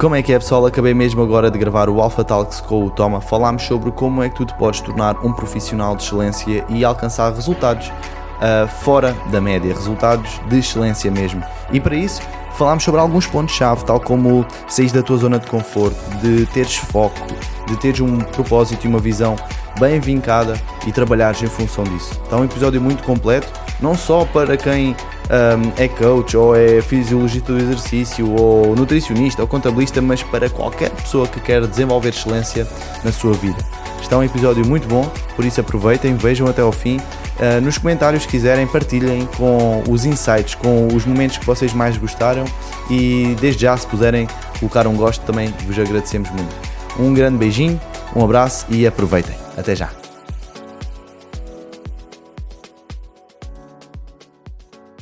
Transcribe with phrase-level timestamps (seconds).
[0.00, 0.64] Como é que é pessoal?
[0.64, 3.20] Acabei mesmo agora de gravar o Alpha Talks com o Toma.
[3.20, 7.32] Falámos sobre como é que tu te podes tornar um profissional de excelência e alcançar
[7.32, 11.42] resultados uh, fora da média, resultados de excelência mesmo.
[11.72, 12.22] E para isso
[12.52, 17.18] falámos sobre alguns pontos-chave, tal como sair da tua zona de conforto, de teres foco,
[17.66, 19.34] de teres um propósito e uma visão
[19.80, 20.54] bem vincada
[20.86, 22.12] e trabalhares em função disso.
[22.22, 24.94] Está um episódio muito completo, não só para quem
[25.28, 30.90] um, é coach ou é fisiologista do exercício ou nutricionista ou contabilista, mas para qualquer
[30.90, 32.66] pessoa que quer desenvolver excelência
[33.04, 33.58] na sua vida.
[34.00, 36.96] Está um episódio muito bom, por isso aproveitem, vejam até ao fim.
[36.96, 41.96] Uh, nos comentários, se quiserem, partilhem com os insights, com os momentos que vocês mais
[41.96, 42.44] gostaram
[42.90, 44.26] e desde já, se puderem
[44.58, 46.54] colocar um gosto, também vos agradecemos muito.
[46.98, 47.80] Um grande beijinho,
[48.16, 49.36] um abraço e aproveitem.
[49.56, 50.07] Até já!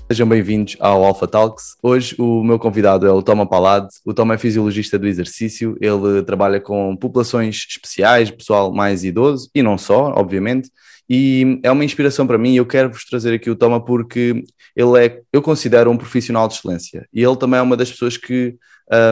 [0.08, 1.76] Sejam bem-vindos ao Alpha Talks.
[1.82, 3.88] Hoje o meu convidado é o Toma Palade.
[4.04, 9.64] O Toma é fisiologista do exercício, ele trabalha com populações especiais, pessoal mais idoso e
[9.64, 10.70] não só, obviamente.
[11.10, 12.54] E é uma inspiração para mim.
[12.54, 14.44] Eu quero vos trazer aqui o Toma porque
[14.76, 18.16] ele é, eu considero um profissional de excelência e ele também é uma das pessoas
[18.16, 18.54] que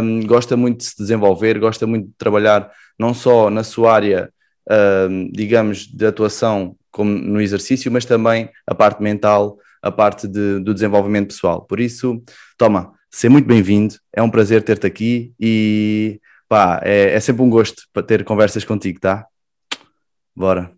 [0.01, 4.31] um, gosta muito de se desenvolver, gosta muito de trabalhar não só na sua área,
[5.11, 10.61] um, digamos, de atuação como no exercício, mas também a parte mental a parte de,
[10.61, 11.61] do desenvolvimento pessoal.
[11.61, 12.23] Por isso,
[12.57, 16.19] toma, seja muito bem-vindo, é um prazer ter-te aqui e
[16.49, 19.27] pá, é, é sempre um gosto para ter conversas contigo, tá?
[20.35, 20.73] Bora.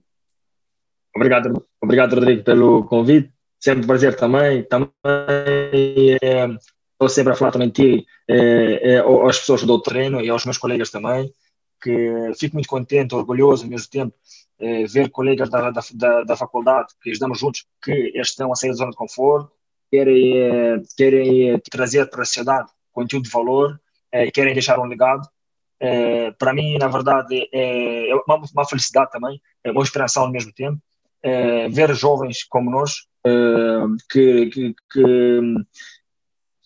[1.15, 4.91] Obrigado, obrigado Rodrigo pelo convite, sempre um prazer também, também
[6.21, 6.47] é,
[6.93, 10.45] estou sempre a falar também de ti, é, é, às pessoas do treino e aos
[10.45, 11.33] meus colegas também,
[11.81, 14.15] que fico muito contente, orgulhoso ao mesmo tempo
[14.59, 18.77] eh, ver colegas da, da, da, faculdade que estamos juntos, que estão a sair da
[18.77, 19.53] zona de conforto,
[19.91, 23.79] querem, eh, querem eh, trazer para a sociedade conteúdo de valor,
[24.33, 25.29] querem deixar um legado.
[26.39, 30.81] para mim, na verdade, é uma, uma, felicidade também, é uma inspiração ao mesmo tempo,
[31.71, 33.07] ver jovens como nós,
[34.11, 35.41] que, que, que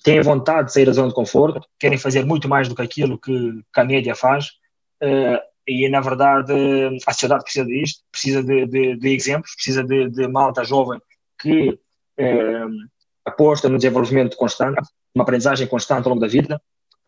[0.05, 3.19] têm vontade de sair da zona de conforto, querem fazer muito mais do que aquilo
[3.19, 3.33] que,
[3.75, 4.51] que a média faz,
[5.71, 6.53] e na verdade
[7.07, 11.01] a sociedade precisa disto, precisa de, de, de exemplos, precisa de, de, malta jovem
[11.41, 11.79] que
[12.19, 12.67] eh,
[13.25, 14.83] aposta no desenvolvimento constante,
[15.15, 16.61] uma aprendizagem constante ao longo da vida,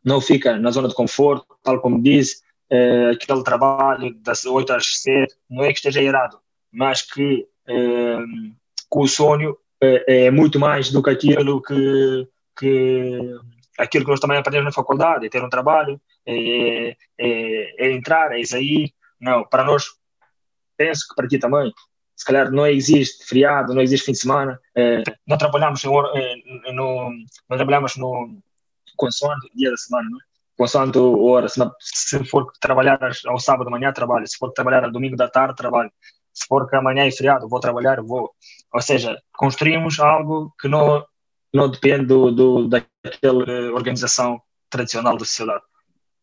[0.05, 2.41] não fica na zona de conforto, tal como disse,
[2.71, 6.39] eh, aquele trabalho das 8 às 7, não é que esteja errado,
[6.71, 8.19] mas que, eh,
[8.91, 9.57] que o sonho
[10.07, 13.19] é muito mais do que aquilo que, que
[13.77, 18.39] aquilo que nós também aprendemos na faculdade, é ter um trabalho, é, é, é entrar,
[18.39, 18.93] é sair.
[19.21, 19.85] Não, para nós,
[20.77, 21.73] penso que para ti também,
[22.17, 26.35] se calhar não existe feriado, não existe fim de semana, é, não trabalhamos, no, é,
[26.73, 27.11] no,
[27.49, 28.39] não trabalhamos no
[28.97, 30.33] consoante dia da semana, não é?
[30.57, 34.93] consoante hora, se, se for trabalhar ao sábado de manhã, trabalho, se for trabalhar ao
[34.93, 35.91] domingo da tarde, trabalho,
[36.33, 38.31] se for que amanhã é feriado, vou trabalhar, vou.
[38.73, 41.05] Ou seja, construímos algo que não,
[41.53, 44.41] não depende do, do, daquela organização
[44.71, 45.63] tradicional da sociedade.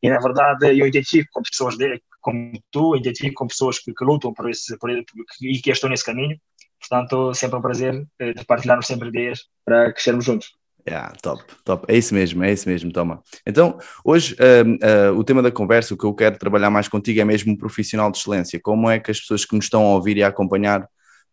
[0.01, 4.05] E, na verdade, eu identifico com pessoas de, como tu, identifico com pessoas que, que
[4.05, 6.37] lutam por esse, por, e que estão nesse caminho.
[6.79, 10.59] Portanto, sempre um prazer eh, de partilharmos sempre ideias para crescermos juntos.
[10.87, 11.85] Yeah, top, top.
[11.87, 13.21] É isso mesmo, é isso mesmo, toma.
[13.45, 17.19] Então, hoje uh, uh, o tema da conversa, o que eu quero trabalhar mais contigo
[17.19, 18.59] é mesmo um profissional de excelência.
[18.61, 20.87] Como é que as pessoas que nos estão a ouvir e a acompanhar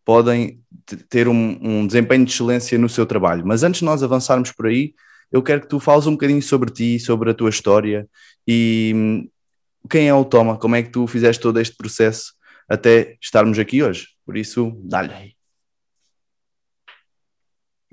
[0.05, 0.61] podem
[1.09, 3.45] ter um, um, desempenho de excelência no seu trabalho.
[3.45, 4.95] Mas antes de nós avançarmos por aí,
[5.31, 8.09] eu quero que tu fales um bocadinho sobre ti, sobre a tua história
[8.47, 9.29] e hum,
[9.91, 12.35] quem é o Toma, como é que tu fizeste todo este processo
[12.69, 14.09] até estarmos aqui hoje.
[14.25, 15.35] Por isso, dá-lhe.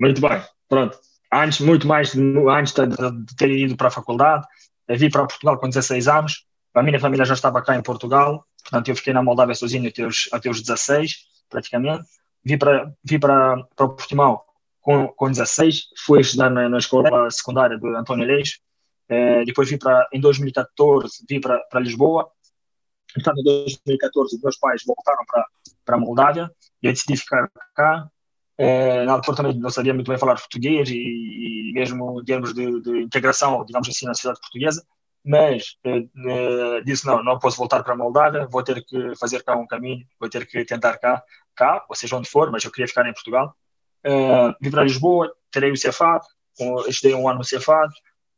[0.00, 0.98] Muito bem, pronto.
[1.32, 4.46] Antes, muito mais antes de ter ido para a faculdade,
[4.88, 6.46] vim para Portugal com 16 anos.
[6.74, 10.04] A minha família já estava cá em Portugal, portanto eu fiquei na Moldávia sozinho até
[10.04, 11.16] os, até os 16
[11.48, 12.04] praticamente.
[12.44, 14.40] Vi para, vi para, para Portimão
[14.84, 18.60] com, com 16, fui estudar na, na escola secundária do António Leix,
[19.08, 22.30] eh, depois vi para, em 2014, vi para, Lisboa,
[23.16, 26.50] então em 2014 meus pais voltaram para, a Moldávia
[26.82, 28.10] e eu decidi ficar cá,
[28.58, 32.52] eh, na altura também não sabia muito bem falar português e, e mesmo em termos
[32.52, 34.84] de, de, integração, digamos assim, na sociedade portuguesa,
[35.24, 39.56] mas uh, disse não, não posso voltar para a Moldávia, vou ter que fazer cá
[39.56, 41.22] um caminho, vou ter que tentar cá,
[41.56, 43.56] cá, ou seja onde for, mas eu queria ficar em Portugal.
[44.06, 46.24] Uh, vim para Lisboa, terei o Cefat,
[46.88, 47.92] estudei um ano no Cefat,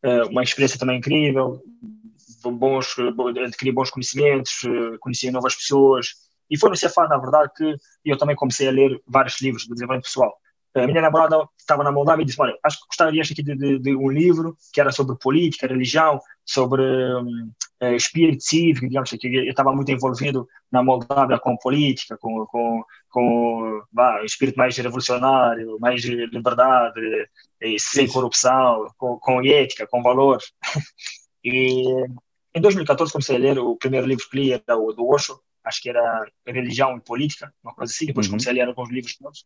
[0.04, 1.60] uh, uma experiência também incrível,
[2.44, 2.94] bons,
[3.44, 4.60] adquiri bons conhecimentos,
[5.00, 6.06] conheci novas pessoas,
[6.48, 9.70] e foi no Cefat, na verdade, que eu também comecei a ler vários livros de
[9.70, 10.36] desenvolvimento pessoal.
[10.76, 13.96] A minha namorada estava na Moldávia e disse: Olha, acho que gostarias de, de, de,
[13.96, 17.50] um livro que era sobre política, religião, sobre um,
[17.94, 23.82] espírito cívico, digamos que eu estava muito envolvido na Moldávia com política, com, com, com
[23.93, 27.00] bah, espírito mais revolucionário, mais liberdade,
[27.78, 30.38] sem corrupção, com, com ética, com valor.
[31.44, 31.84] e
[32.55, 35.82] em 2014 comecei a ler o primeiro livro que li era o do Osho, acho
[35.82, 38.06] que era Religião e Política, uma coisa assim.
[38.06, 38.32] Depois uhum.
[38.32, 39.44] comecei a ler alguns livros todos.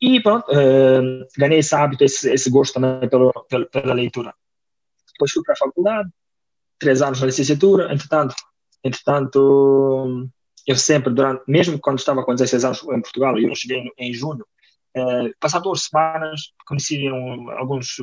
[0.00, 4.34] E pronto, uh, ganhei esse hábito, esse, esse gosto também pelo, pela, pela leitura.
[5.12, 6.10] Depois fui para a faculdade,
[6.80, 8.34] três anos na licenciatura, entretanto,
[8.82, 10.28] entretanto
[10.66, 14.44] eu sempre, durante, mesmo quando estava com 16 anos em Portugal, eu cheguei em, junho,
[14.96, 17.96] uh, passado duas semanas, conheci um, alguns,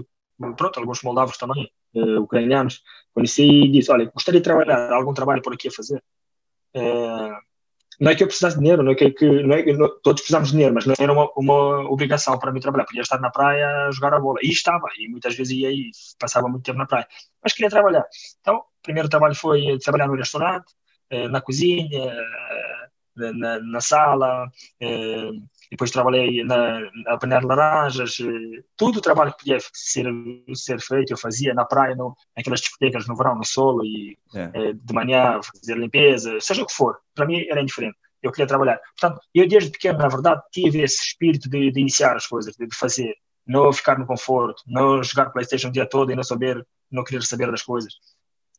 [0.56, 2.81] pronto, alguns moldavos também, uh, ucranianos,
[3.13, 6.03] conheci e disse, olha, gostaria de trabalhar, algum trabalho por aqui a fazer.
[6.74, 6.81] É,
[7.99, 10.21] não é que eu precisasse de dinheiro, não é que, que não é, não, todos
[10.21, 12.85] precisamos de dinheiro, mas não era uma, uma obrigação para mim trabalhar.
[12.85, 14.39] Podia estar na praia a jogar a bola.
[14.44, 17.07] E estava, e muitas vezes ia e passava muito tempo na praia.
[17.44, 18.05] Mas queria trabalhar.
[18.41, 20.73] Então, o primeiro trabalho foi trabalhar no restaurante,
[21.09, 22.88] eh, na cozinha, eh,
[23.33, 25.31] na, na sala, eh,
[25.69, 30.05] depois trabalhei na, a apanhar laranjas, eh, tudo o trabalho que podia ser,
[30.53, 34.51] ser feito eu fazia na praia, no, naquelas discotecas no verão, no solo, e é.
[34.53, 38.47] Eh, de manhã fazer limpeza, seja o que for, para mim era indiferente, eu queria
[38.47, 38.79] trabalhar.
[38.99, 42.67] Portanto, eu desde pequeno, na verdade, tive esse espírito de, de iniciar as coisas, de,
[42.67, 43.13] de fazer,
[43.45, 47.23] não ficar no conforto, não jogar Playstation o dia todo e não saber, não querer
[47.23, 47.93] saber das coisas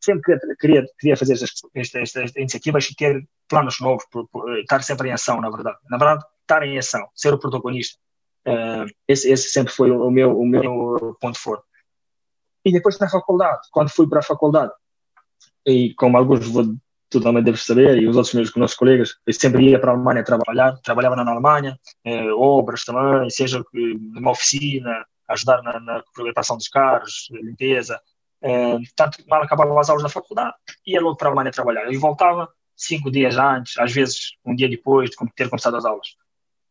[0.00, 4.82] sempre queria, queria fazer estas, estas, estas iniciativas e ter planos novos, por, por, estar
[4.82, 5.78] sempre em ação, na verdade.
[5.90, 7.98] Na verdade, estar em ação, ser o protagonista.
[8.46, 11.64] Uh, esse, esse, sempre foi o meu, o meu ponto forte.
[12.64, 14.72] E depois na faculdade, quando fui para a faculdade,
[15.66, 16.40] e como alguns
[17.10, 20.22] também deves saber, e os outros meus, nossos colegas, eu sempre ia para a Alemanha
[20.22, 26.02] trabalhar, trabalhava na Alemanha, eh, obras também, seja numa oficina, ajudar na, na
[26.56, 27.98] dos carros, limpeza.
[28.42, 30.54] Eh, tanto mal acabava as aulas da faculdade,
[30.86, 31.92] ia logo para a Alemanha trabalhar.
[31.92, 36.08] E voltava cinco dias antes, às vezes um dia depois de ter começado as aulas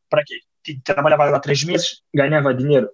[0.09, 0.41] para quê?
[0.83, 2.89] Trabalhava lá três meses, ganhava dinheiro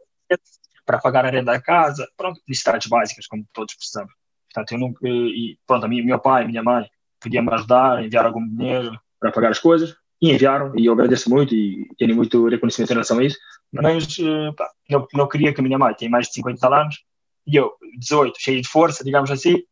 [0.86, 4.14] para pagar a renda da casa, pronto, necessidades básicas, como todos precisamos.
[4.54, 6.88] Portanto, eu nunca, e pronto, minha, meu pai, minha mãe
[7.20, 11.30] podiam me ajudar, enviar algum dinheiro para pagar as coisas, e enviaram, e eu agradeço
[11.30, 13.38] muito e tenho muito reconhecimento em relação a isso,
[13.72, 17.04] mas eh, pá, não, não queria que a minha mãe tenha mais de 50 anos,
[17.46, 19.64] e eu, 18, cheio de força, digamos assim,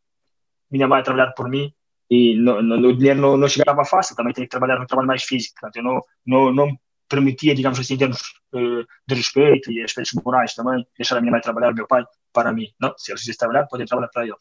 [0.69, 1.73] minha mãe a trabalhar por mim,
[2.09, 5.07] e no, no, o dinheiro não, não chegava fácil, também tinha que trabalhar no trabalho
[5.07, 6.77] mais físico, portanto, eu não, não, não
[7.07, 8.21] permitia, digamos assim, em termos
[8.53, 12.06] uh, de respeito e aspectos morais também, deixar a minha mãe trabalhar, o meu pai,
[12.33, 12.68] para mim.
[12.79, 14.39] Não, se eles quisessem trabalhar, podem trabalhar para eles.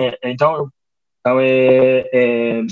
[0.00, 0.70] É, então,
[1.20, 2.62] então é, é,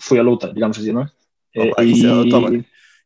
[0.00, 1.10] foi a luta, digamos assim, não é?
[1.56, 2.06] Opa, e, isso,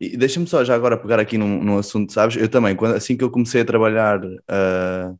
[0.00, 2.36] e deixa-me só já agora pegar aqui num, num assunto, sabes?
[2.36, 5.18] Eu também, quando, assim que eu comecei a trabalhar uh,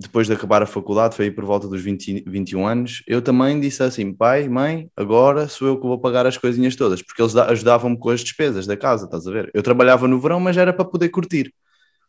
[0.00, 3.58] depois de acabar a faculdade, foi aí por volta dos 20, 21 anos, eu também
[3.58, 7.34] disse assim, pai, mãe, agora sou eu que vou pagar as coisinhas todas, porque eles
[7.34, 9.50] ajudavam-me com as despesas da casa, estás a ver?
[9.52, 11.52] Eu trabalhava no verão, mas era para poder curtir.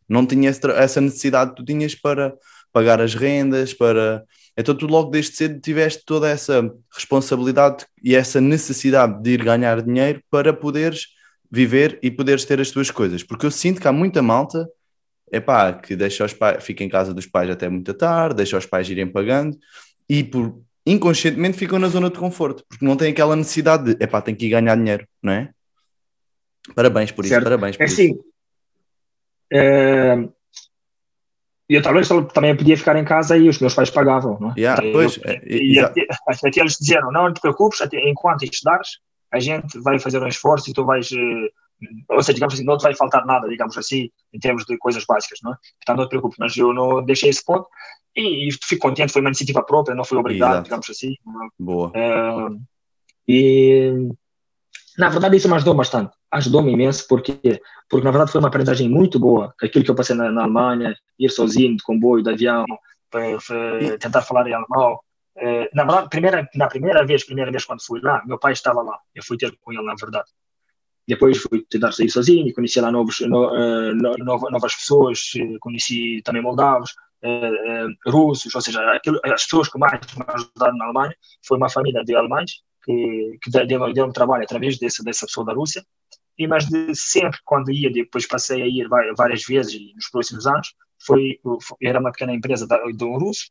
[0.08, 2.32] Não tinha essa necessidade que tu tinhas para
[2.72, 4.22] pagar as rendas, para...
[4.56, 9.82] Então tu logo desde cedo tiveste toda essa responsabilidade e essa necessidade de ir ganhar
[9.82, 11.06] dinheiro para poderes
[11.50, 13.24] viver e poderes ter as tuas coisas.
[13.24, 14.68] Porque eu sinto que há muita malta
[15.30, 18.58] é pá, que deixa os pais, fica em casa dos pais até muito tarde, deixa
[18.58, 19.56] os pais irem pagando
[20.08, 24.06] e por inconscientemente ficam na zona de conforto, porque não têm aquela necessidade de, é
[24.06, 25.50] pá, tem que ir ganhar dinheiro, não é?
[26.74, 27.44] Parabéns por isso, certo.
[27.44, 27.94] parabéns por é isso.
[27.94, 28.18] Assim,
[29.52, 30.28] é...
[31.68, 34.54] Eu talvez também podia ficar em casa e os meus pais pagavam, não é?
[34.58, 38.98] Yeah, pois, é, e, até, até, eles dizeram, não, não te preocupes, até, enquanto estudares,
[39.30, 41.48] a gente vai fazer um esforço e tu vais eh,
[42.08, 45.04] ou seja, digamos assim, não te vai faltar nada, digamos assim, em termos de coisas
[45.04, 45.56] básicas, não é?
[45.78, 47.66] Portanto, não te preocupes, mas eu não deixei esse ponto
[48.16, 50.64] e, e fico contente, foi uma iniciativa própria, não fui obrigado, Exato.
[50.64, 51.14] digamos assim.
[51.58, 51.88] Boa.
[51.90, 52.60] Uh,
[53.26, 54.08] e,
[54.98, 58.88] na verdade, isso me ajudou bastante, ajudou-me imenso, porque porque na verdade foi uma aprendizagem
[58.88, 62.64] muito boa, aquilo que eu passei na, na Alemanha, ir sozinho, de comboio, de avião,
[63.98, 68.00] tentar falar em alemão, uh, na verdade, primeira, na primeira vez, primeira vez quando fui
[68.00, 70.30] lá, meu pai estava lá, eu fui ter com ele, na verdade.
[71.10, 76.40] Depois fui tentar sair sozinho, conheci lá novos, no, uh, novas pessoas, eh, conheci também
[76.40, 76.92] moldavos,
[77.24, 81.12] uh, uh, russos, ou seja, aquilo, as pessoas que mais me ajudaram na Alemanha
[81.44, 85.44] foi uma família de alemães que, que deu, deu um trabalho através dessa, dessa pessoa
[85.44, 85.84] da Rússia,
[86.38, 90.68] e mas de sempre quando ia, depois passei a ir várias vezes nos próximos anos,
[91.04, 91.40] foi,
[91.82, 93.50] era uma pequena empresa de um russo,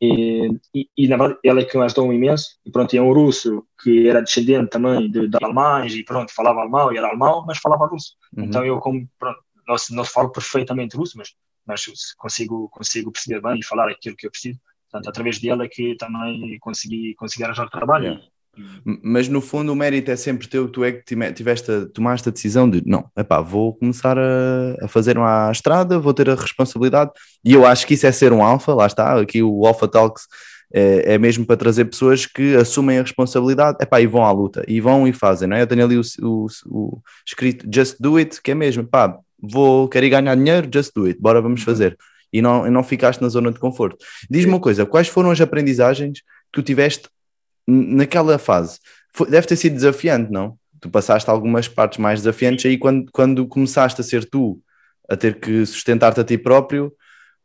[0.00, 3.12] e, e, e, na verdade ele é que me ajudou imenso e pronto, é um
[3.12, 7.44] russo que era descendente também de, de alemães e pronto, falava alemão e era alemão,
[7.46, 8.44] mas falava russo uhum.
[8.44, 11.34] então eu como pronto, não, não falo perfeitamente russo, mas,
[11.66, 11.84] mas
[12.16, 14.60] consigo, consigo perceber bem e falar aquilo que eu preciso.
[14.90, 18.04] Portanto, através dele é que também consegui, consegui arranjar trabalho.
[18.04, 18.24] Yeah.
[19.02, 22.68] Mas no fundo o mérito é sempre teu, tu é que tiveste, tomaste a decisão
[22.68, 27.10] de não, epá, vou começar a, a fazer uma estrada, vou ter a responsabilidade,
[27.44, 30.26] e eu acho que isso é ser um alfa, lá está, aqui o Alpha Talks
[30.72, 34.64] é, é, mesmo para trazer pessoas que assumem a responsabilidade epá, e vão à luta,
[34.66, 35.62] e vão e fazem, não é?
[35.62, 39.88] Eu tenho ali o, o, o escrito Just Do It, que é mesmo, pá, vou,
[39.88, 41.66] querer ganhar dinheiro, just do it, bora, vamos uhum.
[41.66, 41.96] fazer.
[42.32, 44.04] E não, e não ficaste na zona de conforto.
[44.28, 47.08] Diz-me uma coisa, quais foram as aprendizagens que tu tiveste
[47.66, 48.78] naquela fase?
[49.12, 50.58] Foi, deve ter sido desafiante, não?
[50.80, 54.60] Tu passaste algumas partes mais desafiantes aí quando, quando começaste a ser tu,
[55.08, 56.92] a ter que sustentar-te a ti próprio,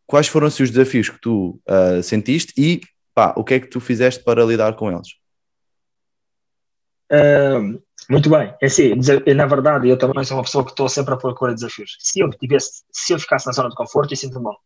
[0.05, 2.81] quais foram assim, os desafios que tu uh, sentiste e
[3.13, 5.09] pá, o que é que tu fizeste para lidar com eles?
[8.09, 8.53] Muito bem.
[8.61, 8.93] É assim,
[9.35, 11.95] na verdade, eu também sou uma pessoa que estou sempre a procurar desafios.
[11.99, 14.57] Se eu tivesse, se eu ficasse na zona de conforto, eu sinto mal.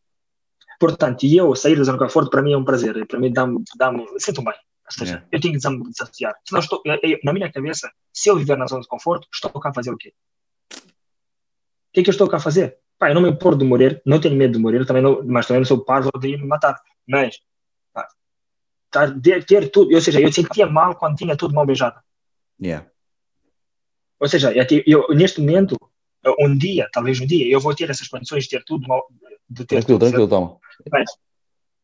[0.79, 3.05] Portanto, eu sair da zona de conforto para mim é um prazer.
[3.05, 4.53] Para mim dá-me, dá-me, sinto bem.
[4.93, 5.27] Ou seja, yeah.
[5.31, 6.35] eu tenho que desafiar.
[6.45, 9.51] Se não estou, eu, na minha cabeça, se eu viver na zona de conforto, estou
[9.59, 10.13] cá a fazer o quê?
[10.71, 12.77] O que é que eu estou cá a fazer?
[13.00, 15.47] Pá, eu não me importo de morrer, não tenho medo de morrer, também não, mas
[15.47, 16.79] também não sou parvo de ir me matar.
[17.07, 17.39] Mas,
[17.91, 18.07] pá,
[19.21, 22.00] ter, ter tudo, ou seja, eu sentia mal quando tinha tudo mal beijado.
[22.62, 22.88] Yeah.
[24.19, 24.53] Ou seja,
[24.85, 25.75] eu, neste momento,
[26.39, 28.85] um dia, talvez um dia, eu vou ter essas condições de ter tudo,
[29.50, 30.57] de ter tranquilo, tudo, tranquilo, toma.
[30.89, 31.09] Mas,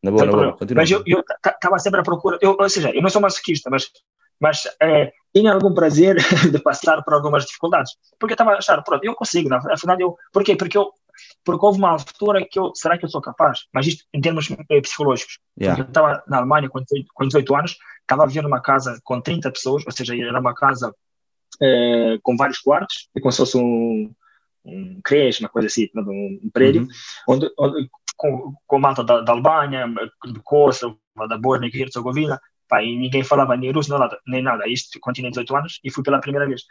[0.02, 0.82] na boa, na boa, continua.
[0.82, 1.02] Mas eu
[1.46, 3.90] estava sempre à procura, eu, ou seja, eu não sou masoquista, mas,
[4.40, 6.16] mas é, tinha algum prazer
[6.50, 10.16] de passar por algumas dificuldades, porque eu estava a achar, pronto, eu consigo, afinal eu,
[10.32, 10.56] porquê?
[10.56, 10.90] Porque eu,
[11.44, 13.60] porque houve uma altura que eu, será que eu sou capaz?
[13.72, 15.38] Mas isto em termos eh, psicológicos.
[15.60, 15.82] Yeah.
[15.82, 19.20] Eu estava na Alemanha com 18, com 18 anos, estava a viver numa casa com
[19.20, 23.56] 30 pessoas, ou seja, era uma casa uh, com vários quartos, é como se fosse
[23.56, 24.12] um,
[24.64, 26.88] um creche, uma coisa assim, um, um prédio, uhum.
[27.28, 27.88] onde, onde,
[28.20, 29.86] com, com malta da, da Albânia,
[30.26, 34.42] de Kosovo, da Bósnia e Herzegovina, pá, e ninguém falava nem russo nem nada, nem
[34.42, 34.68] nada.
[34.68, 36.62] Isto quando tinha 18 anos e fui pela primeira vez.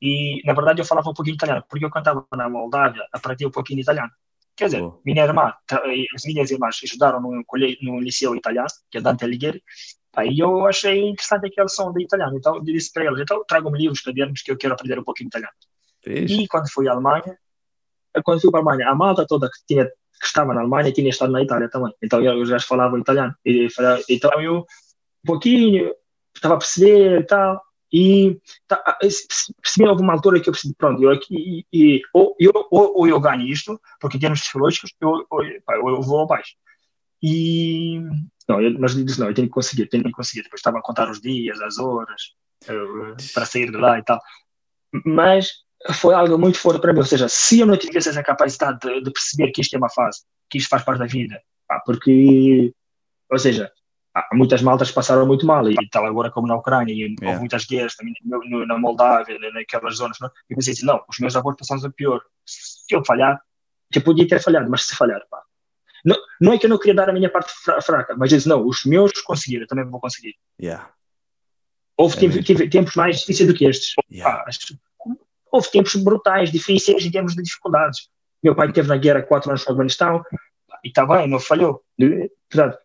[0.00, 3.50] E, na verdade, eu falava um pouquinho italiano, porque eu cantava na Moldávia, aprendi um
[3.50, 4.10] pouquinho italiano.
[4.54, 5.00] Quer dizer, oh.
[5.04, 5.52] minha irmã,
[6.14, 7.42] as minhas irmãs estudaram no,
[7.82, 9.60] no liceu italiano, que é Dante Alighieri,
[10.14, 13.78] Aí eu achei interessante aquele som de italiano, então eu disse para eles, então trago-me
[13.78, 15.54] livros, cadernos que eu quero aprender um pouquinho italiano.
[16.42, 17.38] E quando fui à Alemanha,
[18.22, 19.90] quando fui para a Alemanha, a malta toda que, tinha,
[20.22, 23.34] que estava na Alemanha tinha estado na Itália também, então eu já falava italiano.
[23.44, 23.66] E,
[24.08, 25.92] então eu, um pouquinho,
[26.34, 27.60] estava a perceber e tal,
[27.92, 28.76] e tá,
[29.60, 33.20] percebi alguma altura que eu percebi, pronto, eu aqui, e, ou, eu, ou, ou eu
[33.20, 36.54] ganho isto, porque em termos psicológicos, eu, eu, eu vou abaixo.
[37.20, 38.00] E
[38.48, 40.42] não, eu, mas disse, não, eu tenho que conseguir, tenho que conseguir.
[40.42, 42.22] Depois estava a contar os dias, as horas,
[43.34, 44.20] para sair de lá e tal.
[45.04, 45.50] Mas
[45.90, 47.00] foi algo muito forte para mim.
[47.00, 49.90] Ou seja, se eu não tivesse essa capacidade de, de perceber que isto é uma
[49.90, 52.72] fase, que isto faz parte da vida, pá, porque,
[53.30, 53.70] ou seja,
[54.14, 57.16] há muitas maltas passaram muito mal, e tal agora como na Ucrânia, e yeah.
[57.26, 60.18] houve muitas guerras também no, na Moldávia, naquelas zonas.
[60.20, 60.30] Não?
[60.48, 62.20] E pensei assim: não, os meus avós passaram a pior.
[62.46, 63.40] Se eu falhar,
[63.94, 65.42] eu podia ter falhado, mas se falhar, pá,
[66.04, 68.66] não, não é que eu não queria dar a minha parte fraca, mas disse, não,
[68.66, 70.34] os meus conseguiram, também vou conseguir.
[70.60, 70.90] Yeah.
[71.96, 73.94] Houve é tive, tempos mais difíceis do que estes.
[74.10, 74.44] Yeah.
[75.52, 78.08] Houve tempos brutais, difíceis em termos de dificuldades.
[78.42, 80.22] Meu pai esteve na guerra quatro anos no Afeganistão
[80.82, 81.82] e está bem, não falhou.
[82.50, 82.78] Portanto,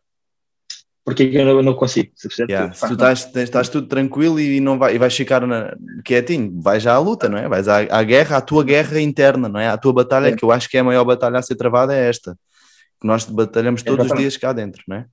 [1.03, 2.11] porque eu não, consigo.
[2.15, 2.73] Se, yeah.
[2.73, 6.83] se tu estás, estás tudo tranquilo e, não vai, e vais ficar na, quietinho, vais
[6.83, 7.47] já à luta, não é?
[7.47, 9.69] Vais à, à guerra, à tua guerra interna, não é?
[9.69, 10.35] A tua batalha, é.
[10.35, 12.37] que eu acho que é a maior batalha a ser travada, é esta
[12.99, 14.27] que nós batalhamos todos Exatamente.
[14.27, 15.05] os dias cá dentro, não é?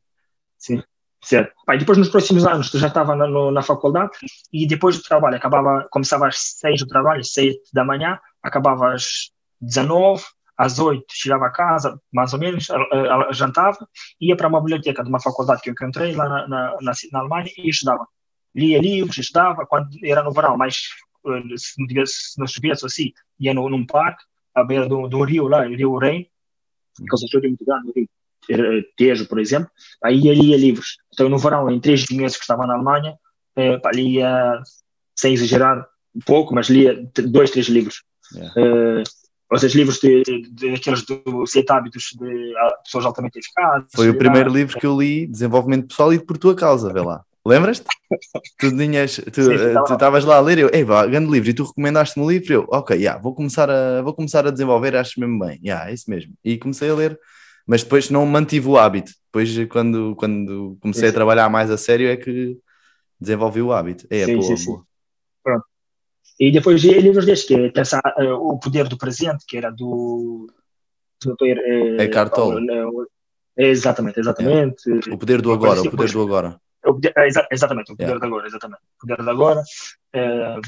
[0.58, 0.82] Sim,
[1.24, 1.52] certo.
[1.66, 4.12] Pai, depois nos próximos anos tu já estava na, no, na faculdade
[4.52, 9.30] e depois do trabalho acabava, começava às seis do trabalho, seis da manhã, acabava às
[9.60, 10.22] 19,
[10.56, 12.68] às oito chegava a casa, mais ou menos,
[13.32, 13.88] jantava,
[14.20, 17.18] ia para uma biblioteca de uma faculdade que eu encontrei lá na, na, na, na
[17.18, 18.06] Alemanha e estudava.
[18.54, 20.88] Lia livros, estudava, quando era no verão, mas
[21.26, 24.22] eh, se não tivesse, assim, ia no, num parque,
[24.54, 26.30] à beira do, do rio lá, rio Rei,
[26.96, 28.08] que é muito grande,
[28.50, 29.70] eh, Tejo, por exemplo,
[30.02, 30.98] aí lia livros.
[31.14, 33.14] Então, no verão, em três meses que estava na Alemanha,
[33.56, 34.60] eh, lia,
[35.16, 38.02] sem exagerar, um pouco, mas lia dois, três livros.
[38.34, 38.52] Yeah.
[38.56, 39.02] Eh,
[39.50, 43.86] ou seja, livros de, de, aqueles do Sete Hábitos de Pessoas Altamente Eficazes.
[43.94, 47.22] Foi o primeiro livro que eu li, Desenvolvimento Pessoal, e por tua causa, vê lá.
[47.46, 47.86] Lembras-te?
[48.58, 52.24] tu tinhas, tu estavas lá a ler, eu, ei, vá, grande livro, e tu recomendaste-me
[52.24, 55.60] o livro, eu, ok, yeah, vou, começar a, vou começar a desenvolver, acho mesmo bem,
[55.62, 56.32] yeah, é isso mesmo.
[56.42, 57.20] E comecei a ler,
[57.66, 59.12] mas depois não mantive o hábito.
[59.26, 62.58] Depois, quando, quando comecei sim, a trabalhar mais a sério, é que
[63.18, 64.06] desenvolvi o hábito.
[64.10, 64.86] É, sim, boa, sim, boa.
[65.42, 65.64] Pronto.
[66.38, 69.70] E depois li livros destes, que é pensar, uh, O Poder do Presente, que era
[69.70, 70.46] do.
[71.22, 72.58] do uh, é Cartol.
[73.56, 74.88] Exatamente, exatamente.
[74.88, 75.14] Yeah.
[75.14, 76.60] O Poder do Agora, o Poder do Agora.
[76.84, 77.14] O poder,
[77.50, 78.18] exatamente, o Poder yeah.
[78.18, 78.82] do Agora, exatamente.
[78.82, 79.62] O Poder do Agora.
[80.14, 80.60] Uh,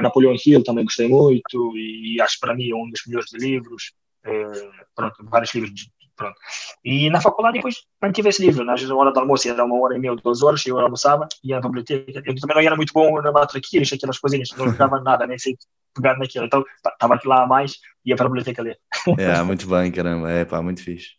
[0.00, 3.92] Napoleão Hill também gostei muito, e acho para mim um dos melhores livros.
[4.26, 5.90] Uh, pronto, vários livros de,
[6.22, 6.38] Pronto.
[6.84, 8.68] E na faculdade depois mantive esse livro.
[8.70, 11.28] Às vezes, a hora do almoço era uma hora e meia, duas horas, eu almoçava,
[11.42, 12.22] ia na biblioteca.
[12.24, 15.56] Eu também não era muito bom na matraquilha, aquelas coisinhas, não jogava nada, nem sei
[15.94, 16.46] pegar naquilo.
[16.46, 18.78] Então, estava aqui lá a mais, ia para a biblioteca ler.
[19.18, 20.30] É, muito bem, caramba.
[20.30, 21.10] É, pá, muito fixe.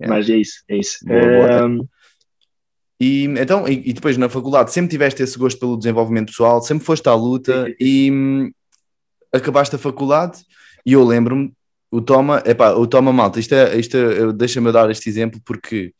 [0.00, 0.06] É.
[0.06, 0.98] Mas é isso, é isso.
[1.04, 1.82] Boa, boa.
[1.82, 1.96] É...
[2.98, 6.84] E, então, e, e, depois na faculdade sempre tiveste esse gosto pelo desenvolvimento pessoal, sempre
[6.84, 8.50] foste à luta e hum,
[9.30, 10.38] acabaste a faculdade
[10.84, 11.52] e eu lembro-me
[11.90, 15.94] o Toma, epá, o Toma Malta, isto é, isto é, deixa-me dar este exemplo porque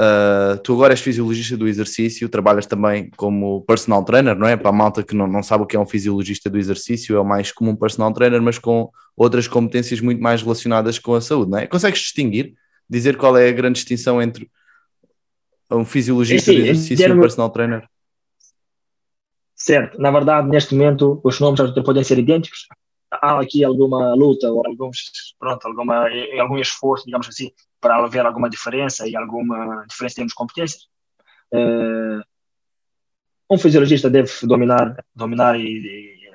[0.00, 4.56] uh, tu agora és fisiologista do exercício, trabalhas também como personal trainer, não é?
[4.56, 7.20] Para a malta que não, não sabe o que é um fisiologista do exercício, é
[7.20, 11.50] o mais comum personal trainer, mas com outras competências muito mais relacionadas com a saúde,
[11.50, 11.66] não é?
[11.66, 12.54] Consegues distinguir,
[12.88, 14.50] dizer qual é a grande distinção entre
[15.70, 17.86] um fisiologista Sim, do exercício e um personal trainer?
[19.54, 22.66] Certo, na verdade, neste momento, os nomes podem ser idênticos,
[23.10, 26.08] há aqui alguma luta ou alguns, pronto, alguma,
[26.40, 27.50] algum esforço, digamos assim,
[27.80, 30.88] para haver alguma diferença e alguma diferença em termos de competências.
[31.52, 32.22] Uh,
[33.50, 35.56] um fisiologista deve dominar, dominar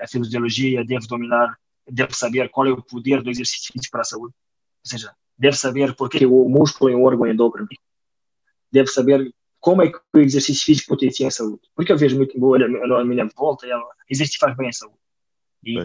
[0.02, 4.06] a fisiologia, deve dominar, deve saber qual é o poder do exercício físico para a
[4.06, 4.34] saúde.
[4.84, 7.68] Ou seja, deve saber porque o músculo é um órgão endócrino.
[8.70, 11.62] Deve saber como é que o exercício físico potencia a saúde.
[11.74, 15.00] Porque eu vejo muito boa a minha volta, ela, exercício faz bem a saúde.
[15.64, 15.80] E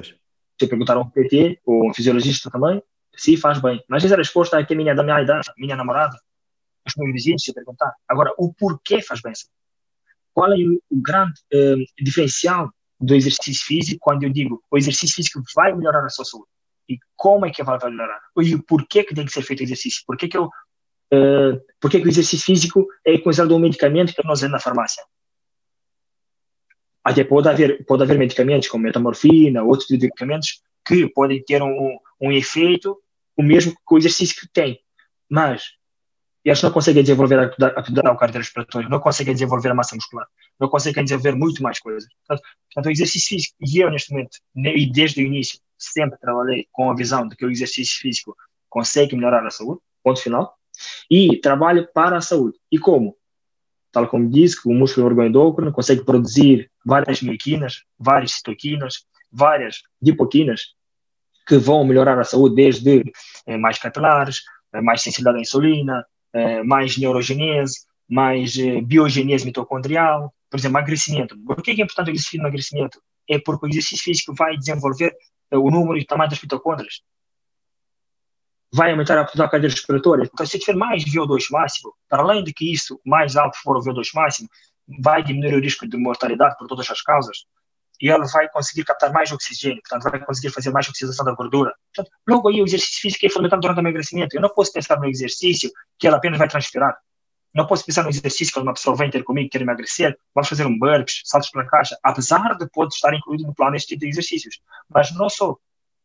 [0.61, 2.83] se perguntar a um PT um fisiologista também,
[3.17, 3.83] se faz bem.
[3.88, 6.17] Mas essa resposta é que minha, da minha idade, minha namorada,
[6.87, 7.93] os meus vizinhos, se perguntar.
[8.07, 9.33] Agora, o porquê faz bem?
[10.35, 15.17] Qual é o, o grande eh, diferencial do exercício físico quando eu digo o exercício
[15.17, 16.49] físico vai melhorar a sua saúde?
[16.88, 18.21] E como é que vai melhorar?
[18.38, 20.02] E o porquê que tem que ser feito o exercício?
[20.07, 24.52] Porquê que, eu, uh, que o exercício físico é considerado um medicamento que nós vemos
[24.52, 25.02] na farmácia?
[27.04, 32.32] Até pode haver, pode haver medicamentos como metamorfina, outros medicamentos que podem ter um, um
[32.32, 32.97] efeito
[33.36, 34.78] o mesmo que o exercício que tem,
[35.28, 35.73] mas
[36.45, 37.45] eles não conseguem desenvolver a
[37.78, 40.26] atividade cardiorrespiratória, não conseguem desenvolver a massa muscular,
[40.58, 42.04] não conseguem desenvolver muito mais coisas.
[42.26, 46.67] Portanto, portanto, o exercício físico, e eu neste momento, e desde o início, sempre trabalhei
[46.71, 48.36] com a visão de que o exercício físico
[48.69, 50.54] consegue melhorar a saúde, ponto final,
[51.10, 52.58] e trabalho para a saúde.
[52.71, 53.17] E como?
[53.93, 60.75] tal como disse, que o músculo organodócrino consegue produzir várias mioquinas, várias citoquinas, várias lipoquinas,
[61.47, 63.02] que vão melhorar a saúde desde
[63.47, 70.58] eh, mais capilares, eh, mais sensibilidade à insulina, eh, mais neurogenese, mais biogenese mitocondrial, por
[70.58, 71.38] exemplo, emagrecimento.
[71.45, 73.00] Por que é importante o emagrecimento?
[73.28, 75.14] É porque o exercício físico vai desenvolver
[75.52, 77.02] o número e o tamanho das mitocôndrias
[78.73, 80.30] vai aumentar a potência cardiorrespiratória.
[80.32, 83.80] Então, se tiver mais VO2 máximo, para além de que isso, mais alto for o
[83.80, 84.49] VO2 máximo,
[85.00, 87.47] vai diminuir o risco de mortalidade por todas as causas,
[88.00, 91.75] e ela vai conseguir captar mais oxigênio, portanto, vai conseguir fazer mais oxidação da gordura.
[91.95, 94.35] Portanto, logo aí, o exercício físico é fundamental durante o emagrecimento.
[94.35, 96.97] Eu não posso pensar no exercício que ela apenas vai transpirar.
[97.55, 100.67] Não posso pensar no exercício quando uma pessoa vem ter comigo quer emagrecer, vamos fazer
[100.67, 104.09] um burpees, saltos pela caixa, apesar de pode estar incluído no plano este tipo de
[104.09, 104.61] exercícios.
[104.89, 105.57] Mas não só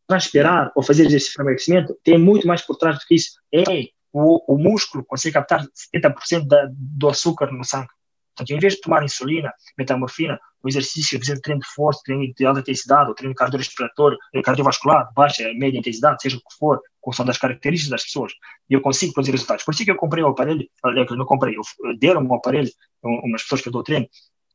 [0.07, 3.39] transpirar ou fazer exercício de emagrecimento tem muito mais por trás do que isso.
[3.53, 3.63] É
[4.11, 7.89] o, o músculo consegue captar 70% da, do açúcar no sangue.
[8.35, 12.45] Portanto, em vez de tomar insulina, metamorfina, o exercício, fazer treino de força, treino de
[12.45, 17.23] alta intensidade, ou treino cardiorrespiratório, cardiovascular, baixa, média intensidade, seja o que for, com são
[17.23, 18.33] das características das pessoas,
[18.69, 19.63] e eu consigo produzir resultados.
[19.63, 21.61] Por isso que eu comprei o aparelho, eu não comprei, eu
[21.97, 22.69] deram um aparelho,
[23.03, 24.07] umas pessoas que eu dou treino,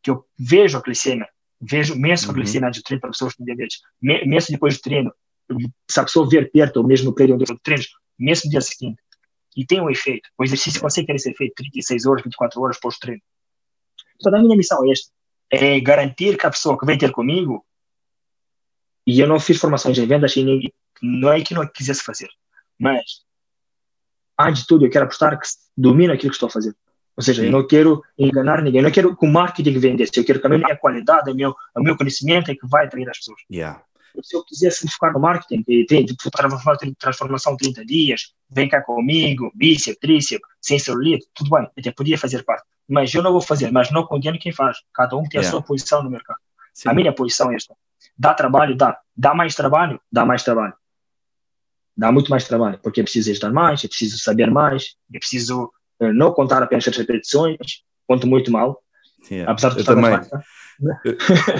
[0.02, 1.28] que eu vejo a glicemia,
[1.60, 2.32] vejo, meço uhum.
[2.32, 5.12] a glicemia antes do treino para pessoas com diabetes, meço depois do treino,
[5.88, 7.88] se a pessoa ver perto, ou mesmo no período de treinos,
[8.18, 9.00] mesmo no dia seguinte,
[9.56, 13.22] e tem um efeito, o exercício consegue ser feito 36 horas, 24 horas pós-treino.
[14.20, 15.10] Então, a minha missão é esta,
[15.50, 17.64] é garantir que a pessoa que vem ter comigo,
[19.06, 22.28] e eu não fiz formações em vendas, e ninguém, não é que não quisesse fazer,
[22.78, 23.24] mas,
[24.38, 26.76] antes de tudo, eu quero apostar que domina aquilo que estou a fazer.
[27.16, 30.24] Ou seja, eu não quero enganar ninguém, eu não quero que o marketing vendesse, eu
[30.24, 33.18] quero que a minha qualidade, o meu, o meu conhecimento é que vai atrair as
[33.18, 33.40] pessoas.
[33.50, 33.82] Yeah
[34.22, 36.30] se eu quisesse focar no marketing, e tem tipo,
[36.98, 42.44] transformação 30 dias, vem cá comigo, bíceps, tríceps, sem celulite, tudo bem, até podia fazer
[42.44, 42.64] parte.
[42.90, 44.78] Mas eu não vou fazer, mas não condeno quem faz.
[44.92, 45.50] Cada um tem a yeah.
[45.50, 46.38] sua posição no mercado.
[46.74, 46.88] Sim.
[46.88, 47.74] A minha posição é esta.
[48.18, 48.76] Dá trabalho?
[48.76, 48.98] Dá.
[49.16, 50.00] Dá mais trabalho?
[50.10, 50.74] Dá mais trabalho.
[51.96, 55.70] Dá muito mais trabalho, porque é preciso estudar mais, é preciso saber mais, é preciso
[56.00, 57.56] uh, não contar apenas as repetições,
[58.08, 58.82] conto muito mal.
[59.30, 59.50] Yeah.
[59.52, 60.10] Apesar de eu também.
[60.10, 60.42] Mais, tá?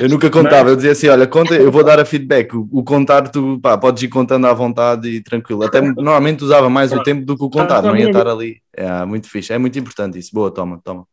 [0.00, 2.54] Eu nunca contava, eu dizia assim: olha, conta, eu vou dar a feedback.
[2.54, 5.62] O, o contar, tu pá, podes ir contando à vontade e tranquilo.
[5.62, 8.62] Até normalmente usava mais o tempo do que o contar, não ia estar ali.
[8.72, 10.30] É muito fixe, é muito importante isso.
[10.32, 11.06] Boa, toma, toma.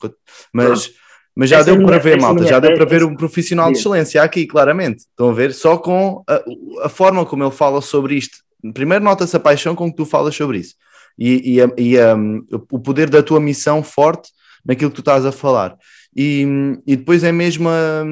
[0.54, 0.91] Mas,
[1.36, 4.46] mas já deu para ver, malta, já deu para ver um profissional de excelência aqui,
[4.46, 5.00] claramente.
[5.00, 5.54] Estão a ver?
[5.54, 6.41] Só com a,
[6.86, 8.38] a forma como ele fala sobre isto.
[8.74, 10.76] Primeiro, nota-se a paixão com que tu falas sobre isso
[11.17, 12.15] e, e, e a,
[12.72, 14.30] o poder da tua missão forte
[14.63, 15.76] naquilo que tu estás a falar.
[16.17, 16.45] E,
[16.88, 18.03] e depois é mesmo a,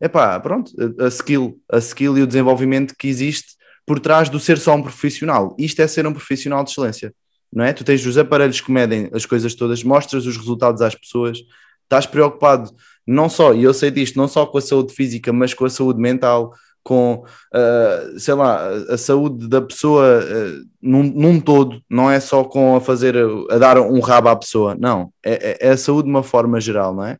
[0.00, 3.56] epá, pronto, a skill, a skill e o desenvolvimento que existe
[3.86, 5.56] por trás do ser só um profissional.
[5.58, 7.14] Isto é ser um profissional de excelência,
[7.50, 7.72] não é?
[7.72, 11.38] Tu tens os aparelhos que medem as coisas todas, mostras os resultados às pessoas,
[11.84, 12.70] estás preocupado
[13.06, 15.70] não só, e eu sei disto, não só com a saúde física, mas com a
[15.70, 22.10] saúde mental, com, uh, sei lá, a saúde da pessoa uh, num, num, todo, não
[22.10, 23.14] é só com a fazer,
[23.50, 26.60] a dar um rabo à pessoa, não, é, é, é a saúde de uma forma
[26.60, 27.16] geral, não é?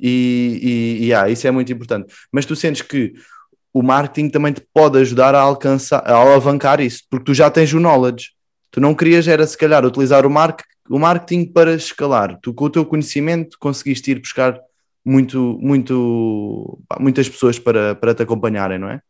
[0.00, 2.12] E, e, e ah, isso é muito importante.
[2.32, 3.12] Mas tu sentes que
[3.72, 7.72] o marketing também te pode ajudar a alcançar, a alavancar isso, porque tu já tens
[7.72, 8.30] o knowledge.
[8.70, 10.56] Tu não querias era se calhar utilizar o, mar
[10.88, 12.38] o marketing para escalar.
[12.40, 14.58] Tu com o teu conhecimento conseguiste ir buscar
[15.04, 19.00] muito, muito, muitas pessoas para, para te acompanharem, não é?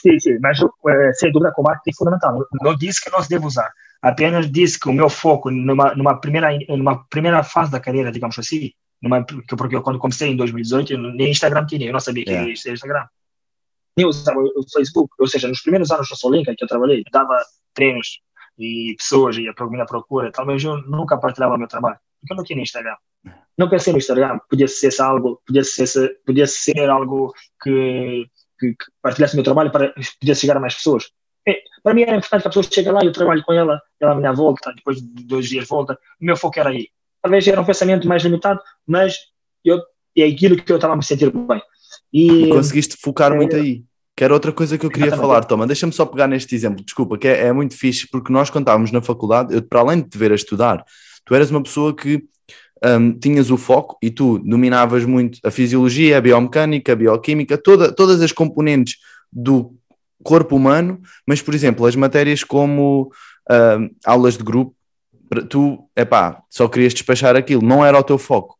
[0.00, 2.46] Sim, sim, mas eh, sem dúvida marketing é fundamental.
[2.62, 3.70] Não disse que nós devemos usar,
[4.00, 8.38] apenas disse que o meu foco numa, numa, primeira, numa primeira fase da carreira, digamos
[8.38, 8.70] assim,
[9.02, 12.48] numa, porque eu, quando comecei em 2018, nem Instagram tinha, eu não sabia que yeah.
[12.48, 13.06] era Instagram.
[13.96, 17.36] Nem usava o Facebook, ou seja, nos primeiros anos do Solinka que eu trabalhei, dava
[17.74, 18.20] treinos
[18.56, 22.36] e pessoas e a minha procura, talvez eu nunca partilhava o meu trabalho, porque eu
[22.36, 22.96] não tinha Instagram.
[23.56, 28.84] Não pensei no Instagram, podia ser algo, podia ser, podia ser algo que que, que
[29.00, 31.04] partilhasse o meu trabalho para poder chegar a mais pessoas.
[31.46, 33.80] É, para mim era importante que a pessoa chegue lá e eu trabalho com ela,
[34.00, 35.98] ela me dá volta, depois de dois dias volta.
[36.20, 36.88] O meu foco era aí.
[37.22, 39.16] Talvez era um pensamento mais limitado, mas
[39.64, 39.80] eu,
[40.16, 41.62] é aquilo que eu estava a me sentir bem.
[42.12, 43.84] E, e conseguiste focar é, muito aí.
[44.16, 45.66] Que era outra coisa que eu queria falar, Toma.
[45.66, 48.90] Deixa-me só pegar neste exemplo, desculpa, que é, é, muito fixe, porque nós, quando estávamos
[48.90, 50.84] na faculdade, eu, para além de te ver a estudar,
[51.24, 52.24] tu eras uma pessoa que
[52.84, 57.92] um, tinhas o foco e tu dominavas muito a fisiologia, a biomecânica, a bioquímica, toda,
[57.92, 58.96] todas as componentes
[59.32, 59.74] do
[60.22, 63.12] corpo humano, mas, por exemplo, as matérias como
[63.50, 64.74] um, aulas de grupo,
[65.48, 68.56] tu, epá, só querias despachar aquilo, não era o teu foco.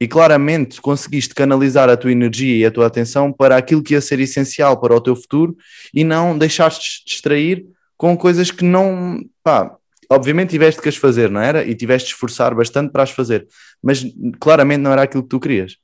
[0.00, 4.00] E claramente conseguiste canalizar a tua energia e a tua atenção para aquilo que ia
[4.00, 5.56] ser essencial para o teu futuro
[5.94, 7.64] e não deixaste distrair
[7.96, 9.76] com coisas que não, pá,
[10.10, 11.64] obviamente tiveste que as fazer, não era?
[11.64, 13.46] E tiveste de esforçar bastante para as fazer,
[13.82, 14.04] mas
[14.40, 15.76] claramente não era aquilo que tu querias,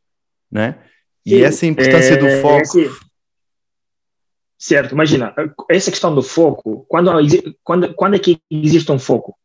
[0.51, 0.79] não é?
[1.25, 2.59] E Sim, essa importância é, do é foco.
[2.59, 2.91] É assim.
[4.61, 5.35] Certo, imagina,
[5.71, 7.13] essa questão do foco, quando,
[7.63, 9.37] quando, quando é que existe um foco?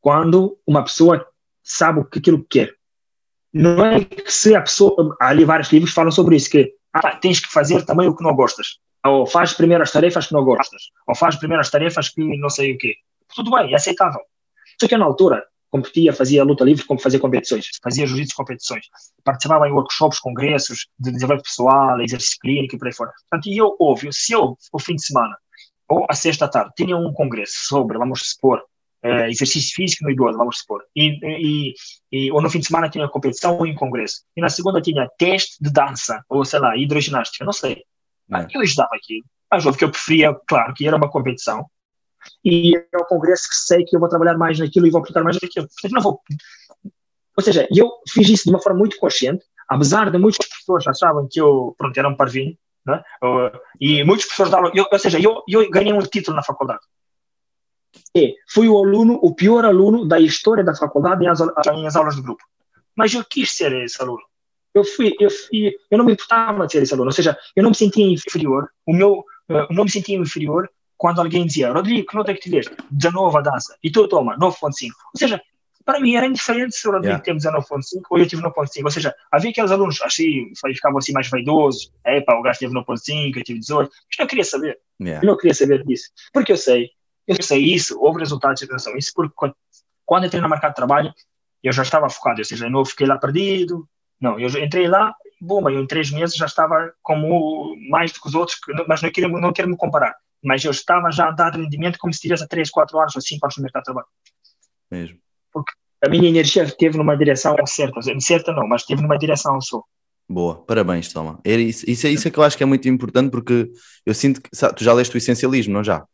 [0.00, 1.26] Quando uma pessoa
[1.62, 2.72] sabe o que aquilo quer.
[3.52, 7.40] Não é que se a pessoa, ali vários livros falam sobre isso, que ah, tens
[7.40, 8.78] que fazer também o que não gostas.
[9.04, 10.82] Ou faz primeiro as tarefas que não gostas.
[11.06, 12.94] Ou faz primeiro as tarefas que não sei o quê
[13.34, 14.20] tudo bem, é aceitável.
[14.80, 18.86] Só que eu, na altura, competia, fazia luta livre, como fazia competições, fazia jiu-jitsu competições,
[19.24, 23.12] participava em workshops, congressos de desenvolvimento pessoal, exercício clínico e por aí fora.
[23.28, 25.36] Portanto, eu, óbvio, se eu, o fim de semana,
[25.88, 28.62] ou a sexta tarde, tinha um congresso sobre, vamos supor,
[29.02, 31.74] eh, exercício físico no idoso, vamos supor, e, e,
[32.10, 35.10] e, ou no fim de semana tinha competição ou em congresso, e na segunda tinha
[35.18, 37.82] teste de dança, ou sei lá, hidroginástica, não sei.
[38.32, 38.46] É.
[38.54, 39.24] Eu estudava aquilo.
[39.50, 41.66] Mas óbvio que eu preferia, claro, que era uma competição,
[42.44, 45.22] e é o congresso que sei que eu vou trabalhar mais naquilo e vou aplicar
[45.22, 45.68] mais naquilo.
[45.68, 46.20] Portanto, não vou.
[47.36, 51.26] Ou seja, eu fiz isso de uma forma muito consciente, apesar de muitas pessoas achavam
[51.30, 52.56] que eu, pronto, era um parvinho,
[52.86, 53.02] né?
[53.80, 56.80] e muitos professores davam, eu, ou seja, eu, eu ganhei um título na faculdade.
[58.14, 61.96] E fui o aluno, o pior aluno da história da faculdade em as, em as
[61.96, 62.44] aulas de grupo.
[62.96, 64.22] Mas eu quis ser esse aluno.
[64.72, 67.62] Eu fui, eu fui, eu não me importava de ser esse aluno, ou seja, eu
[67.62, 70.68] não me sentia inferior, o meu, eu não me sentia inferior
[71.04, 72.74] quando alguém dizia, Rodrigo, que nota é que tiveste?
[72.90, 73.76] 19 a dança.
[73.82, 74.62] E tu toma, 9.5.
[74.62, 75.38] Ou seja,
[75.84, 77.22] para mim era indiferente se o Rodrigo yeah.
[77.22, 78.84] teve 19.5 ou eu tive 9.5.
[78.84, 81.92] Ou seja, havia aqueles alunos assim, ficavam assim mais vaidosos.
[82.02, 83.90] É, pá, o gajo teve 9.5, eu tive 18.
[83.90, 84.78] Mas não queria saber.
[84.98, 85.22] Yeah.
[85.22, 86.08] Eu não queria saber disso.
[86.32, 86.88] Porque eu sei,
[87.28, 88.96] eu sei isso, houve resultados de atenção.
[88.96, 89.54] Isso porque quando,
[90.06, 91.12] quando entrei no mercado de trabalho,
[91.62, 92.38] eu já estava focado.
[92.38, 93.86] Ou seja, eu não fiquei lá perdido.
[94.18, 98.28] Não, eu entrei lá, bom, eu em três meses já estava como mais do que
[98.28, 101.54] os outros, mas não quero, não quero me comparar mas eu estava já a dar
[101.54, 104.06] rendimento como se tivesse 3, 4 anos ou 5 anos no mercado de trabalho.
[104.90, 105.18] Mesmo.
[105.52, 105.72] Porque
[106.04, 109.82] a minha energia esteve numa direção certa, certa não, mas esteve numa direção só.
[110.28, 111.38] Boa, parabéns, Toma.
[111.44, 113.70] Isso, isso, isso é que eu acho que é muito importante porque
[114.06, 116.04] eu sinto que sabe, tu já leste o essencialismo, não já?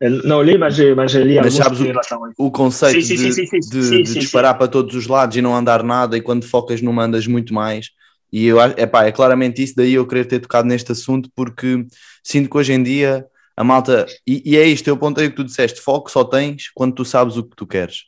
[0.00, 4.02] Não li, mas, mas li mas sabes o, o conceito sim, sim, sim, de, de,
[4.02, 7.26] de disparar para todos os lados e não andar nada, e quando focas numa andas
[7.26, 7.90] muito mais.
[8.30, 11.86] E eu, epá, é claramente isso, daí eu querer ter tocado neste assunto, porque
[12.22, 13.24] sinto que hoje em dia
[13.56, 16.70] a malta, e, e é isto, eu apontei o que tu disseste, foco só tens
[16.74, 18.04] quando tu sabes o que tu queres.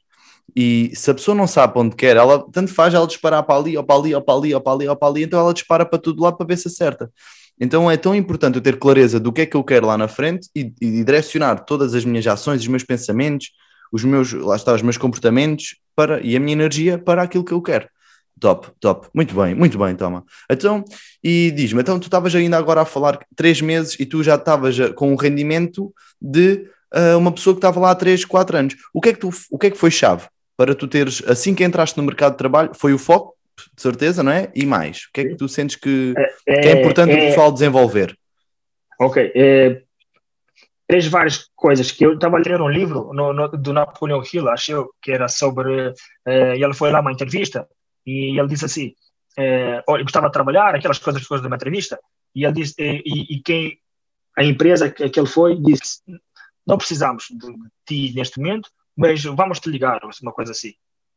[0.54, 3.76] E se a pessoa não sabe onde quer, ela tanto faz ela disparar para ali,
[3.76, 5.86] ou para ali, ou para ali, ou para ali, ou para ali, então ela dispara
[5.86, 7.10] para todo lado para ver se acerta.
[7.60, 10.08] Então é tão importante eu ter clareza do que é que eu quero lá na
[10.08, 13.50] frente e, e direcionar todas as minhas ações, os meus pensamentos,
[13.92, 17.52] os meus, lá está, os meus comportamentos para, e a minha energia para aquilo que
[17.52, 17.88] eu quero.
[18.40, 19.08] Top, top.
[19.14, 20.24] Muito bem, muito bem, toma.
[20.50, 20.84] Então,
[21.22, 24.76] e diz-me, então tu estavas ainda agora a falar três meses e tu já estavas
[24.94, 28.76] com um rendimento de uh, uma pessoa que estava lá há três, quatro anos.
[28.92, 31.54] O que, é que tu, o que é que foi chave para tu teres, assim
[31.54, 33.34] que entraste no mercado de trabalho, foi o foco,
[33.76, 34.50] de certeza, não é?
[34.54, 36.14] E mais, o que é que tu sentes que
[36.46, 38.16] é, que é importante é, o pessoal desenvolver?
[39.00, 39.82] Ok, é,
[40.86, 44.48] três várias coisas que eu estava a ler um livro no, no, do Napoleon Hill,
[44.48, 45.92] acho eu, que era sobre,
[46.26, 47.66] é, ele foi lá uma entrevista
[48.08, 48.94] e ele disse assim,
[49.36, 52.00] é, ele gostava de trabalhar, aquelas coisas, coisas uma entrevista,
[52.34, 53.78] e ele disse, e, e quem,
[54.34, 56.00] a empresa que, que ele foi, disse,
[56.66, 60.72] não precisamos de ti neste momento, mas vamos te ligar, uma coisa assim.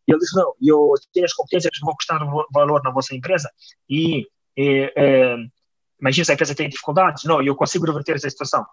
[0.05, 2.19] E ele disse, não, eu tenho as competências vão custar
[2.51, 3.49] valor na vossa empresa
[3.89, 4.27] e,
[4.57, 4.93] e
[5.99, 8.65] imagina se a empresa tem dificuldades, não, eu consigo reverter essa situação.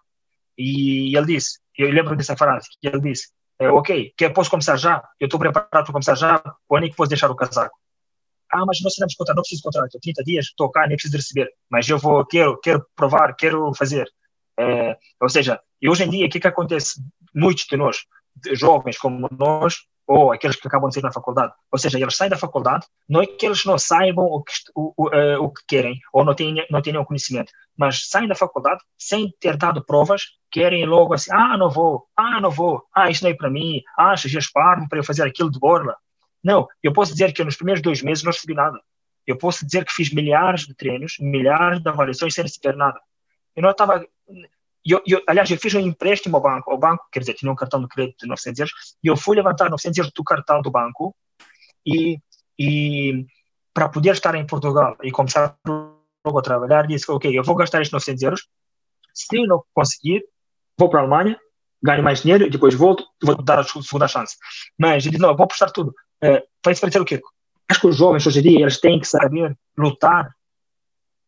[0.56, 3.28] E ele disse, eu lembro dessa frase, que ele disse,
[3.60, 5.06] ok, que posso começar já?
[5.20, 7.78] Eu estou preparado para começar já, ou nem que posso deixar o casaco?
[8.52, 11.16] Ah, mas nós temos contrato, não preciso de contrato, 30 dias, estou cá, nem preciso
[11.16, 14.08] receber, mas eu vou, quero, quero provar, quero fazer.
[14.58, 17.00] É, ou seja, e hoje em dia, o que, que acontece?
[17.34, 17.98] Muitos de nós,
[18.54, 19.76] jovens como nós,
[20.08, 23.20] ou aqueles que acabam de sair da faculdade, ou seja, eles saem da faculdade, não
[23.20, 26.34] é que eles não saibam o que, o, o, uh, o que querem, ou não
[26.34, 31.30] tenham, não tenham conhecimento, mas saem da faculdade sem ter dado provas, querem logo assim,
[31.30, 34.88] ah, não vou, ah, não vou, ah, isso não é para mim, ah, já esparmo
[34.88, 35.94] para eu fazer aquilo de borla.
[36.42, 38.80] Não, eu posso dizer que nos primeiros dois meses não recebi nada.
[39.26, 42.98] Eu posso dizer que fiz milhares de treinos, milhares de avaliações sem receber nada.
[43.54, 44.06] Eu não estava
[44.88, 47.54] eu, eu, aliás, eu fiz um empréstimo ao banco, ao banco, quer dizer, tinha um
[47.54, 48.74] cartão de crédito de 900 euros,
[49.04, 51.14] e eu fui levantar 900 euros do cartão do banco
[51.86, 52.18] e,
[52.58, 53.26] e
[53.74, 57.82] para poder estar em Portugal e começar logo a trabalhar, disse, ok, eu vou gastar
[57.82, 58.48] estes 900 euros,
[59.12, 60.24] se não conseguir,
[60.78, 61.38] vou para a Alemanha,
[61.82, 64.36] ganho mais dinheiro, e depois volto, vou dar a segunda chance.
[64.78, 65.94] Mas ele disse, não, eu vou prestar tudo.
[66.64, 67.20] Vai se parecer o quê?
[67.68, 70.34] Acho que os jovens hoje em dia, eles têm que saber lutar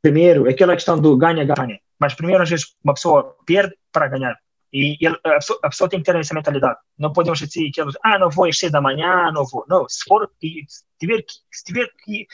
[0.02, 4.34] primeiro, aquela questão do ganha-ganha mas primeiro, às vezes, uma pessoa perde para ganhar.
[4.72, 6.78] E a, pessoa, a, pessoa, tem que ter essa mentalidade.
[6.96, 9.66] Não podemos dizer que ah, não vou às seis da manhã, não vou.
[9.68, 12.26] Não, se for, tiver que, se tiver que,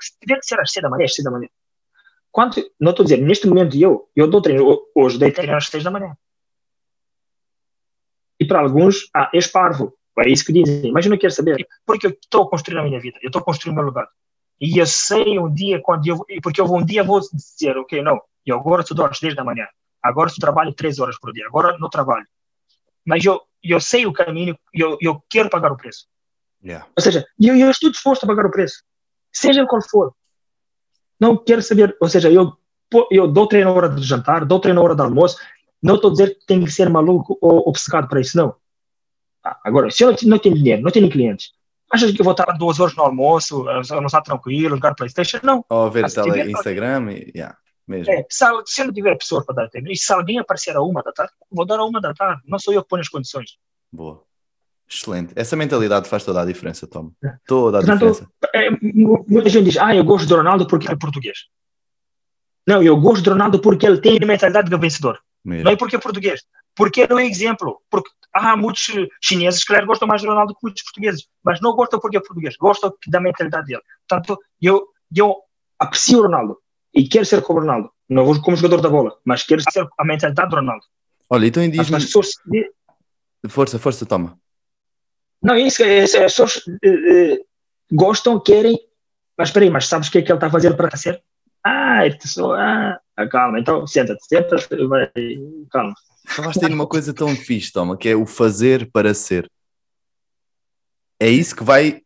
[0.00, 1.48] se tiver que ser às seis da manhã, às seis da manhã.
[2.32, 5.66] Quanto, não estou a dizer, neste momento eu, eu dou treino, hoje dei treino às
[5.66, 6.16] seis da manhã.
[8.40, 9.94] E para alguns, ah, és parvo.
[10.18, 10.92] É isso que dizem.
[10.92, 11.66] Mas eu não quero saber.
[11.84, 13.18] Porque eu estou construindo a minha vida.
[13.22, 14.08] Eu estou construindo o meu lugar.
[14.60, 18.20] E eu sei um dia, quando eu, porque eu um dia vou dizer, ok, não,
[18.46, 19.66] eu agora estudo às 10 da manhã,
[20.02, 22.26] agora eu trabalho 3 horas por dia, agora não trabalho.
[23.04, 26.06] Mas eu, eu sei o caminho, eu, eu quero pagar o preço.
[26.62, 26.86] Yeah.
[26.96, 28.82] Ou seja, eu, eu estou disposto a pagar o preço,
[29.32, 30.14] seja qual for.
[31.20, 32.56] Não quero saber, ou seja, eu,
[33.10, 35.36] eu dou treino na hora de jantar, dou treino na hora do almoço,
[35.82, 38.54] não estou a dizer que tem que ser maluco ou obcecado para isso, não.
[39.44, 41.52] Ah, agora, se eu não, não tenho dinheiro, não tenho clientes,
[41.92, 45.40] achas que eu vou estar duas horas no almoço, almoçar tranquilo, jogar Playstation?
[45.42, 45.64] Não.
[45.68, 47.32] Ou ver tele, Instagram e...
[47.34, 47.56] Yeah.
[47.86, 48.10] Mesmo.
[48.10, 50.80] É, se, se eu não tiver pessoas para dar tempo, e se alguém aparecer a
[50.80, 52.40] uma da tarde, vou dar a uma da tarde.
[52.46, 53.58] Não sou eu que ponho as condições.
[53.92, 54.22] Boa.
[54.88, 55.32] Excelente.
[55.36, 57.10] Essa mentalidade faz toda a diferença, Tom.
[57.22, 57.36] É.
[57.46, 58.30] Toda a Portanto, diferença.
[58.54, 58.70] É,
[59.28, 61.38] muita gente diz, ah, eu gosto do Ronaldo porque ele é português.
[62.66, 65.18] Não, eu gosto do Ronaldo porque ele tem a mentalidade de vencedor.
[65.44, 65.64] Mesmo.
[65.64, 66.42] Não é porque é português.
[66.74, 67.80] Porque não é exemplo.
[67.90, 68.86] Porque há muitos
[69.20, 71.26] chineses que claro, gostam mais do Ronaldo que muitos portugueses.
[71.42, 72.56] Mas não gostam porque é português.
[72.56, 73.82] Gostam da mentalidade dele.
[74.08, 75.36] Portanto, eu, eu
[75.78, 76.58] aprecio o Ronaldo
[76.94, 77.90] e quero ser como o Ronaldo.
[78.08, 80.84] Não vou como jogador da bola, mas quero ser a mentalidade do Ronaldo.
[81.30, 82.28] Olha, então diz pessoas...
[83.48, 84.38] Força, força, toma.
[85.42, 87.46] Não, isso, é, as pessoas uh,
[87.92, 88.78] gostam, querem,
[89.36, 91.22] mas espera aí, mas sabes o que é que ele está a fazer para ser?
[91.62, 92.98] Ah, ele só, ah,
[93.30, 95.10] calma, então senta-te, senta-te, vai,
[95.70, 95.94] calma.
[96.26, 99.50] Falaste aí numa coisa tão fixe, Toma, que é o fazer para ser.
[101.20, 102.02] É isso que vai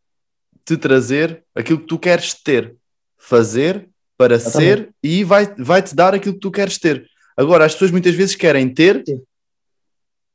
[0.65, 2.75] te trazer aquilo que tu queres ter.
[3.17, 7.09] Fazer para ser e vai, vai te dar aquilo que tu queres ter.
[7.37, 9.21] Agora, as pessoas muitas vezes querem ter Sim.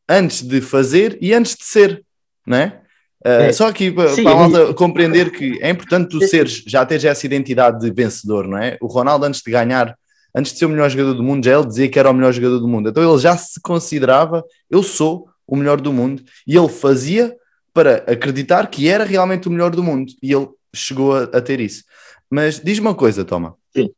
[0.09, 2.03] antes de fazer e antes de ser,
[2.47, 2.81] não é?
[3.25, 3.53] Uh, é.
[3.53, 7.79] Só aqui para a malta compreender que é importante tu seres, já teres essa identidade
[7.79, 8.79] de vencedor, não é?
[8.81, 9.95] O Ronaldo, antes de ganhar,
[10.35, 12.33] antes de ser o melhor jogador do mundo, já ele dizia que era o melhor
[12.33, 12.89] jogador do mundo.
[12.89, 17.35] Então ele já se considerava, eu sou o melhor do mundo, e ele fazia
[17.73, 20.13] para acreditar que era realmente o melhor do mundo.
[20.23, 21.85] E ele chegou a, a ter isso.
[22.31, 23.55] Mas diz-me uma coisa, Toma.
[23.77, 23.91] Sim.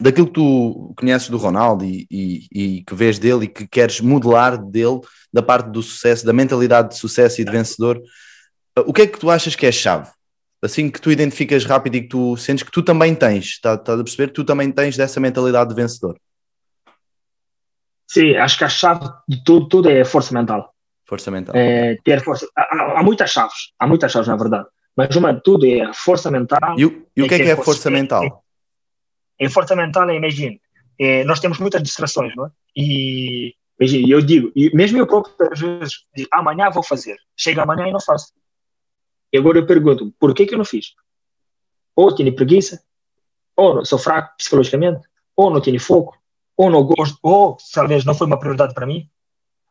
[0.00, 4.00] Daquilo que tu conheces do Ronaldo e, e, e, que vês dele e que queres
[4.00, 5.00] modelar dele,
[5.32, 8.00] da parte do sucesso, da mentalidade de sucesso e de vencedor,
[8.86, 10.10] o que é que tu achas que é chave?
[10.62, 13.94] Assim que tu identificas rápido e que tu sentes que tu também tens, estás tá
[13.94, 14.28] a perceber?
[14.28, 16.16] Tu também tens dessa mentalidade de vencedor.
[18.06, 20.72] Sim, acho que a chave de tudo, tudo é força mental.
[21.04, 21.56] Força mental.
[21.56, 22.46] É, ter força.
[22.56, 25.92] Há, há, muitas chaves, há muitas chaves na verdade, mas uma de tudo é a
[25.92, 26.78] força mental.
[26.78, 28.44] E o, e o que é que é força, força mental?
[29.40, 30.60] É, é, força mental é, imagine,
[31.00, 32.50] é, nós temos muitas distrações, não é?
[32.76, 37.62] E imagine, eu digo, e mesmo eu próprio às vezes digo, amanhã vou fazer, chega
[37.62, 38.32] amanhã e não faço.
[39.32, 40.94] E agora eu pergunto, por que que eu não fiz?
[41.96, 42.82] Ou tenho preguiça,
[43.56, 46.16] ou sou fraco psicologicamente, ou não tenho foco,
[46.56, 49.08] ou não gosto, ou talvez não foi uma prioridade para mim,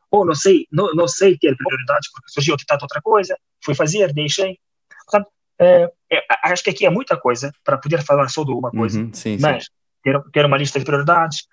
[0.10, 4.12] ou não sei, não, não sei ter prioridades porque surgiu tentado outra coisa, fui fazer,
[4.14, 4.60] deixei.
[5.06, 8.72] Portanto, é, é, acho que aqui é muita coisa para poder falar só de uma
[8.72, 9.72] coisa, uhum, sim, mas sim.
[10.04, 11.48] Ter, ter uma lista de prioridades,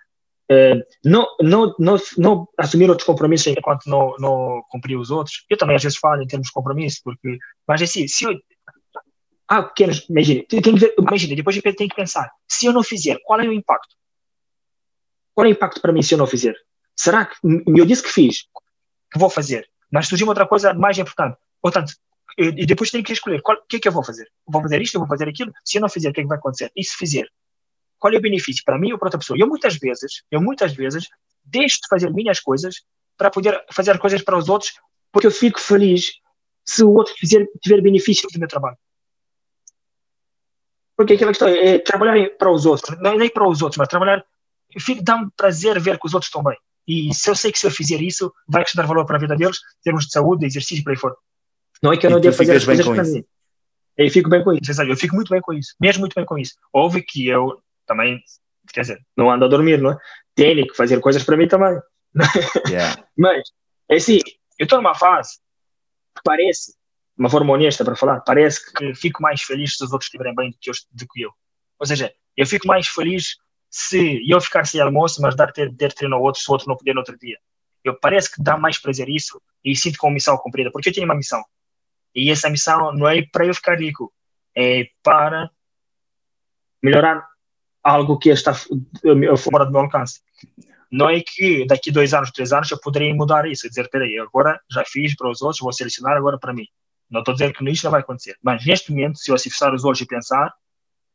[0.50, 5.44] é, não, não, não, não assumir outros compromissos enquanto não, não cumprir os outros.
[5.48, 8.32] Eu também às vezes falo em termos de compromisso, porque, mas assim, se eu,
[9.46, 10.44] ah, pequenos, imagina,
[10.98, 13.94] imagina, depois eu tenho que pensar, se eu não fizer, qual é o impacto?
[15.34, 16.54] Qual é o impacto para mim se eu não fizer?
[16.96, 18.46] Será que eu disse que fiz,
[19.10, 21.36] que vou fazer, mas surgiu outra coisa mais importante?
[21.60, 21.92] Portanto,
[22.38, 24.28] e depois tenho que escolher o que é que eu vou fazer.
[24.46, 25.52] Vou fazer isto, eu vou fazer aquilo.
[25.64, 26.70] Se eu não fizer, o que é que vai acontecer?
[26.76, 27.26] E se fizer,
[27.98, 29.38] qual é o benefício para mim ou para outra pessoa?
[29.38, 31.08] Eu muitas vezes, eu muitas vezes
[31.44, 32.82] deixo de fazer minhas coisas
[33.16, 34.72] para poder fazer coisas para os outros,
[35.10, 36.12] porque eu fico feliz
[36.64, 38.76] se o outro fizer, tiver benefício do meu trabalho.
[40.96, 43.88] Porque aquela questão é trabalhar para os outros, não é nem para os outros, mas
[43.88, 44.24] trabalhar
[45.02, 46.56] dá-me prazer ver que os outros estão bem.
[46.86, 49.36] E se eu sei que se eu fizer isso, vai acrescentar valor para a vida
[49.36, 51.14] deles, em termos de saúde, de exercício e por aí fora.
[51.82, 53.24] Não é que eu não devo fazer as coisas para mim.
[53.96, 56.38] Eu fico bem com isso, eu fico muito bem com isso, mesmo muito bem com
[56.38, 56.54] isso.
[56.72, 58.22] Óbvio que eu também,
[58.72, 59.98] quer dizer, não ando a dormir, não é?
[60.36, 61.76] Tenho que fazer coisas para mim também.
[62.68, 63.04] Yeah.
[63.16, 63.42] Mas,
[63.88, 64.18] é assim,
[64.58, 65.38] eu estou numa fase
[66.14, 69.92] que parece, de uma forma honesta para falar, parece que fico mais feliz se os
[69.92, 70.74] outros estiverem bem do que eu.
[70.92, 71.30] Do que eu.
[71.78, 73.36] Ou seja, eu fico mais feliz
[73.70, 76.68] se eu ficar sem almoço, mas dar ter, ter treino ao outro, se o outro
[76.68, 77.38] não puder no outro dia.
[77.84, 81.06] Eu parece que dá mais prazer isso e sinto como missão cumprida, porque eu tenho
[81.06, 81.42] uma missão.
[82.14, 84.12] E essa missão não é para eu ficar rico,
[84.56, 85.50] é para
[86.82, 87.26] melhorar
[87.82, 90.20] algo que está fora do meu alcance.
[90.90, 94.58] Não é que daqui dois anos, três anos, eu poderia mudar isso, dizer, peraí, agora
[94.70, 96.66] já fiz para os outros, vou selecionar agora para mim.
[97.10, 98.36] Não estou a dizer que isso não vai acontecer.
[98.42, 100.52] Mas neste momento, se eu fechar os olhos e pensar,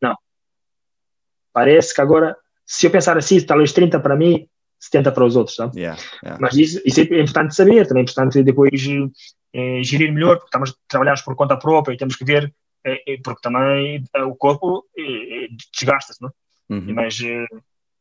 [0.02, 0.16] não.
[1.52, 4.48] Parece que agora se eu pensar assim, talvez 30 para mim,
[4.80, 5.80] 70 para os outros, sabe?
[5.80, 6.40] Yeah, yeah.
[6.42, 8.72] Mas isso, isso, é importante saber, também é importante depois
[9.54, 12.54] eh, gerir melhor, porque estamos, trabalhamos por conta própria e temos que ver,
[12.86, 16.32] eh, porque também eh, o corpo eh, desgasta-se, não é?
[16.74, 16.94] Uhum.
[16.94, 17.46] Mas, eh,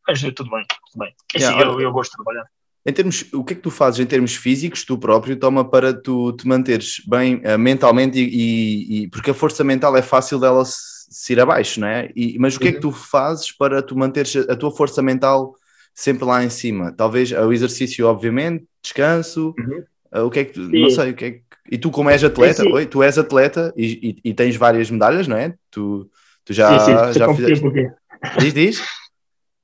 [0.07, 1.15] mas tudo bem, tudo bem.
[1.35, 2.47] É yeah, assim, eu, eu gosto de trabalhar.
[2.85, 5.95] Em termos, o que é que tu fazes em termos físicos, tu próprio, toma para
[5.95, 10.41] tu te manteres bem uh, mentalmente e, e, e, porque a força mental é fácil
[10.41, 12.11] dela se se ir abaixo, não é?
[12.17, 12.91] E, mas o que é que uhum.
[12.91, 15.55] tu fazes para tu manteres a tua força mental
[15.95, 16.91] sempre lá em cima?
[16.91, 19.85] Talvez o exercício, obviamente, descanso, uhum.
[20.15, 22.11] uh, o que é que tu, não sei, o que é que, e tu como
[22.11, 25.55] és atleta, oi, tu és atleta e, e, e, tens várias medalhas, não é?
[25.71, 26.11] Tu,
[26.45, 27.65] tu já, sim, sim, já fizeste...
[28.39, 28.83] Diz, diz?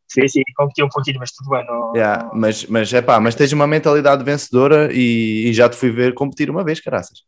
[0.09, 1.67] Sim, sim, competi um pouquinho, mas tudo bem.
[1.67, 2.31] Não, yeah.
[2.33, 6.15] Mas, mas, é pá, mas tens uma mentalidade vencedora e, e já te fui ver
[6.15, 7.19] competir uma vez, caraças.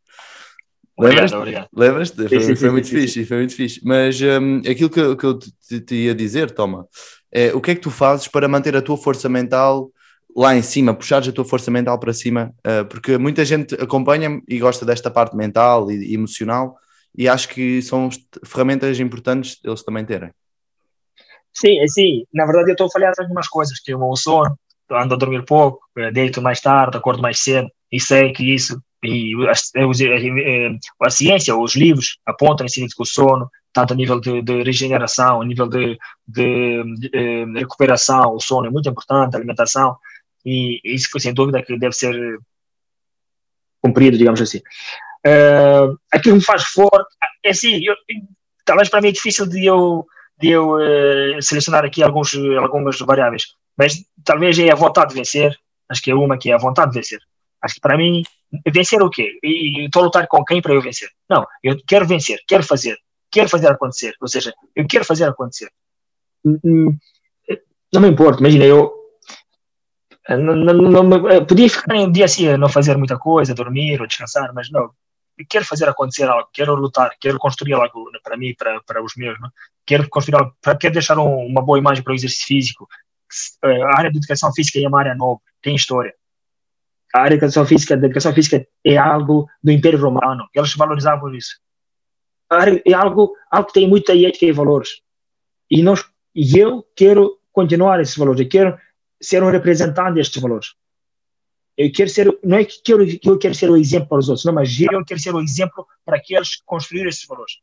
[0.99, 1.69] Lembras-te?
[1.75, 3.81] Lembras foi, sim, sim, foi muito fixe, foi muito fixe.
[3.85, 6.87] Mas um, aquilo que, que eu te, te, ia dizer, Toma,
[7.33, 9.91] é o que é que tu fazes para manter a tua força mental
[10.37, 12.53] lá em cima, puxares a tua força mental para cima?
[12.67, 16.77] Uh, porque muita gente acompanha-me e gosta desta parte mental e, e emocional
[17.17, 18.09] e acho que são
[18.45, 20.31] ferramentas importantes eles também terem.
[21.53, 22.25] Sim, é sim.
[22.33, 24.59] Na verdade, eu estou a falhar algumas coisas, que o sono,
[24.91, 28.81] ando a dormir pouco, eh, deito mais tarde, acordo mais cedo, e sei que isso
[29.03, 34.21] e a, a, a, ciência, os livros apontam nesse que o sono, tanto a nível
[34.21, 39.35] de, de regeneração, a nível de, de, de, eh, recuperação, o sono é muito importante,
[39.35, 39.97] a alimentação,
[40.45, 42.39] e isso sem dúvida que deve ser
[43.81, 44.59] cumprido, digamos assim.
[45.27, 47.95] Uh, aquilo me faz forte, é assim, eu,
[48.65, 50.07] talvez para mim é difícil de eu,
[50.41, 55.57] de eu uh, selecionar aqui alguns, algumas variáveis, mas talvez é a vontade de vencer,
[55.89, 57.21] acho que é uma que é a vontade de vencer.
[57.63, 58.23] Acho que para mim
[58.73, 59.39] vencer o quê?
[59.43, 61.09] E estou a lutar com quem para eu vencer?
[61.29, 62.97] Não, eu quero vencer, quero fazer,
[63.31, 64.15] quero fazer acontecer.
[64.21, 65.71] Ou seja, eu quero fazer acontecer.
[66.45, 66.99] Hum, hum,
[67.93, 69.01] não me importa, imagina, eu
[70.29, 74.07] não, não, não, podia ficar um dia assim a não fazer muita coisa, dormir ou
[74.07, 74.91] descansar, mas não.
[75.49, 79.37] Quero fazer acontecer algo, quero lutar, quero construir algo para mim, para, para os meus?
[79.37, 79.49] É?
[79.87, 82.89] quero construir algo, quero deixar um, uma boa imagem para o exercício físico.
[83.63, 86.15] A área de educação física é uma área nova, tem história.
[87.15, 91.35] A área de educação física, de educação física é algo do Império Romano, eles valorizavam
[91.35, 91.59] isso.
[92.85, 95.01] É algo, algo que tem muita ética e valores.
[95.69, 98.79] E, nós, e eu quero continuar esses valores, eu quero
[99.21, 100.75] ser um representante destes valores.
[101.81, 104.29] Eu quero ser, não é que, quero, que eu quero ser o exemplo para os
[104.29, 107.55] outros, não, mas eu quero ser o exemplo para aqueles construir esses valores.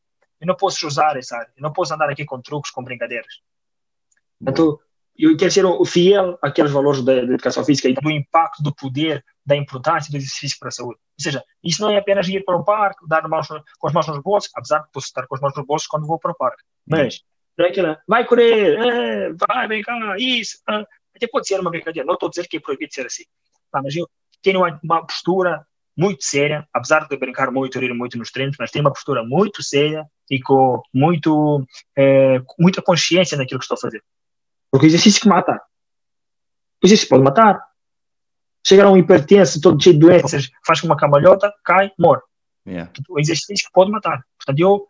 [0.41, 3.41] Eu não posso usar essa área, eu não posso andar aqui com truques, com brincadeiras.
[4.41, 4.80] Então,
[5.15, 8.74] eu quero ser o fiel àqueles valores da, da, educação física e do impacto, do
[8.74, 10.97] poder, da importância do exercício para a saúde.
[10.97, 13.47] Ou seja, isso não é apenas ir para o parque, dar mãos,
[13.78, 16.07] com as mãos nos bolsos, apesar de posso estar com as mãos nos bolsos quando
[16.07, 16.63] vou para o parque.
[16.88, 17.22] Mas,
[17.55, 20.57] não é aquela, vai correr, é, vai, vem cá, isso.
[20.68, 20.84] Ah.
[21.15, 23.24] Até pode ser uma brincadeira, não estou a dizer que é proibido ser assim.
[23.78, 24.09] Tá, mas eu
[24.41, 25.65] tenho uma, uma, postura
[25.95, 29.63] muito séria, apesar de brincar muito, rir muito nos treinos, mas tenho uma postura muito
[29.63, 31.65] séria e com muito,
[31.95, 34.03] é, muita consciência naquilo que estou a fazer.
[34.71, 35.61] Porque o exercício que mata.
[36.84, 37.59] O exercício pode matar.
[38.65, 42.21] Chegar a um hipertenso, todo cheio de doenças, faz com uma camalhota, cai, morre.
[42.67, 42.91] Yeah.
[43.09, 44.21] O exercício que pode matar.
[44.38, 44.86] Portanto, eu,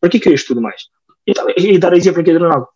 [0.00, 0.82] para que eu estudo mais?
[1.26, 2.68] Então, e dar exemplo aqui do Ronaldo.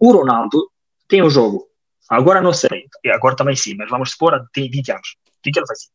[0.00, 0.70] O Ronaldo
[1.06, 1.66] tem um jogo
[2.08, 5.16] Agora não sei, agora também sim, mas vamos supor, tem 20 anos.
[5.26, 5.88] O que, que ele fazia?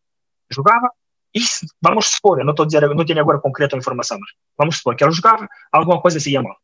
[0.50, 0.90] Jogava,
[1.34, 4.78] isso, vamos supor, eu não estou a dizer, não tenho agora concreta informação, mas vamos
[4.78, 6.58] supor que ele jogava, alguma coisa se ia mal.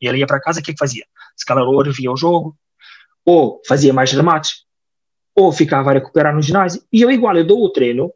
[0.00, 1.04] E ele ia para casa, o que, que fazia?
[1.36, 2.56] Se calhar ou revia o jogo,
[3.24, 4.64] ou fazia mais remates,
[5.34, 6.82] ou ficava a recuperar no ginásio.
[6.92, 8.12] E eu igual, eu dou o treino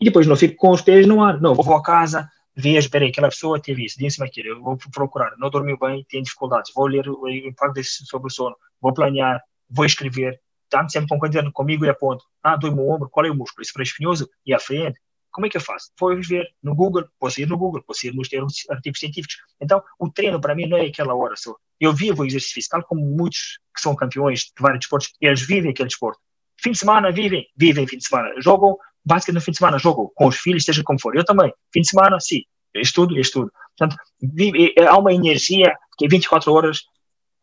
[0.00, 1.40] e depois não fico com os pés no ar.
[1.40, 5.32] Não, vou a casa, vejo, peraí, aquela pessoa teve isso, disse-me aquilo, eu vou procurar,
[5.38, 9.84] não dormiu bem, tem dificuldades, vou ler o impacto sobre o sono, vou planear, vou
[9.84, 13.62] escrever, está sempre coisa comigo e aponto, ah, dói-me o ombro, qual é o músculo?
[13.62, 14.98] Esse espinhoso e à frente.
[15.30, 15.90] Como é que eu faço?
[16.00, 18.28] Vou ver no Google, posso ir no Google, posso ir nos
[18.70, 19.36] artigos científicos.
[19.60, 21.54] Então, o treino para mim não é aquela hora só.
[21.78, 25.72] Eu vivo o exercício físico, como muitos que são campeões de vários esportes, eles vivem
[25.72, 26.18] aquele esporte.
[26.58, 28.30] Fim de semana vivem, vivem fim de semana.
[28.40, 31.14] Jogam, basquete no fim de semana, jogam com os filhos, seja como for.
[31.14, 31.52] Eu também.
[31.70, 32.42] Fim de semana, sim.
[32.74, 33.52] Estudo, estudo.
[33.76, 36.80] Portanto, vive, há uma energia que é 24 horas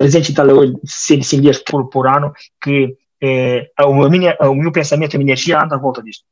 [0.10, 5.64] 305 dias por, por ano, que é, a minha, o meu pensamento, a minha energia
[5.64, 6.26] anda à volta disto.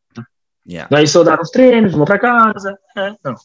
[0.68, 0.90] Yeah.
[0.92, 2.78] Não é só dar os treinos, vou para casa.
[2.98, 3.36] É, não.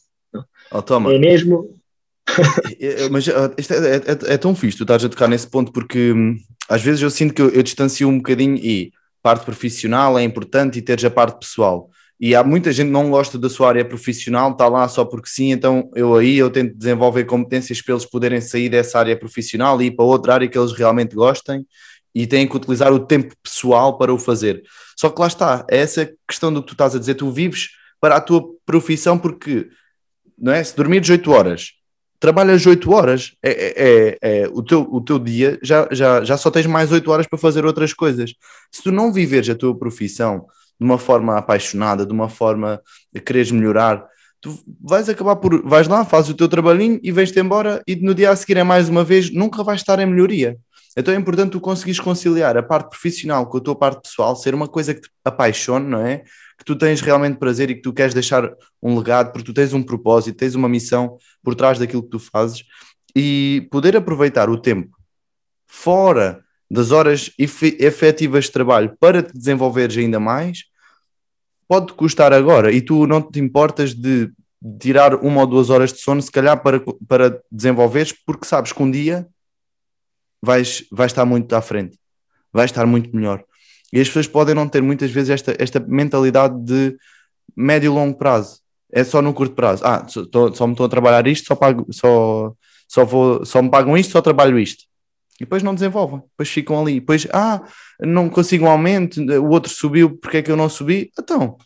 [0.71, 1.13] Oh, toma.
[1.13, 1.79] É mesmo.
[3.09, 3.25] Mas
[3.57, 6.37] isto é, é, é, tão fixe, tu estás a tocar nesse ponto, porque hum,
[6.69, 8.91] às vezes eu sinto que eu, eu distancio um bocadinho e
[9.23, 11.89] parte profissional é importante e teres a parte pessoal
[12.19, 15.29] e há muita gente que não gosta da sua área profissional, está lá só porque
[15.29, 19.79] sim, então eu aí eu tento desenvolver competências para eles poderem sair dessa área profissional
[19.81, 21.65] e ir para outra área que eles realmente gostem
[22.15, 24.63] e têm que utilizar o tempo pessoal para o fazer.
[24.99, 27.69] Só que lá está, é essa questão do que tu estás a dizer, tu vives
[28.01, 29.69] para a tua profissão porque,
[30.35, 30.63] não é?
[30.63, 31.73] Se dormires 8 horas,
[32.19, 36.35] trabalhas 8 horas, é, é, é, é, o, teu, o teu dia já, já, já
[36.35, 38.33] só tens mais 8 horas para fazer outras coisas.
[38.71, 40.47] Se tu não viveres a tua profissão
[40.79, 42.81] de uma forma apaixonada, de uma forma
[43.15, 44.05] a quereres melhorar,
[44.39, 45.61] tu vais acabar por.
[45.63, 48.63] vais lá, fazes o teu trabalhinho e vais-te embora, e no dia a seguir é
[48.63, 50.57] mais uma vez, nunca vais estar em melhoria.
[50.95, 54.55] Então é importante tu conseguires conciliar a parte profissional com a tua parte pessoal, ser
[54.55, 56.23] uma coisa que te apaixone, não é?
[56.57, 58.51] Que tu tens realmente prazer e que tu queres deixar
[58.81, 62.19] um legado, porque tu tens um propósito, tens uma missão por trás daquilo que tu
[62.19, 62.63] fazes
[63.15, 64.97] e poder aproveitar o tempo
[65.67, 70.63] fora das horas efetivas de trabalho para te desenvolveres ainda mais,
[71.67, 74.31] pode custar agora e tu não te importas de
[74.79, 78.81] tirar uma ou duas horas de sono, se calhar para, para desenvolveres, porque sabes que
[78.81, 79.27] um dia
[80.41, 81.97] vais, vais estar muito à frente,
[82.51, 83.43] vais estar muito melhor.
[83.91, 86.97] E as pessoas podem não ter muitas vezes esta, esta mentalidade de
[87.55, 88.59] médio e longo prazo.
[88.91, 89.83] É só no curto prazo.
[89.85, 92.53] Ah, só, só me estou a trabalhar isto, só, pago, só,
[92.87, 94.85] só, vou, só me pagam isto, só trabalho isto.
[95.39, 96.99] E depois não desenvolvem, depois ficam ali.
[96.99, 97.61] Depois, ah,
[97.99, 101.11] não consigo um aumento, o outro subiu, porque é que eu não subi?
[101.17, 101.57] Então,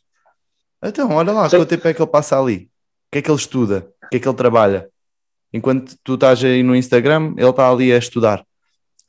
[0.84, 1.58] então olha lá, Sim.
[1.58, 2.56] quanto tempo é que ele passa ali?
[2.56, 3.88] O que é que ele estuda?
[4.04, 4.90] O que é que ele trabalha?
[5.54, 8.46] Enquanto tu estás aí no Instagram, ele está ali a estudar.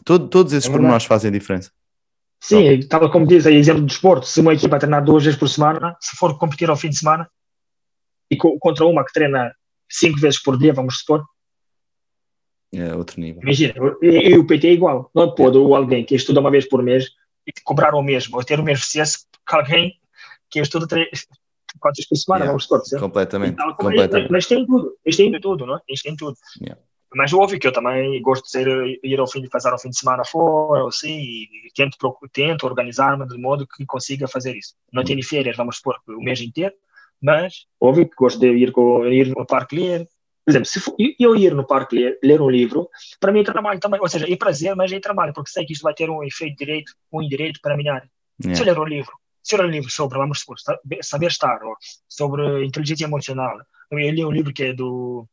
[0.04, 1.70] Todo, todos esses é pormenores fazem diferença.
[2.40, 3.00] Sim, então.
[3.00, 5.96] tal como diz aí, exemplo do desporto, se uma equipa treinar duas vezes por semana,
[6.00, 7.28] se for competir ao fim de semana,
[8.28, 9.54] e contra uma que treina
[9.88, 11.24] cinco vezes por dia, vamos supor,
[12.72, 13.42] é outro nível.
[13.42, 15.10] Imagina, e, o PT é igual.
[15.14, 17.10] Não pode alguém que estuda uma vez por mês
[17.46, 19.94] e cobrar o mesmo, ou ter o mesmo sucesso que alguém
[20.48, 21.26] que estuda três,
[21.80, 22.52] quatro vezes por semana, yeah.
[22.52, 23.00] vamos supor.
[23.00, 23.52] Completamente.
[23.52, 24.30] Então, completamente.
[24.30, 25.80] Mas tem tudo, isto tem tudo, não é?
[25.88, 26.36] Isto tem tudo.
[26.60, 26.80] Yeah.
[27.14, 28.66] Mas óbvio que eu também gosto de ser,
[29.02, 31.96] ir ao fim de fazer ao fim de semana fora, assim, e tento,
[32.32, 34.74] tento organizar-me de modo que consiga fazer isso.
[34.90, 36.74] Não tenho férias, vamos supor, o mês inteiro,
[37.20, 40.08] mas óbvio que gosto de ir, com, ir no parque ler.
[40.45, 42.88] Por exemplo, se for, eu ir no parque ler, ler um livro,
[43.20, 45.72] para mim é trabalho também, ou seja, é prazer, mas é trabalho, porque sei que
[45.72, 48.11] isto vai ter um efeito direito, um indireito para a minha área.
[48.43, 48.57] Yeah.
[48.57, 49.12] Se eu ler um livro,
[49.43, 50.57] se eu ler um livro sobre, vamos supor,
[51.03, 51.76] saber estar, ou
[52.09, 53.57] sobre inteligência emocional,
[53.90, 55.26] eu li um livro que é do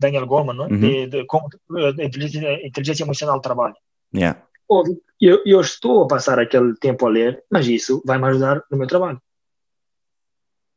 [0.00, 0.68] Daniel Goleman, não é?
[0.68, 0.80] Uhum.
[0.80, 1.26] De, de,
[1.92, 3.76] de, inteligência, inteligência emocional trabalho.
[4.14, 4.42] Yeah.
[5.20, 8.76] Eu, eu estou a passar aquele tempo a ler, mas isso vai me ajudar no
[8.76, 9.20] meu trabalho.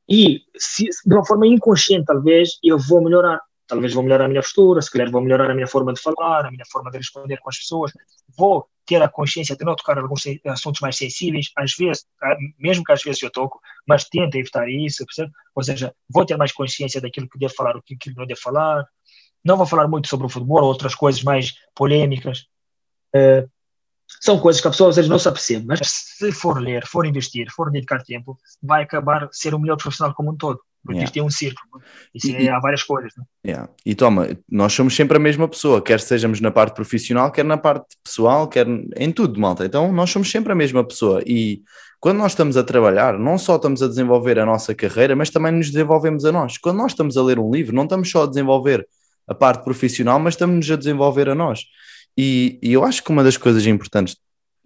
[0.10, 3.40] E se, de uma forma inconsciente, talvez, eu vou melhorar.
[3.72, 6.46] Talvez vou melhorar a minha postura, se calhar vou melhorar a minha forma de falar,
[6.46, 7.94] a minha forma de responder com as pessoas.
[8.38, 12.06] Vou ter a consciência de não tocar alguns assuntos mais sensíveis, às vezes,
[12.60, 15.32] mesmo que às vezes eu toco, mas tento evitar isso, percebe?
[15.56, 18.86] Ou seja, vou ter mais consciência daquilo que devo falar, o que não devo falar.
[19.42, 22.48] Não vou falar muito sobre o futebol ou outras coisas mais polêmicas.
[23.16, 23.50] Uh,
[24.20, 27.06] são coisas que a pessoa às vezes não se apercebe, mas se for ler, for
[27.06, 30.60] investir, for dedicar tempo, vai acabar ser o melhor profissional como um todo.
[30.84, 31.06] Porque yeah.
[31.06, 31.84] isto é um círculo.
[32.14, 33.12] Isso e, é, há várias coisas.
[33.16, 33.24] Né?
[33.46, 33.70] Yeah.
[33.86, 37.58] E toma, nós somos sempre a mesma pessoa, quer sejamos na parte profissional, quer na
[37.58, 38.68] parte pessoal, quer
[38.98, 39.66] em tudo, malta.
[39.66, 41.22] Então nós somos sempre a mesma pessoa.
[41.26, 41.62] E
[42.00, 45.52] quando nós estamos a trabalhar, não só estamos a desenvolver a nossa carreira, mas também
[45.52, 46.58] nos desenvolvemos a nós.
[46.58, 48.88] Quando nós estamos a ler um livro, não estamos só a desenvolver
[49.28, 51.66] a parte profissional, mas estamos a desenvolver a nós.
[52.18, 54.18] E, e eu acho que uma das coisas importantes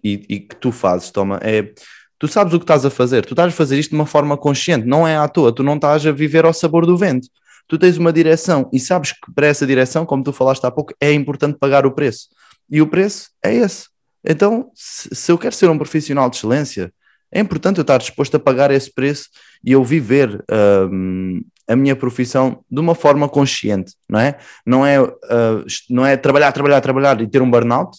[0.02, 1.72] e, e, que tu fazes, Toma, é
[2.18, 4.36] tu sabes o que estás a fazer, tu estás a fazer isto de uma forma
[4.36, 7.28] consciente, não é à toa, tu não estás a viver ao sabor do vento.
[7.68, 10.94] Tu tens uma direção e sabes que para essa direção, como tu falaste há pouco,
[11.00, 12.28] é importante pagar o preço.
[12.70, 13.88] E o preço é esse.
[14.24, 16.92] Então, se, eu quero ser um profissional de excelência,
[17.32, 19.28] é importante eu estar disposto a pagar esse preço
[19.64, 20.44] e eu viver
[20.90, 24.38] um, a minha profissão de uma forma consciente, não é?
[24.64, 27.98] Não é, uh, não é trabalhar, trabalhar, trabalhar e ter um burnout,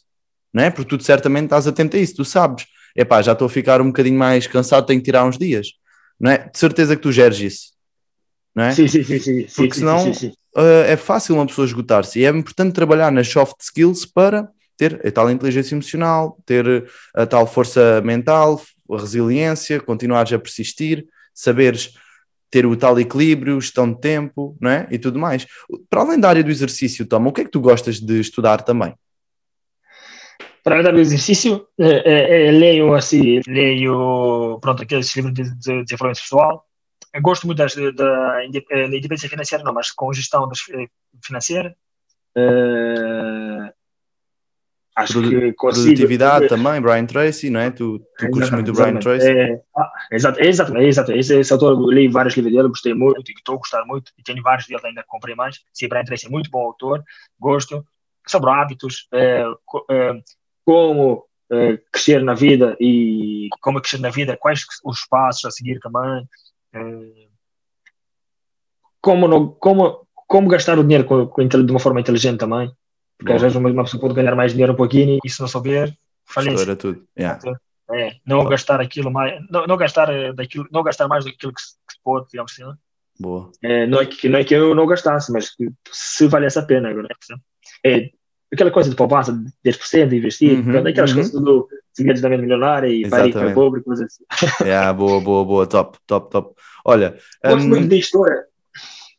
[0.53, 0.69] não é?
[0.69, 2.65] Porque tu certamente estás atento a isso, tu sabes,
[2.97, 5.67] epá, já estou a ficar um bocadinho mais cansado, tenho que tirar uns dias,
[6.19, 6.49] não é?
[6.49, 7.73] De certeza que tu geres isso,
[8.55, 8.71] não é?
[8.71, 9.19] Sim, sim, sim.
[9.19, 10.27] sim Porque sim, senão sim,
[10.57, 14.99] uh, é fácil uma pessoa esgotar-se e é importante trabalhar nas soft skills para ter
[15.05, 16.85] a tal inteligência emocional, ter
[17.15, 21.93] a tal força mental, a resiliência, continuares a persistir, saberes
[22.49, 24.87] ter o tal equilíbrio, gestão de tempo, não é?
[24.89, 25.45] E tudo mais.
[25.89, 28.61] Para além da área do exercício, Tom, o que é que tu gostas de estudar
[28.61, 28.93] também?
[30.67, 35.43] Para além da área do exercício, é, é, leio assim, leio, pronto, aqueles livros de,
[35.43, 36.65] de desenvolvimento pessoal.
[37.13, 40.45] Eu gosto muito da, da, independência financeira, não, mas com gestão
[41.23, 41.73] financeira.
[42.37, 43.71] Uh,
[44.93, 45.85] Acho que consigo.
[45.85, 47.71] Produtividade também, Brian Tracy, não é?
[47.71, 49.25] Tu, tu curtes muito o Brian Tracy?
[49.25, 51.11] É, ah, exato, exato, exato.
[51.13, 54.21] Esse, esse autor, eu li vários livros dele, gostei muito, estou a gostar muito, e
[54.21, 55.61] tenho vários dele, ainda comprei mais.
[55.71, 57.01] Sim, Brian Tracy é muito bom autor,
[57.39, 57.85] gosto.
[58.27, 59.45] Sobre hábitos, é,
[59.89, 60.21] é,
[60.67, 65.79] como é, crescer na vida e como crescer na vida, quais os passos a seguir
[65.79, 66.27] também.
[66.73, 67.27] É,
[68.99, 72.69] como, não, como, como gastar o dinheiro com, com, de uma forma inteligente também.
[73.17, 75.97] Porque às vezes uma pessoa pode ganhar mais dinheiro um pouquinho e se não souber,
[76.25, 76.75] falece.
[76.75, 77.07] Tudo.
[77.17, 77.39] Yeah.
[77.93, 78.49] É, não Boa.
[78.49, 81.77] gastar aquilo mais, não, não, gastar eh, daquilo, não gastar mais do que, que se
[82.03, 82.63] pode, digamos assim.
[82.63, 82.71] Não?
[82.71, 82.75] É?
[83.17, 83.51] Boa.
[83.63, 85.55] É, não, é que, não é que eu não gastasse, mas
[85.89, 87.07] se valesse a pena agora.
[87.85, 88.11] É
[88.51, 91.15] aquela coisa de poupança de 10% de investir, uhum, aquelas uhum.
[91.15, 94.53] coisas do segredos da mente milionária e para rico pobre, coisas assim.
[94.63, 96.55] Yeah, boa, boa, boa, top, top, top.
[96.85, 98.45] Olha, gosto um, muito de história.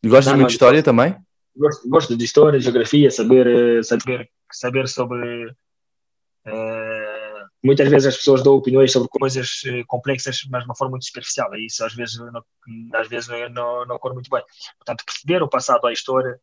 [0.04, 1.16] Gostas muito de história também?
[1.58, 5.50] gosto, gosto de história, geografia, saber, eh, saber, saber sobre.
[6.46, 10.92] Uh, muitas vezes as pessoas dão opiniões sobre coisas eh, complexas, mas de uma forma
[10.92, 11.54] muito superficial.
[11.56, 12.42] E isso às vezes não,
[12.94, 14.42] às vezes não, não ocorre muito bem.
[14.78, 16.40] Portanto, perceber o passado, a história,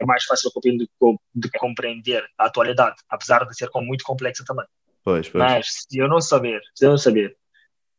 [0.00, 0.88] é mais fácil de,
[1.34, 4.66] de compreender a atualidade, apesar de ser muito complexa também.
[5.02, 5.44] Pois, pois.
[5.44, 7.36] Mas se eu não saber, se eu não saber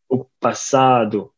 [0.10, 1.32] o passado,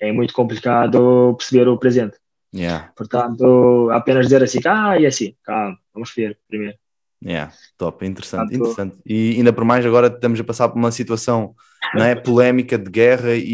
[0.00, 2.18] é muito complicado perceber o presente.
[2.54, 2.92] Yeah.
[2.96, 6.76] Portanto, apenas dizer assim, ah, e assim, calma, vamos ver primeiro.
[7.24, 9.02] Yeah, top, interessante, Portanto, interessante.
[9.06, 11.54] E ainda por mais agora estamos a passar por uma situação
[11.94, 13.44] não é, polémica de guerra e,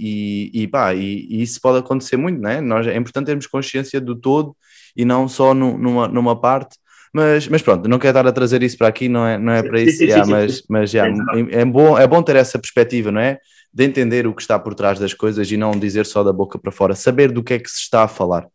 [0.00, 2.60] e, e pá, e, e, isso pode acontecer muito, não é?
[2.60, 4.56] Nós, é importante termos consciência do todo
[4.98, 6.76] e não só no, numa, numa parte,
[7.14, 9.62] mas, mas pronto, não quero estar a trazer isso para aqui, não é, não é
[9.62, 13.20] para isso, yeah, mas, mas yeah, é, é, bom, é bom ter essa perspectiva, não
[13.20, 13.38] é?
[13.72, 16.58] de entender o que está por trás das coisas e não dizer só da boca
[16.58, 18.46] para fora, saber do que é que se está a falar.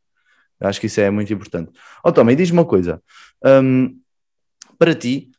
[0.59, 1.71] Acho que isso é muito importante.
[2.03, 3.01] Ó oh, Tom, e diz-me uma coisa,
[3.45, 3.97] um,
[4.77, 5.29] para ti,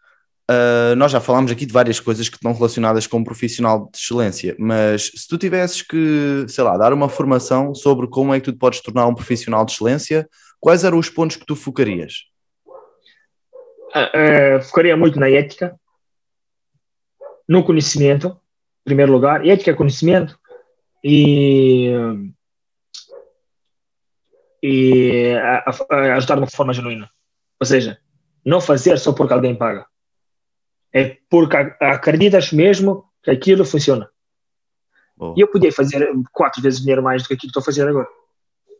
[0.51, 3.99] uh, nós já falámos aqui de várias coisas que estão relacionadas com um profissional de
[3.99, 8.45] excelência, mas se tu tivesses que, sei lá, dar uma formação sobre como é que
[8.45, 10.29] tu te podes tornar um profissional de excelência,
[10.65, 12.25] quais eram os pontos que tu focarias?
[13.95, 15.79] Uh, uh, focaria muito na ética,
[17.47, 18.35] no conhecimento,
[18.83, 20.41] primeiro lugar, ética, conhecimento
[21.05, 21.91] e
[24.63, 27.11] e a, a ajudar de uma forma genuína.
[27.61, 28.01] Ou seja,
[28.43, 29.85] não fazer só porque alguém paga.
[30.91, 34.09] É porque acreditas mesmo que aquilo funciona.
[35.37, 37.87] E eu podia fazer quatro vezes dinheiro mais do que aquilo que estou a fazer
[37.87, 38.09] agora.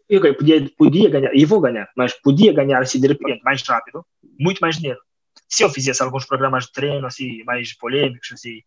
[0.09, 4.05] Eu podia, podia ganhar, e vou ganhar, mas podia ganhar assim de repente mais rápido,
[4.39, 5.01] muito mais dinheiro.
[5.49, 8.61] Se eu fizesse alguns programas de treino assim, mais polêmicos, assim.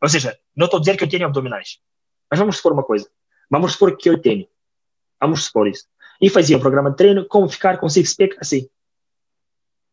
[0.00, 1.78] Ou seja, não estou a dizer que eu tenho abdominais,
[2.30, 3.08] mas vamos supor uma coisa.
[3.50, 4.46] Vamos supor que eu tenho.
[5.20, 5.84] Vamos supor isso.
[6.20, 8.68] E fazia um programa de treino como ficar com six-pack assim.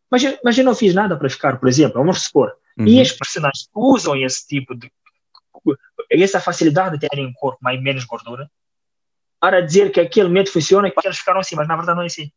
[0.09, 2.55] Mas eu, mas eu não fiz nada para ficar, por exemplo, vamos supor.
[2.77, 2.87] Uhum.
[2.87, 4.91] E as personagens usam esse tipo de.
[6.11, 8.49] essa facilidade de terem um corpo mais menos gordura
[9.45, 12.01] para dizer que aquele método funciona e que eles ficaram assim, mas na verdade não
[12.01, 12.31] é assim.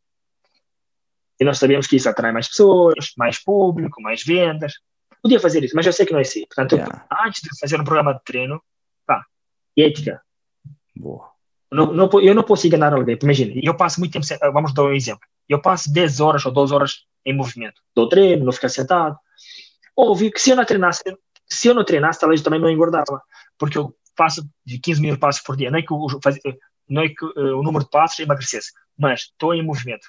[1.41, 4.75] E nós sabemos que isso atrai mais pessoas, mais público, mais vendas.
[5.23, 6.45] Podia fazer isso, mas eu sei que não é assim.
[6.45, 7.07] Portanto, yeah.
[7.25, 8.63] antes de fazer um programa de treino,
[9.07, 9.25] pá,
[9.75, 10.21] ética.
[10.95, 11.31] Boa.
[11.73, 13.19] Não, não, eu não posso enganar alguém.
[13.23, 15.27] Imagina, eu passo muito tempo, vamos dar um exemplo.
[15.49, 17.81] Eu passo 10 horas ou 12 horas em movimento.
[17.95, 19.17] Dou treino, não ficar sentado.
[19.97, 21.03] Ouvi que se eu não treinasse,
[21.49, 23.23] se eu não treinasse, talvez eu também não engordava.
[23.57, 25.71] Porque eu faço de 15 mil passos por dia.
[25.71, 26.07] Não é que, o,
[26.89, 30.09] não é que uh, o número de passos emagrecesse, mas estou em movimento.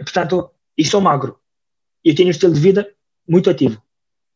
[0.00, 1.38] E, portanto, e sou magro.
[2.04, 2.92] Eu tenho um estilo de vida
[3.26, 3.82] muito ativo,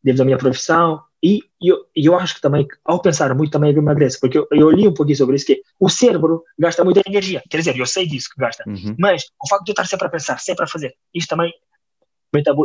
[0.03, 4.21] devido à minha profissão, e eu, eu acho que também, ao pensar muito, também emagrece,
[4.21, 7.43] porque eu, eu li um pouquinho sobre isso, que o cérebro gasta muita energia.
[7.51, 8.95] Quer dizer, eu sei disso que gasta, uhum.
[8.99, 11.53] mas o facto de eu estar sempre a pensar, sempre a fazer, isto também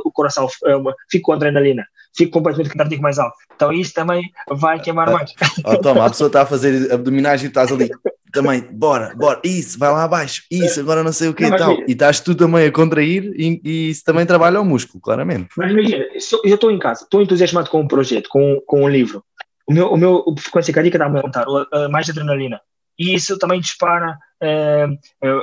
[0.05, 0.73] o coração, é
[1.09, 1.85] fico com adrenalina,
[2.15, 3.35] fico completamente cardíaco mais alto.
[3.55, 5.31] Então isso também vai queimar mais.
[5.65, 7.89] Oh, toma, a pessoa está a fazer abdominais e estás ali.
[8.31, 11.77] Também, bora, bora, isso, vai lá abaixo, isso, agora não sei o que e tal.
[11.87, 15.49] E estás tu também a contrair e, e, isso também trabalha o músculo, claramente.
[15.55, 16.05] Mas imagina,
[16.43, 19.23] eu estou em casa, estou entusiasmado com um projeto, com, com um livro.
[19.67, 22.59] O meu, o meu a frequência cardíaca está a aumentar, mais adrenalina.
[22.97, 24.87] E isso também dispara é,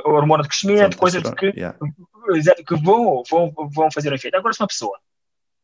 [0.05, 1.77] o hormônio de crescimento, coisas que, yeah.
[2.65, 4.35] Que vão, vão, vão fazer efeito.
[4.35, 4.97] Agora, se uma pessoa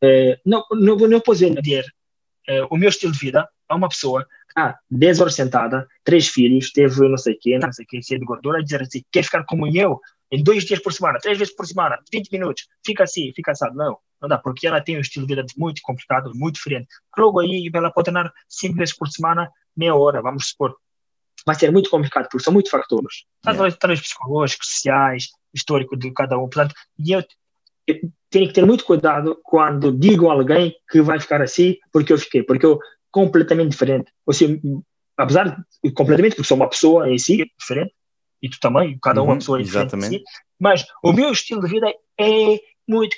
[0.02, 1.86] é, não, não, não posso vender
[2.48, 6.28] é, o meu estilo de vida a uma pessoa que ah, 10 horas sentada, três
[6.28, 9.44] filhos, teve não sei quê, não sei quê, cheio de gordura, dizer assim, quer ficar
[9.44, 10.00] como eu,
[10.32, 13.76] em dois dias por semana, três vezes por semana, 20 minutos, fica assim, fica assado.
[13.76, 16.88] Não, não dá, porque ela tem um estilo de vida muito complicado, muito diferente.
[17.18, 20.76] Logo aí, ela pode treinar cinco vezes por semana, meia hora, vamos supor.
[21.46, 23.26] Vai ser muito complicado, porque são muitos fatores.
[23.46, 23.72] Yeah.
[23.80, 26.50] Talvez psicológicos, sociais, histórico de cada um.
[26.50, 27.24] Portanto, e eu,
[27.86, 27.96] eu
[28.30, 32.18] tenho que ter muito cuidado quando digo a alguém que vai ficar assim, porque eu
[32.18, 32.80] fiquei, porque eu
[33.12, 34.12] completamente diferente.
[34.26, 34.60] Ou seja,
[35.16, 37.94] apesar de completamente, porque sou uma pessoa em si diferente,
[38.42, 40.20] e tu também, cada uma uhum, pessoa é diferente exatamente.
[40.20, 40.24] Si,
[40.60, 43.18] mas o meu estilo de vida é muito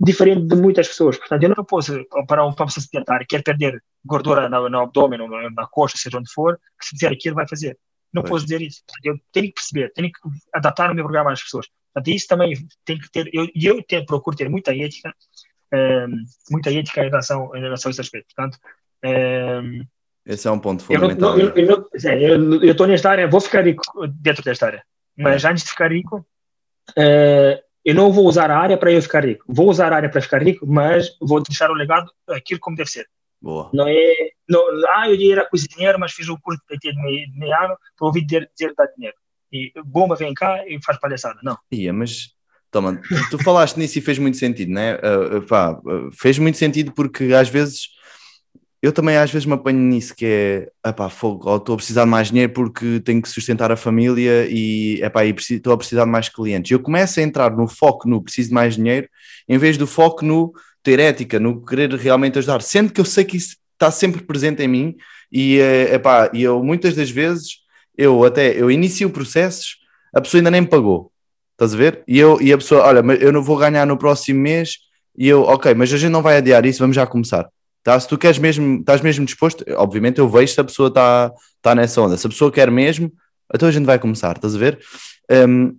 [0.00, 1.16] diferente de muitas pessoas.
[1.16, 5.50] Portanto, eu não posso, para uma pessoa sedentária, quer perder gordura no, no abdômen, ou
[5.50, 7.76] na coxa, seja onde for, que se dizer aquilo vai fazer.
[8.12, 8.30] Não pois.
[8.30, 8.82] posso dizer isso.
[8.86, 10.20] Portanto, eu tenho que perceber, tenho que
[10.54, 11.66] adaptar o meu programa às pessoas.
[11.92, 15.12] Portanto, isso também tem que ter, eu, eu ter, procuro ter muita ética,
[15.72, 16.12] um, ehm,
[16.50, 18.34] muita ética em relação, em relação a esse aspecto.
[18.34, 18.58] Portanto,
[19.04, 19.82] um, ehm,
[20.24, 21.38] esse é um ponto fundamental.
[21.38, 24.84] Eu estou nesta área, vou ficar rico dentro desta área,
[25.16, 25.48] mas é.
[25.48, 26.18] antes de ficar rico,
[26.90, 29.42] uh, eu não vou usar a área para eu ficar rico.
[29.48, 32.90] Vou usar a área para ficar rico, mas vou deixar o legado aquilo como deve
[32.90, 33.06] ser.
[33.40, 33.70] Boa.
[33.72, 34.12] Não é,
[34.46, 34.60] não,
[34.94, 38.26] ah, eu era cozinheiro, mas fiz o curso de PT de meio ano para ouvir
[38.26, 39.16] dizer, dizer dar dinheiro
[39.50, 41.40] e bomba vem cá e faz palhaçada.
[41.42, 41.56] Não.
[41.72, 42.34] Ia, mas
[42.70, 44.96] toma, tu, falaste nisso e fez muito sentido, né?
[44.96, 47.88] Uh, pá, uh, fez muito sentido porque às vezes
[48.80, 52.10] eu também às vezes me apanho nisso que é epá, fogo, estou a precisar de
[52.10, 56.28] mais dinheiro porque tenho que sustentar a família e epá, estou a precisar de mais
[56.28, 56.70] clientes.
[56.70, 59.08] Eu começo a entrar no foco no preciso de mais dinheiro
[59.48, 60.52] em vez do foco no
[60.82, 64.62] ter ética, no querer realmente ajudar, sendo que eu sei que isso está sempre presente
[64.62, 64.96] em mim
[65.30, 67.58] e, eh, epá, e eu muitas das vezes
[67.96, 69.78] eu até eu inicio processos,
[70.14, 71.12] a pessoa ainda nem me pagou.
[71.52, 72.04] Estás a ver?
[72.06, 74.78] E, eu, e a pessoa, olha, eu não vou ganhar no próximo mês,
[75.16, 77.48] e eu, ok, mas a gente não vai adiar isso, vamos já começar.
[77.82, 77.98] Tá?
[77.98, 81.74] Se tu queres mesmo, estás mesmo disposto, obviamente eu vejo se a pessoa está tá
[81.74, 82.16] nessa onda.
[82.16, 83.12] Se a pessoa quer mesmo,
[83.54, 84.78] então a gente vai começar, estás a ver?
[85.30, 85.76] Um,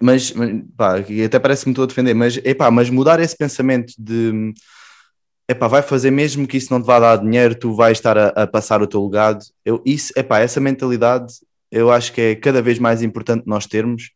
[0.00, 0.32] mas,
[0.76, 4.52] pá, até parece-me estou a defender, mas, epá, mas mudar esse pensamento de
[5.48, 8.28] epá, vai fazer mesmo que isso não te vá dar dinheiro, tu vais estar a,
[8.28, 9.44] a passar o teu legado.
[9.64, 11.34] Eu, isso, epá, essa mentalidade
[11.70, 14.10] eu acho que é cada vez mais importante nós termos,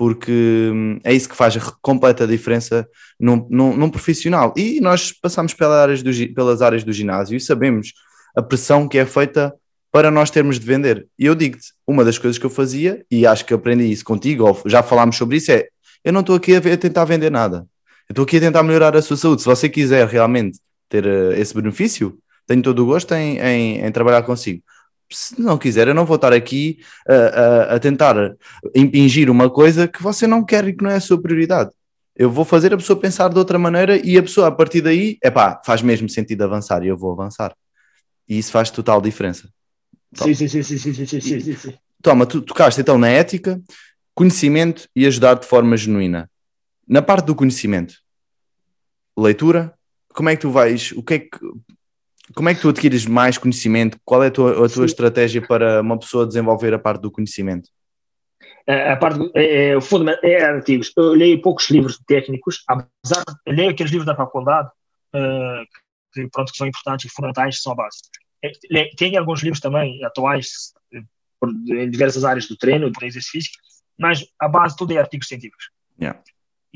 [0.00, 2.88] porque hum, é isso que faz a completa diferença
[3.20, 4.54] num, num, num profissional.
[4.56, 7.92] E nós passamos pelas áreas, do, pelas áreas do ginásio e sabemos
[8.34, 9.54] a pressão que é feita
[9.92, 11.06] para nós termos de vender.
[11.18, 14.46] E eu digo-te, uma das coisas que eu fazia, e acho que aprendi isso contigo,
[14.46, 15.68] ou já falámos sobre isso, é
[16.02, 17.66] eu não estou aqui a, a tentar vender nada.
[18.08, 19.42] Eu estou aqui a tentar melhorar a sua saúde.
[19.42, 23.92] Se você quiser realmente ter uh, esse benefício, tenho todo o gosto em, em, em,
[23.92, 24.62] trabalhar consigo.
[25.10, 28.36] Se não quiser, eu não vou estar aqui a, a, a, tentar
[28.74, 31.70] impingir uma coisa que você não quer e que não é a sua prioridade.
[32.16, 35.18] Eu vou fazer a pessoa pensar de outra maneira e a pessoa, a partir daí,
[35.22, 37.54] é pá, faz mesmo sentido avançar e eu vou avançar.
[38.28, 39.48] E isso faz total diferença.
[40.14, 41.74] Sim, sim, sim, sim, sim, sim, sim, sim, sim.
[42.02, 43.60] Toma, tu tocaste então na ética,
[44.14, 46.30] conhecimento e ajudar de forma genuína.
[46.86, 47.94] Na parte do conhecimento,
[49.16, 49.74] leitura,
[50.12, 51.38] como é que tu vais, o que é que,
[52.34, 53.98] como é que tu adquires mais conhecimento?
[54.04, 57.68] Qual é a tua, a tua estratégia para uma pessoa desenvolver a parte do conhecimento?
[58.66, 59.78] A, parte é, é,
[60.22, 60.92] é artigos.
[60.96, 64.68] Eu leio poucos livros técnicos, apesar de leio aqueles livros da faculdade
[65.14, 65.64] uh,
[66.12, 67.98] que, pronto, que são importantes e fundamentais, são a base.
[68.42, 68.50] É,
[68.96, 70.72] tem alguns livros também atuais
[71.68, 73.56] em diversas áreas do treino, do exercício físico,
[73.98, 75.70] mas a base tudo é artigos científicos.
[76.00, 76.20] Yeah.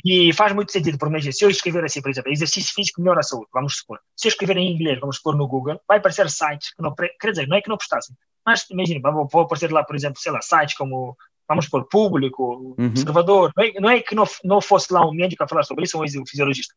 [0.02, 3.20] E faz muito sentido, por exemplo, se eu escrever assim, por exemplo, exercício físico melhora
[3.20, 4.00] a saúde, vamos supor.
[4.16, 7.30] Se eu escrever em inglês, vamos supor no Google, vai aparecer sites que não, quer
[7.30, 10.40] dizer, não é que não prestassem, mas imagina, vou, aparecer lá, por exemplo, sei lá,
[10.42, 11.16] sites como,
[11.48, 12.86] vamos supor, público, uhum.
[12.86, 15.84] observador, não é, não é que não, não fosse lá um médico a falar sobre
[15.84, 16.74] isso, ou um fisiologista.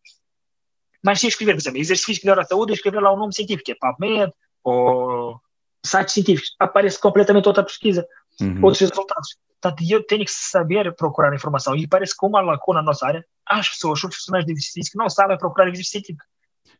[1.04, 3.16] Mas se eu escrever, por exemplo, exercício físico melhora a saúde, eu escrever lá o
[3.16, 4.32] um nome científico, que é PubMed,
[4.64, 5.40] ou
[5.84, 8.08] sites científicos, aparece completamente outra pesquisa,
[8.42, 8.64] uhum.
[8.64, 9.38] outros resultados.
[9.62, 11.76] Portanto, eu tenho que saber procurar informação.
[11.76, 14.98] E parece que uma lacuna na nossa área, as pessoas, os profissionais de exercício, que
[14.98, 16.24] não sabem procurar exercício científico.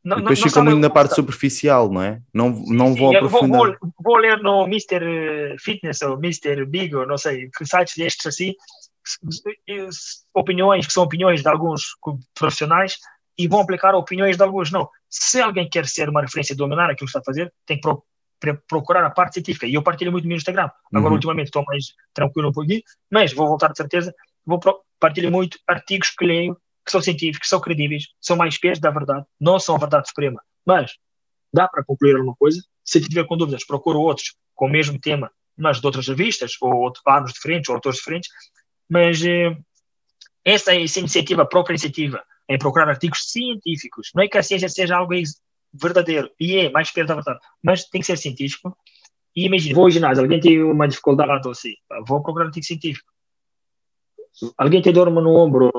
[0.04, 2.22] Não, depois ficam muito na parte superficial, não é?
[2.34, 3.50] Não, não sim, vão aprofundar.
[3.50, 5.04] Vou, vou, vou, ler no Mr.
[5.04, 6.66] Eh, Fitness ou Mr.
[6.66, 8.54] Big, ou não sei, que sites destes assim,
[10.34, 11.96] opiniões que são opiniões de alguns
[12.34, 12.98] profissionais
[13.38, 14.72] e vão aplicar opiniões de alguns.
[14.72, 14.90] Não.
[15.10, 17.90] Se alguém quer ser uma referência e dominar aquilo que está a fazer, tem que
[18.68, 19.66] procurar a parte científica.
[19.66, 20.70] E eu partilho muito no Instagram.
[20.94, 21.14] Agora, uhum.
[21.14, 22.82] ultimamente, estou mais tranquilo um pouquinho,
[23.12, 24.14] mas vou voltar de certeza.
[24.46, 24.60] Vou
[25.00, 28.90] partilhar muito artigos que leio, que são científicos, que são credíveis, são mais pés da
[28.90, 30.42] verdade, não são a verdade suprema.
[30.66, 30.94] Mas
[31.54, 32.62] dá para concluir alguma coisa.
[32.84, 36.74] Se tiver com dúvidas, procuro outros com o mesmo tema, mas de outras revistas, ou
[36.74, 38.30] outros anos diferentes, ou autores diferentes.
[38.90, 39.56] Mas eh,
[40.46, 44.70] essa, essa iniciativa, a própria iniciativa, em procurar artigos científicos, não é que a ciência
[44.70, 45.14] seja algo
[45.74, 48.78] verdadeiro, e é mais perto da verdade, mas tem que ser científico.
[49.36, 51.74] E imagina, vou ao ginásio, alguém tem uma dificuldade ou assim,
[52.08, 53.12] vou procurar um artigo científico.
[54.58, 55.72] Alguém tem dor no ombro,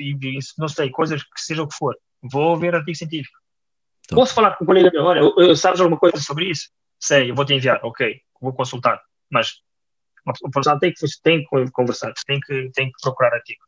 [0.00, 3.36] e, não sei, coisas que seja o que for, vou ver artigo científico.
[4.04, 4.16] Então.
[4.16, 6.68] Posso falar com o colega meu, olha, sabes alguma coisa sobre isso?
[7.00, 9.52] Sei, eu vou te enviar, ok, vou consultar, mas
[10.42, 13.64] o profissional tem que, tem que conversar, tem que, tem que procurar artigo,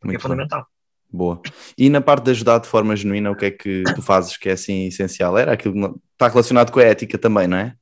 [0.00, 0.66] porque Muito é fundamental.
[1.10, 1.40] Boa.
[1.78, 4.48] E na parte de ajudar de forma genuína, o que é que tu fazes que
[4.48, 5.38] é assim essencial?
[5.38, 7.76] Era aquilo que está relacionado com a ética também, não é?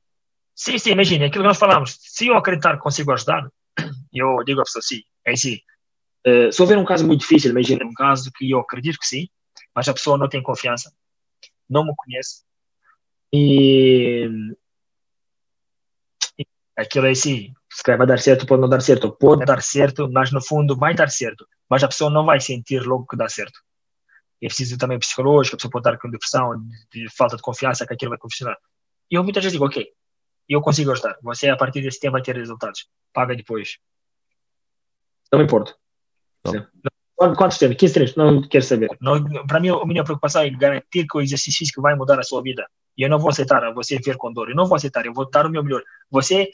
[0.55, 3.49] Sim, sim, imagina, aquilo que nós falamos, se eu acreditar que consigo ajudar,
[4.13, 5.59] eu digo a pessoa sim, é assim.
[6.25, 9.27] Uh, se houver um caso muito difícil, imagina um caso que eu acredito que sim,
[9.75, 10.93] mas a pessoa não tem confiança,
[11.69, 12.43] não me conhece,
[13.33, 14.29] e,
[16.39, 16.45] e
[16.77, 20.31] aquilo é assim, se vai dar certo, pode não dar certo, pode dar certo, mas
[20.31, 23.59] no fundo vai dar certo, mas a pessoa não vai sentir logo que dá certo.
[24.41, 26.57] É preciso também psicológico, a pessoa pode estar com depressão,
[26.89, 28.57] de, de falta de confiança que aquilo vai funcionar.
[29.11, 29.85] E eu muitas vezes digo, ok,
[30.47, 33.77] eu consigo ajudar, você a partir desse tempo vai ter resultados, paga depois.
[35.29, 35.75] Não me importa.
[37.17, 37.77] Quantos treinos?
[37.77, 38.15] 15 treinos?
[38.15, 38.89] Não quero saber.
[39.47, 42.41] Para mim, a minha preocupação é garantir que o exercício físico vai mudar a sua
[42.41, 42.65] vida.
[42.97, 44.49] E eu não vou aceitar você ver com dor.
[44.49, 45.05] Eu não vou aceitar.
[45.05, 45.81] Eu vou dar o meu melhor.
[46.11, 46.51] Você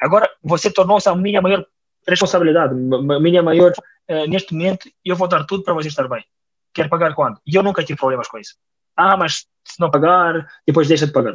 [0.00, 1.64] Agora, você tornou-se a minha maior
[2.08, 6.24] responsabilidade, a minha maior, uh, neste momento, eu vou dar tudo para você estar bem.
[6.72, 7.38] Quer pagar quando?
[7.46, 8.54] E eu nunca tive problemas com isso.
[8.96, 11.34] Ah, mas se não pagar, depois deixa de pagar.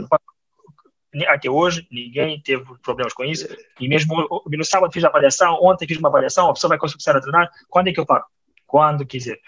[1.28, 3.48] Até hoje, ninguém teve problemas com isso.
[3.80, 7.16] E mesmo no sábado fiz a avaliação, ontem fiz uma avaliação, a pessoa vai começar
[7.16, 7.50] a treinar.
[7.70, 8.26] Quando é que eu pago?
[8.66, 9.40] Quando quiser.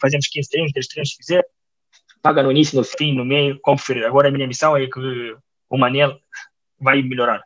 [0.00, 1.44] Fazemos 15 treinos, 10 treinos se quiser.
[2.20, 4.04] Paga no início, no fim, no meio, como preferir.
[4.04, 5.36] Agora a minha missão é que
[5.68, 6.18] o Manel
[6.78, 7.42] vai melhorar.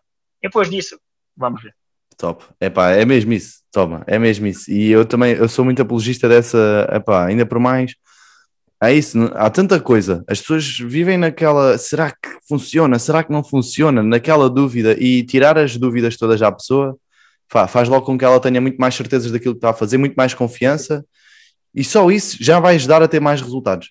[0.47, 0.99] Depois disso,
[1.37, 1.75] vamos ver.
[2.17, 2.45] Top.
[2.61, 4.71] Epá, é mesmo isso, toma, é mesmo isso.
[4.71, 7.95] E eu também, eu sou muito apologista dessa, epá, ainda por mais,
[8.83, 13.43] é isso, há tanta coisa, as pessoas vivem naquela, será que funciona, será que não
[13.43, 16.97] funciona, naquela dúvida, e tirar as dúvidas todas à pessoa,
[17.69, 20.15] faz logo com que ela tenha muito mais certezas daquilo que está a fazer, muito
[20.15, 21.05] mais confiança,
[21.75, 23.91] e só isso já vai ajudar a ter mais resultados.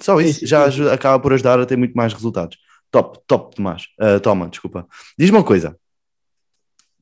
[0.00, 2.58] Só isso já ajuda, acaba por ajudar a ter muito mais resultados.
[2.90, 3.86] Top, top, Tomás.
[4.00, 4.86] Uh, toma, desculpa.
[5.18, 5.76] Diz-me uma coisa.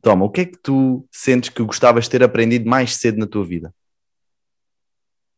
[0.03, 3.27] Toma, o que é que tu sentes que gostavas de ter aprendido mais cedo na
[3.27, 3.73] tua vida?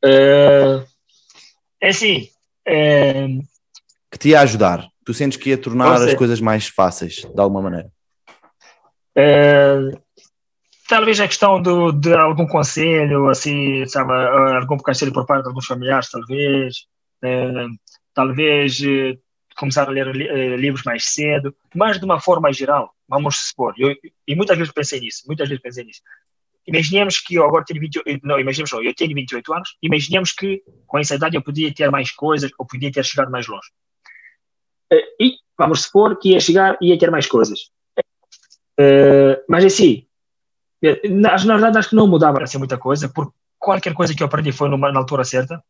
[0.03, 0.83] Uh,
[1.81, 2.29] é assim.
[2.67, 3.27] É...
[4.11, 4.89] Que te ia ajudar.
[5.05, 7.91] Tu sentes que ia tornar as coisas mais fáceis, de alguma maneira?
[9.17, 10.01] Uh,
[10.89, 15.67] talvez a questão do, de algum conselho, assim, sabe, algum conselho por parte de alguns
[15.67, 16.87] familiares, talvez.
[17.23, 17.69] Uh,
[18.15, 18.81] talvez
[19.57, 23.95] começar a ler uh, livros mais cedo, mas de uma forma geral, vamos supor, eu,
[24.27, 26.01] e muitas vezes pensei nisso, muitas vezes pensei nisso.
[26.67, 30.63] Imaginemos que eu agora tenho 28, não, imaginemos só, eu tenho 28 anos, imaginemos que
[30.87, 33.69] com essa idade eu podia ter mais coisas, ou podia ter chegado mais longe.
[34.93, 37.71] Uh, e vamos supor que ia chegar e ia ter mais coisas.
[38.81, 40.07] Uh, mas assim,
[41.09, 44.51] na verdade acho que não mudava assim muita coisa, porque qualquer coisa que eu aprendi
[44.53, 45.63] foi numa, na altura certa,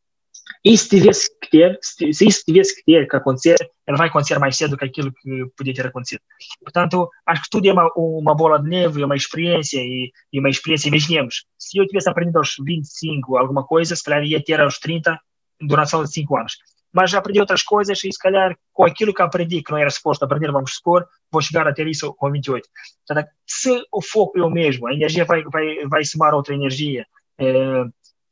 [0.65, 3.57] e se tivesse que ter, se, isso tivesse que ter, que acontecer,
[3.87, 6.23] ela vai acontecer mais cedo do que aquilo que podia ter acontecido.
[6.63, 10.41] Portanto, acho que tudo é uma, uma bola de neve, é uma experiência, e, e,
[10.41, 14.59] uma experiência, imaginemos, se eu tivesse aprendido aos 25 alguma coisa, se calhar ia ter
[14.59, 15.21] aos 30
[15.61, 16.57] durante só 5 anos.
[16.91, 19.91] Mas já aprendi outras coisas e se calhar com aquilo que aprendi, que não era
[19.91, 22.67] suposto aprender, vamos supor, vou chegar a ter isso com 28.
[23.07, 27.05] Portanto, se o foco é o mesmo, a energia vai, vai, vai somar outra energia,
[27.37, 27.85] é,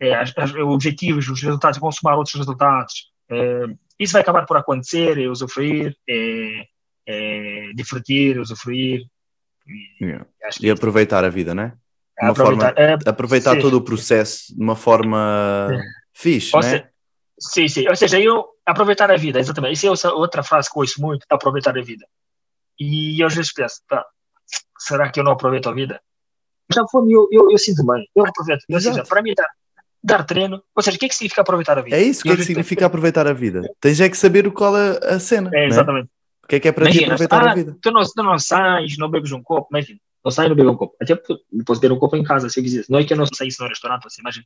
[0.03, 3.13] é, as, as, objetivos, os resultados vão somar outros resultados.
[3.31, 3.67] É,
[3.99, 6.67] isso vai acabar por acontecer, é usufruir, é,
[7.07, 9.07] é divertir, usufruir.
[10.01, 10.27] E, yeah.
[10.61, 11.73] e aproveitar a vida, né?
[12.19, 15.71] Aproveitar, forma, é, aproveitar todo o processo de uma forma
[16.13, 16.89] fixe, né?
[17.39, 17.89] Se, sim, sim.
[17.89, 19.75] Ou seja, eu aproveitar a vida, exatamente.
[19.75, 22.05] Isso é outra frase que eu ouço muito, aproveitar a vida.
[22.79, 24.05] E eu às vezes penso, tá,
[24.79, 26.01] será que eu não aproveito a vida?
[26.73, 28.65] Já foi, eu, eu, eu sinto bem, eu aproveito.
[28.69, 29.49] Ou seja, para mim, tá,
[30.03, 30.63] dar treino.
[30.75, 31.97] Ou seja, o que é que significa aproveitar a vida?
[31.97, 33.63] É isso, o que é que significa aproveitar a vida?
[33.81, 35.51] Tens é que saber qual é a cena.
[35.55, 36.09] É, exatamente.
[36.09, 36.45] É?
[36.45, 37.77] O que é que é para Imagina, ti aproveitar ah, a vida?
[37.81, 39.87] Tu não, tu não sais, não bebes um copo, mas
[40.25, 40.97] não sai não bebe um copo.
[41.01, 42.85] Até posso beber um copo em casa, se eu quiser.
[42.89, 44.41] Não é que eu não saísse no restaurante, assim, mas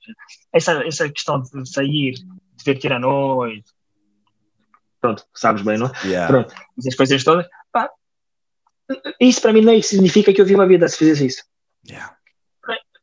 [0.52, 2.14] essa, essa questão de sair,
[2.56, 3.70] divertir à noite,
[5.00, 5.90] pronto, sabes bem, não?
[6.04, 6.26] Yeah.
[6.28, 7.46] Pronto, essas coisas todas.
[7.72, 7.90] Pá,
[9.20, 11.42] isso para mim não significa que eu vivo a vida se fizesse isso.
[11.88, 12.16] Yeah.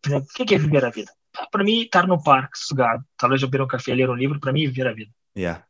[0.02, 1.12] Por exemplo, o que é, é viver a vida?
[1.52, 4.54] Para mim, estar no parque, sossegado, talvez eu beber um café, ler um livro, para
[4.54, 5.12] mim é viver a vida.
[5.36, 5.66] Yeah.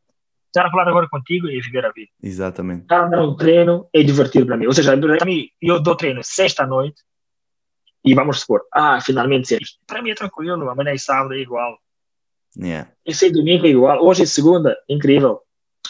[0.46, 2.10] Estar a falar agora contigo é viver a vida.
[2.22, 2.82] Exatamente.
[2.82, 4.66] Estar no treino é divertir para mim.
[4.66, 7.02] Ou seja, para mim, eu dou treino sexta noite
[8.04, 9.78] e vamos supor, ah, finalmente sexta.
[9.86, 11.78] Para mim é tranquilo, amanhã é sábado é igual.
[12.56, 12.90] Yeah.
[13.04, 14.04] E sei domingo é igual.
[14.04, 15.40] Hoje é segunda, incrível.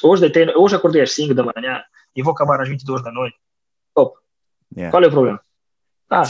[0.02, 1.82] Hoje, treino, hoje acordei às 5 da manhã
[2.16, 3.36] e vou acabar às 22 da noite.
[3.94, 4.16] Top.
[4.74, 4.90] Yeah.
[4.90, 5.40] Qual é o problema?
[6.10, 6.22] Ah,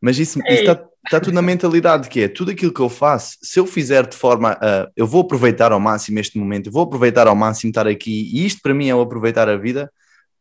[0.00, 3.58] mas isso está tá tudo na mentalidade que é tudo aquilo que eu faço, se
[3.58, 7.26] eu fizer de forma a eu vou aproveitar ao máximo este momento, eu vou aproveitar
[7.26, 9.90] ao máximo estar aqui, e isto para mim é o aproveitar a vida,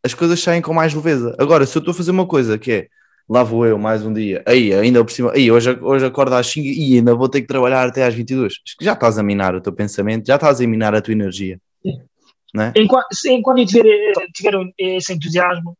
[0.04, 1.36] as coisas saem com mais leveza.
[1.40, 2.88] Agora, se eu estou a fazer uma coisa que é
[3.28, 6.48] lá vou eu mais um dia, aí ainda por cima, aí hoje, hoje acordo às
[6.48, 8.54] 5 e ainda vou ter que trabalhar até às 22.
[8.80, 11.60] Já estás a minar o teu pensamento, já estás a minar a tua energia.
[12.54, 12.72] Né?
[12.76, 15.76] Enquanto, enquanto eu tiver, tiver esse entusiasmo,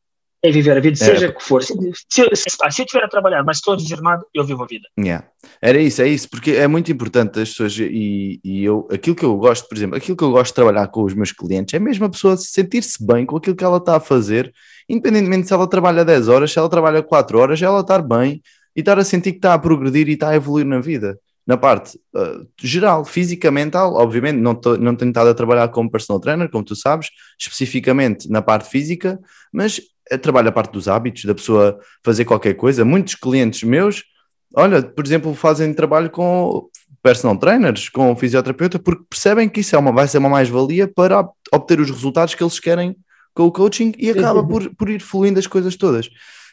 [0.46, 1.06] é viver a vida, é.
[1.06, 1.64] seja o que for.
[1.64, 4.88] Se, se, se, se, eu estiver a trabalhar, mas estou entusiasmado, eu vivo a vida.
[5.00, 5.28] Yeah.
[5.62, 9.26] Era isso, é isso, porque é muito importante as pessoas, e, e eu, aquilo que
[9.26, 11.80] eu gosto, por exemplo, aquilo que eu gosto de trabalhar com os meus clientes é
[11.80, 14.54] mesmo a pessoa sentir-se bem com aquilo que ela está a fazer,
[14.88, 18.42] independentemente se ela trabalha 10 horas, se ela trabalha 4 horas, ela estar bem
[18.76, 21.18] e estar a sentir que está a progredir e está a evoluir na vida.
[21.48, 25.92] Na parte uh, geral, física, mental, obviamente, não, tô, não tenho estado a trabalhar como
[25.92, 29.20] personal trainer, como tu sabes, especificamente na parte física,
[29.54, 29.84] mas é,
[30.22, 32.86] trabalho a parte dos hábitos, da pessoa fazer qualquer coisa.
[32.86, 34.04] Muitos clientes meus,
[34.56, 36.70] olha, por exemplo, fazem trabalho com
[37.02, 41.28] personal trainers, com fisioterapeuta, porque percebem que isso é uma, vai ser uma mais-valia para
[41.54, 42.96] obter os resultados que eles querem
[43.34, 46.10] com o coaching e acaba por, por ir fluindo as coisas todas.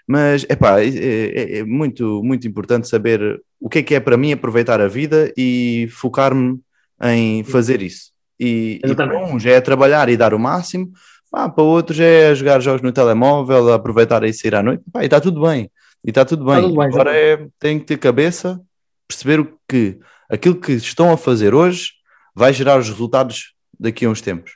[0.06, 4.16] Mas epá, é, é, é muito, muito importante saber o que é que é para
[4.16, 6.60] mim aproveitar a vida e focar-me
[7.02, 8.10] em fazer isso.
[8.38, 10.90] E, e para uns é trabalhar e dar o máximo,
[11.32, 14.82] ah, para outros é jogar jogos no telemóvel, aproveitar e sair à noite.
[14.92, 15.70] Pá, e está tudo bem.
[16.04, 16.56] E está tudo bem.
[16.56, 18.60] Tá tudo bem Agora é, tem que ter cabeça,
[19.08, 21.92] perceber o que aquilo que estão a fazer hoje
[22.34, 24.52] vai gerar os resultados daqui a uns tempos.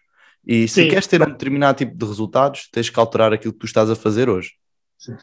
[0.47, 0.89] E se Sim.
[0.89, 3.97] queres ter um determinado tipo de resultados, tens que alterar aquilo que tu estás a
[3.97, 4.53] fazer hoje.
[4.99, 5.17] Sim.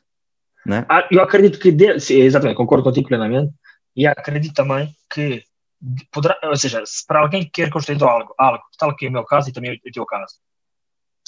[0.66, 0.86] Né?
[0.90, 2.00] Ah, eu acredito que, de...
[2.00, 3.54] Sim, exatamente, concordo contigo plenamente,
[3.96, 5.44] e acredito também que
[6.12, 9.12] poderá, ou seja, se para alguém que quer construir algo, algo, tal que é o
[9.12, 10.36] meu caso e também é o teu caso,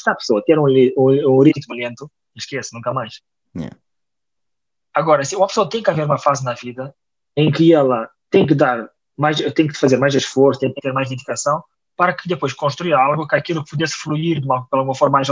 [0.05, 3.21] se a pessoa ter um, um, um ritmo lento, esquece, nunca mais.
[3.55, 3.75] Yeah.
[4.93, 6.95] Agora, se uma pessoa tem que haver uma fase na vida
[7.35, 8.87] em que ela tem que dar
[9.17, 11.63] mais, tem que fazer mais esforço, tem que ter mais dedicação
[11.97, 15.27] para que depois construir algo que aquilo pudesse fluir de uma, de uma forma mais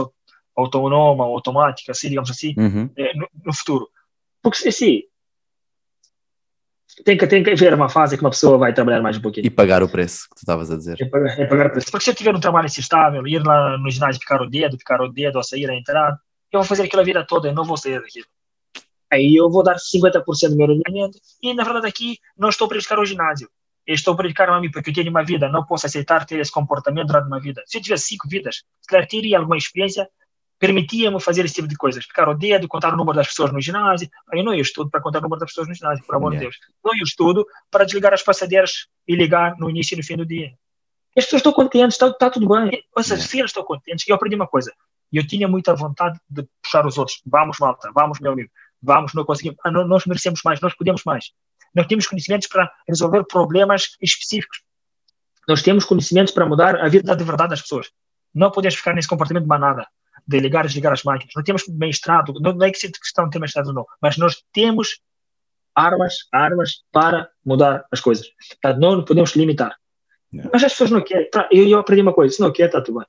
[0.56, 2.90] autonoma, automática, assim, digamos assim, uhum.
[2.98, 3.90] Eh, no, no, futuro.
[4.42, 5.02] Porque assim,
[7.06, 9.46] tem que, tem que haver uma fase que uma pessoa vai trabalhar mais um pouquinho.
[9.46, 10.98] E pagar o preço que tu estavas a dizer.
[11.00, 11.92] É pagar, é pagar o preço.
[11.92, 15.02] Porque se eu tiver um trabalho instável, ir lá no ginásio picar o dedo, picar
[15.02, 16.18] o dedo, a sair, a entrar,
[16.52, 18.26] eu vou fazer aquilo a vida toda, eu não vou sair daquilo.
[19.12, 22.70] Aí eu vou dar 50% do meu rendimento e, na verdade, aqui não estou a
[22.70, 23.50] prejudicar o ginásio.
[23.86, 26.40] Eu estou a prejudicar a mim porque eu tenho uma vida, não posso aceitar ter
[26.40, 27.62] esse comportamento durante uma vida.
[27.66, 30.08] Se eu tivesse cinco vidas, se calhar teria alguma experiência
[30.64, 32.06] permitia-me fazer esse tipo de coisas.
[32.06, 34.10] Ficar o dedo, contar o número das pessoas no ginásio.
[34.32, 36.40] Eu não estudo para contar o número das pessoas no ginásio, por amor yeah.
[36.40, 36.74] de Deus.
[36.82, 40.26] Não eu estudo para desligar as passadeiras e ligar no início e no fim do
[40.26, 40.54] dia.
[41.18, 42.82] As pessoas estão contentes, está, está tudo bem.
[42.96, 43.30] Ou seja, yeah.
[43.30, 44.72] se elas estão contentes, eu aprendi uma coisa.
[45.12, 47.22] Eu tinha muita vontade de puxar os outros.
[47.26, 48.50] Vamos, malta, vamos, meu amigo.
[48.82, 49.60] Vamos, não conseguimos.
[49.66, 51.32] Ah, nós merecemos mais, nós podemos mais.
[51.76, 54.62] Nós temos conhecimentos para resolver problemas específicos.
[55.46, 57.92] Nós temos conhecimentos para mudar a vida de verdade das pessoas.
[58.34, 59.86] Não podemos ficar nesse comportamento de manada
[60.28, 61.34] de ligar e desligar as máquinas.
[61.36, 64.18] Não temos mestrado, não, não é que seja questão de ter mestrado ou não, mas
[64.18, 65.00] nós temos
[65.76, 68.28] armas, armas para mudar as coisas.
[68.62, 69.76] Portanto, não podemos limitar.
[70.32, 70.50] Não.
[70.52, 71.30] Mas as pessoas não querem.
[71.52, 73.08] Eu, eu aprendi uma coisa: se não quer, está tudo bem.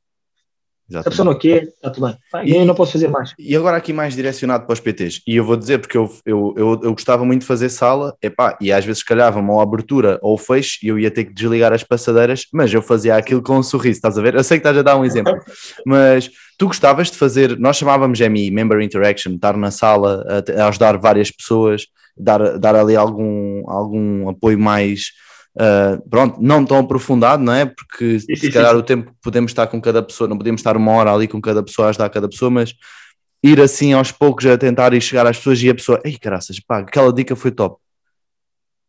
[1.00, 2.46] A pessoa não quer, está tudo bem.
[2.46, 3.34] E, eu não posso fazer mais.
[3.38, 5.22] E agora aqui mais direcionado para os PTs.
[5.26, 8.56] E eu vou dizer, porque eu, eu, eu, eu gostava muito de fazer sala, epá,
[8.60, 11.32] e às vezes calhava-me ou a abertura ou o fecho e eu ia ter que
[11.32, 14.34] desligar as passadeiras, mas eu fazia aquilo com um sorriso, estás a ver?
[14.34, 15.34] Eu sei que estás a dar um exemplo,
[15.86, 20.68] mas tu gostavas de fazer, nós chamávamos MI, Member Interaction, estar na sala, a, a
[20.68, 21.86] ajudar várias pessoas,
[22.16, 25.12] dar, dar ali algum, algum apoio mais
[25.56, 27.64] Uh, pronto, não tão aprofundado, não é?
[27.64, 28.78] Porque sim, se calhar sim.
[28.78, 31.40] o tempo que podemos estar com cada pessoa, não podemos estar uma hora ali com
[31.40, 32.74] cada pessoa, a ajudar cada pessoa, mas
[33.42, 36.58] ir assim aos poucos a tentar ir chegar às pessoas e a pessoa, ei caraças,
[36.58, 37.76] pá, aquela dica foi top.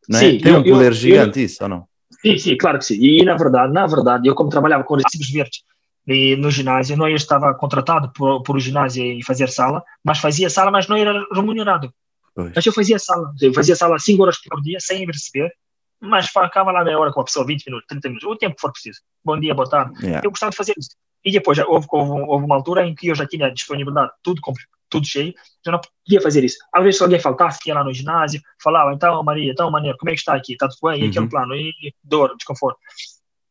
[0.09, 0.21] Não é?
[0.21, 1.87] Sim, Tem eu, um poder eu, gigante eu, isso, ou não?
[2.21, 2.97] Sim, sim, claro que sim.
[2.99, 5.59] E na verdade, na verdade, eu como trabalhava com recibos verdes
[6.07, 10.19] e no ginásio, não eu estava contratado por, por o ginásio e fazer sala, mas
[10.19, 11.91] fazia sala, mas não era remunerado.
[12.33, 12.51] Pois.
[12.55, 15.51] Mas eu fazia sala, eu fazia sala 5 horas por dia sem receber
[15.99, 18.61] mas ficava lá meia hora com a pessoa, 20 minutos, 30 minutos, o tempo que
[18.61, 18.99] for preciso.
[19.23, 19.93] Bom dia, boa tarde.
[20.01, 20.21] Yeah.
[20.23, 20.89] Eu gostava de fazer isso.
[21.23, 24.41] E depois houve, houve, houve, uma altura em que eu já tinha disponibilidade, tudo,
[24.89, 25.33] tudo cheio,
[25.65, 26.57] já não podia fazer isso.
[26.73, 30.09] Às vezes, se alguém faltasse, ia lá no ginásio, falava, então, Maria, então, Maneiro, como
[30.11, 30.53] é que está aqui?
[30.53, 30.99] Está tudo bem?
[30.99, 31.09] E uhum.
[31.09, 31.55] aquele plano?
[31.55, 32.77] E dor, desconforto.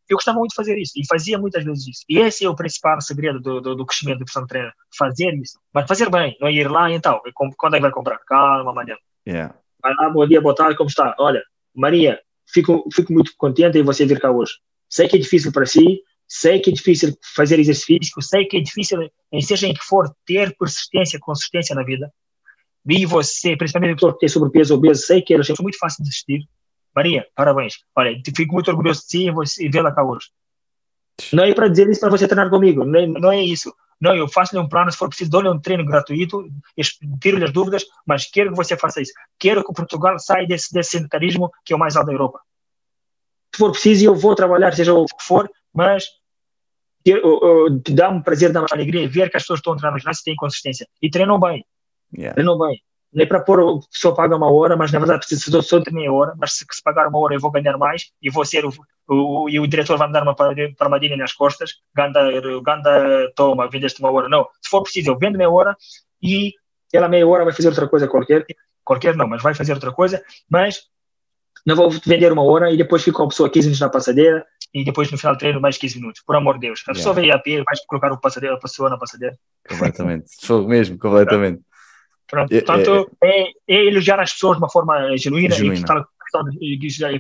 [0.09, 2.05] Eu gostava muito de fazer isso e fazia muitas vezes isso.
[2.09, 5.59] E esse é o principal segredo do, do, do crescimento do personal trainer, fazer isso.
[5.73, 7.21] Mas fazer bem, não ir lá então,
[7.57, 8.19] quando é que vai comprar?
[8.19, 9.01] Calma, Maneiro.
[9.27, 9.55] Yeah.
[9.83, 11.15] Vai lá, bom dia, boa tarde, como está?
[11.19, 11.43] Olha,
[11.75, 12.21] Maria,
[12.55, 14.53] fico, fico muito contente em você vir cá hoje.
[14.89, 18.57] Sei que é difícil para si, sei que é difícil fazer exercício físico, sei que
[18.57, 19.11] é difícil,
[19.43, 22.11] seja em que for, ter persistência, consistência na vida.
[22.89, 26.11] E você, principalmente a pessoa que tem sobrepeso obeso, sei que é muito fácil de
[26.11, 26.49] assistir.
[26.95, 27.75] Maria, parabéns.
[27.97, 30.29] Olha, fico muito orgulhoso de si e vê-la cá hoje.
[31.33, 33.75] Não é para dizer isso para você treinar comigo, não é, não é isso.
[34.05, 36.47] Não, eu faço-lhe um plano, se for preciso, dou-lhe um treino gratuito,
[37.19, 39.15] tiro-lhe as dúvidas, mas quero que você faça isso.
[39.39, 42.39] Quero que Portugal saia desse, desse sedentarismo que é o mais alto da Europa.
[43.55, 46.05] Se for preciso, eu vou trabalhar, seja o que for, mas
[47.95, 50.37] dá-me prazer, dá-me alegria ver que as pessoas estão a treinar no ginásio e têm
[50.37, 50.87] consistência.
[51.01, 51.65] E treinam bem.
[52.15, 52.35] Yeah.
[52.35, 52.83] Treinam bem.
[53.17, 56.35] É para pôr, pessoa paga uma hora, mas na verdade precisa só de meia hora,
[56.37, 58.73] mas se, se pagar uma hora eu vou ganhar mais e vou ser o,
[59.09, 62.21] o, e o diretor vai me dar uma palmadinha nas costas, ganda,
[62.63, 64.29] ganda toma, vendeste uma hora.
[64.29, 65.77] Não, se for preciso, eu vendo meia hora
[66.23, 66.53] e
[66.93, 68.45] ela meia hora vai fazer outra coisa qualquer,
[68.85, 70.83] qualquer não, mas vai fazer outra coisa, mas
[71.67, 74.45] não vou vender uma hora e depois fico com a pessoa 15 minutos na passadeira
[74.73, 76.83] e depois no final treino mais 15 minutos, por amor de Deus.
[76.87, 77.21] A pessoa yeah.
[77.21, 79.37] veio a pé, vai colocar o passadeira, a pessoa na passadeira.
[79.69, 81.63] Completamente, fogo mesmo, completamente.
[82.33, 85.81] É, portanto, é, é, é, elogiar as pessoas de uma forma genuína, genuína.
[85.81, 86.45] e tal, tal,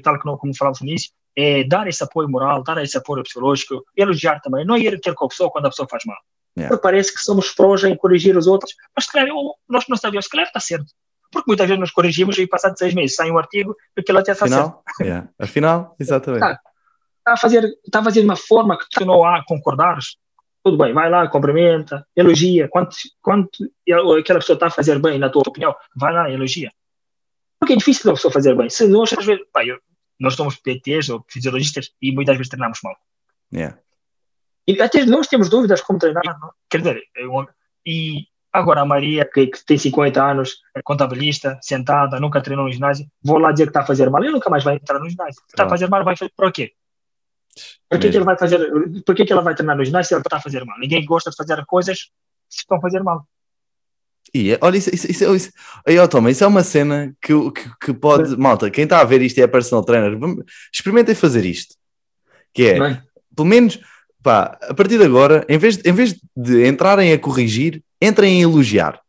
[0.02, 3.84] tal, tal como falamos no início, é dar esse apoio moral, dar esse apoio psicológico,
[3.96, 6.16] elogiar também, não ir ter com a pessoa quando a pessoa faz mal.
[6.56, 6.78] Yeah.
[6.78, 10.60] Parece que somos prós em corrigir os outros, mas claro, nós não sabemos, claro está
[10.60, 10.86] certo.
[11.32, 14.32] Porque muitas vezes nos corrigimos e passado seis meses sai um artigo e aquilo até
[14.32, 15.00] está Afinal, certo.
[15.00, 15.28] Yeah.
[15.38, 16.44] Afinal, exatamente.
[16.44, 16.60] Está,
[17.18, 20.16] está, a fazer, está a fazer de uma forma que tu não há concordares,
[20.64, 22.68] tudo bem, vai lá, cumprimenta, elogia.
[22.68, 23.50] Quanto, quanto
[24.18, 26.72] aquela pessoa está a fazer bem, na tua opinião, vai lá, elogia.
[27.60, 28.70] Porque é difícil a pessoa fazer bem.
[28.70, 29.44] Se nós, às vezes,
[30.18, 32.96] nós somos PTs ou fisiologistas e muitas vezes treinamos mal.
[33.52, 33.78] Yeah.
[34.66, 36.50] E até nós temos dúvidas como treinar, não?
[36.70, 37.46] quer dizer, eu,
[37.84, 42.72] e agora a Maria, que, que, tem 50 anos, é contabilista, sentada, nunca treinou no
[42.72, 45.10] ginásio, vou lá dizer que está a fazer mal, ele nunca mais vai entrar no
[45.10, 45.42] ginásio.
[45.46, 46.72] Está a fazer mal, vai fazer para o quê?
[47.88, 48.58] Por que, que ele vai fazer,
[49.04, 50.78] por que, que ela vai treinar no ginásio se ela está a fazer mal?
[50.78, 52.10] Ninguém gosta de fazer coisas
[52.48, 53.26] se estão a fazer mal.
[54.32, 55.52] E, é, olha, isso, isso, isso, isso,
[55.86, 58.36] aí, oh, Toma, isso é uma cena que, que, que pode.
[58.36, 60.18] Malta, quem está a ver isto e é personal trainer,
[60.72, 61.76] experimentem fazer isto.
[62.52, 63.02] Que é, Bem.
[63.34, 63.78] pelo menos,
[64.22, 68.38] pá, a partir de agora, em vez, de, em vez de entrarem a corrigir, entrem
[68.38, 69.00] a elogiar.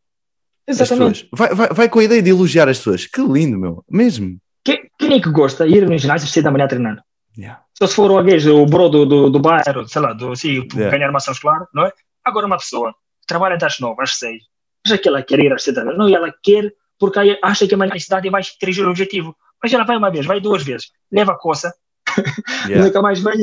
[0.67, 1.27] Exatamente.
[1.31, 3.05] Vai, vai, vai com a ideia de elogiar as pessoas.
[3.05, 4.37] Que lindo, meu, mesmo.
[4.63, 7.01] Quem, quem é que gosta de ir no ginásio cedo da manhã treinando?
[7.37, 7.63] Yeah.
[7.77, 10.67] Só se for o gajo, o bro do, do, do bairro, sei lá, do, assim,
[10.73, 10.89] yeah.
[10.89, 11.91] ganhar maçãs claro, não é?
[12.23, 12.95] Agora uma pessoa
[13.27, 14.43] trabalha das nove às seis,
[14.85, 17.73] acha que ela quer ir às sete da não, e ela quer porque acha que
[17.73, 19.35] amanhã a cidade vai atingir o objetivo.
[19.61, 21.73] Mas ela vai uma vez, vai duas vezes, leva a coça,
[22.67, 22.85] yeah.
[22.85, 23.35] nunca mais vai,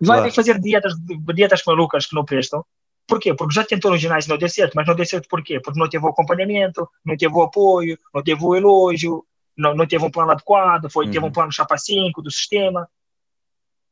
[0.00, 0.32] vai claro.
[0.32, 0.94] fazer dietas,
[1.34, 2.64] dietas malucas que não prestam,
[3.06, 3.32] Porquê?
[3.34, 5.60] Porque já tentou no ginásio e não deu certo, mas não deu certo por quê?
[5.60, 9.24] Porque não teve o acompanhamento, não teve o apoio, não teve o elogio,
[9.56, 11.12] não, não teve um plano adequado, foi, uhum.
[11.12, 12.88] teve um plano chapa 5 do sistema.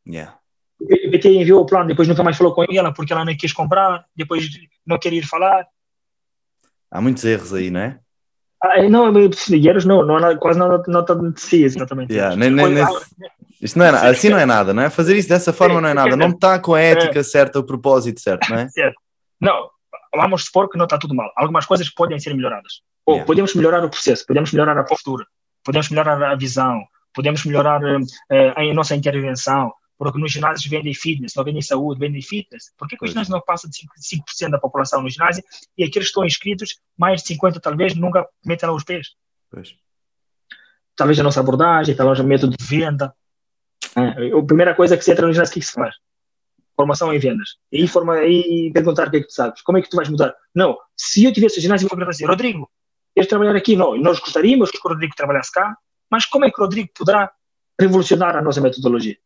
[0.06, 0.36] Yeah.
[0.80, 3.52] O PT enviou o plano, depois nunca mais falou com ela porque ela não quis
[3.52, 4.48] comprar, depois
[4.86, 5.66] não queria ir falar.
[6.90, 7.98] Há muitos erros aí, não é?
[8.62, 12.12] Ah, não, erros não, não há quase nada, nada de si, exatamente.
[12.12, 12.84] Yeah, nem, nem, nem,
[13.60, 14.90] isto não é, assim não é nada, não é?
[14.90, 18.20] Fazer isso dessa forma não é nada, não está com a ética certa, o propósito
[18.20, 18.68] certo, não é?
[18.70, 18.96] Certo.
[19.40, 19.68] Não,
[20.14, 21.30] vamos supor que não está tudo mal.
[21.36, 22.82] Algumas coisas podem ser melhoradas.
[23.06, 23.26] Ou yeah.
[23.26, 25.26] podemos melhorar o processo, podemos melhorar a postura,
[25.62, 26.82] podemos melhorar a visão,
[27.14, 28.04] podemos melhorar uh,
[28.56, 32.72] a nossa intervenção, porque nos ginásios vendem fitness, não vendem saúde, vendem fitness.
[32.76, 35.42] Por que, que o ginásio não passa de 5%, 5 da população no ginásio
[35.78, 39.14] e aqueles que estão inscritos, mais de 50 talvez, nunca metem lá os pés?
[39.50, 39.74] Pois.
[40.96, 43.14] Talvez a nossa abordagem, talvez o método de venda.
[43.96, 45.94] É, a primeira coisa que se entra no ginásio, o que, que se faz?
[46.76, 47.56] Formação em vendas.
[47.70, 49.62] E, forma, e perguntar o que é que tu sabes.
[49.62, 50.34] Como é que tu vais mudar?
[50.52, 52.68] Não, se eu tivesse o ginásio, eu vou perguntar assim, Rodrigo,
[53.14, 53.76] queres trabalhar aqui?
[53.76, 55.76] Não, nós gostaríamos que o Rodrigo trabalhasse cá,
[56.10, 57.30] mas como é que o Rodrigo poderá
[57.80, 59.16] revolucionar a nossa metodologia?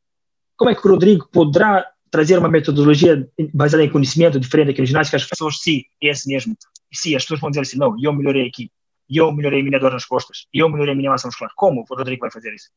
[0.58, 5.10] Como é que o Rodrigo poderá trazer uma metodologia baseada em conhecimento diferente no ginásio
[5.10, 6.56] que as pessoas, sim, é esse mesmo.
[6.90, 8.70] E sim, as pessoas vão dizer assim, não, eu melhorei aqui,
[9.08, 11.52] eu melhorei a minha dor nas costas, eu melhorei a minha massa muscular.
[11.54, 12.70] Como o Rodrigo vai fazer isso?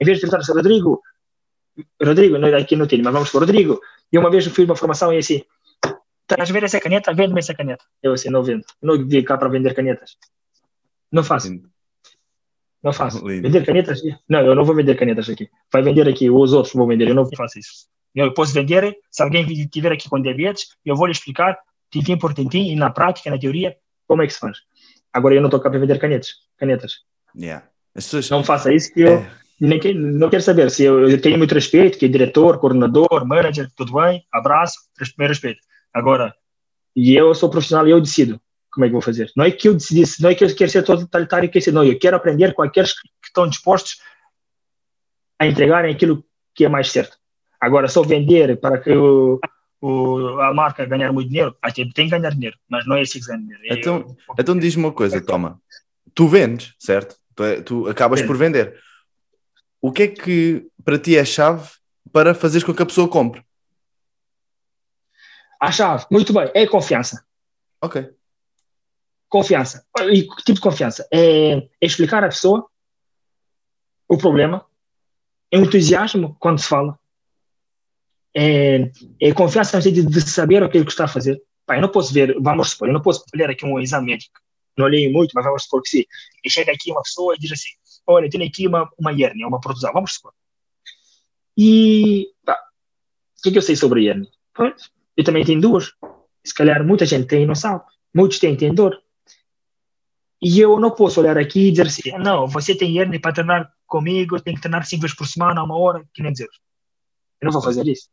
[0.00, 1.02] Em vez de tentar assim, Rodrigo,
[2.00, 3.80] Rodrigo, aqui não tenho, mas vamos para o Rodrigo.
[4.12, 5.42] E uma vez eu fiz uma formação e assim,
[6.22, 7.12] estás a ver essa caneta?
[7.12, 7.84] Vende-me essa caneta.
[8.02, 8.64] Eu assim, não vendo.
[8.80, 10.16] Não vim cá para vender canetas.
[11.10, 11.48] Não faço.
[12.82, 13.18] Não faço.
[13.26, 13.42] Lindo.
[13.42, 14.00] Vender canetas?
[14.28, 15.48] Não, eu não vou vender canetas aqui.
[15.72, 17.08] Vai vender aqui, os outros vão vender.
[17.08, 17.88] Eu não faço isso.
[18.14, 21.56] Eu posso vender, se alguém estiver aqui com diabetes, eu vou lhe explicar,
[21.90, 23.76] tintim por tintim, e na prática, na teoria,
[24.06, 24.58] como é que se faz.
[25.12, 26.30] Agora eu não estou cá para vender canetas.
[26.56, 26.92] canetas.
[27.36, 27.66] Yeah.
[27.94, 28.28] Pessoas...
[28.30, 29.30] Não faça isso que eu é.
[29.60, 30.70] nem que, não quero saber.
[30.70, 34.78] Se eu, eu, tenho muito respeito, que é diretor, coordenador, manager, tudo bem, abraço,
[35.18, 35.60] meu respeito.
[35.92, 36.34] Agora,
[36.96, 38.40] e eu sou profissional e eu decido
[38.70, 39.30] como é que vou fazer.
[39.36, 41.98] Não é que eu decidisse, não é que eu quero ser totalitário, que não, eu
[41.98, 43.98] quero aprender com aqueles que estão dispostos
[45.38, 47.16] a entregarem aquilo que é mais certo.
[47.60, 49.40] Agora, só vender para que o,
[49.80, 53.26] o, a marca ganhar muito dinheiro, tem que ganhar dinheiro, mas não é assim que
[53.26, 53.64] ganha dinheiro.
[53.64, 55.60] É então, eu, então diz-me uma coisa, toma.
[56.14, 57.16] Tu vendes, certo?
[57.34, 58.78] Tu, é, tu acabas por vender.
[59.80, 61.68] O que é que para ti é chave
[62.12, 63.42] para fazeres com que a pessoa compre?
[65.60, 67.24] A chave, muito bem, é confiança.
[67.80, 68.17] Ok.
[69.28, 69.86] Confiança.
[70.10, 71.06] E que tipo de confiança?
[71.12, 72.68] É, é explicar à pessoa
[74.08, 74.64] o problema,
[75.52, 76.98] é entusiasmo quando se fala,
[78.34, 81.42] é, é confiança no sentido de saber o que ele está a fazer.
[81.66, 84.40] Pá, eu não posso ver, vamos supor, eu não posso ler aqui um exame médico,
[84.76, 86.04] não leio muito, mas vamos supor que sim.
[86.42, 87.68] E chega aqui uma pessoa e diz assim:
[88.06, 90.32] Olha, tenho aqui uma, uma hérnia, uma protusão, vamos supor.
[91.56, 94.30] E pá, o que, é que eu sei sobre hérnia?
[95.16, 95.92] Eu também tenho duas.
[96.44, 97.84] Se calhar muita gente tem e não sabe.
[98.14, 99.02] Muitos têm, têm dor.
[100.40, 103.72] E eu não posso olhar aqui e dizer assim, não, você tem hernia para treinar
[103.86, 106.48] comigo, tem que treinar cinco vezes por semana, uma hora, que nem dizer.
[107.40, 108.08] Eu não vou fazer isso.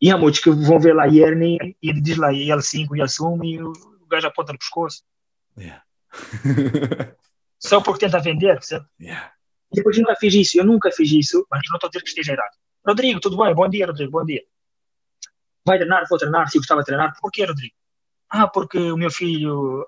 [0.00, 3.62] E há muitos que vão ver lá hernia e ele diz lá L5, L1 e
[3.62, 3.72] o
[4.08, 5.02] gajo aponta no pescoço.
[5.56, 5.82] Yeah.
[7.58, 8.88] Só porque tenta vender, certo?
[9.00, 9.32] Yeah.
[9.72, 12.08] Depois eu nunca fiz isso, eu nunca fiz isso, mas não estou a dizer que
[12.08, 12.52] esteja errado.
[12.86, 13.54] Rodrigo, tudo bem?
[13.54, 14.42] Bom dia, Rodrigo, bom dia.
[15.64, 17.14] Vai treinar, vou treinar, se gostava de treinar.
[17.20, 17.74] Por que, Rodrigo?
[18.28, 19.86] Ah, porque o meu filho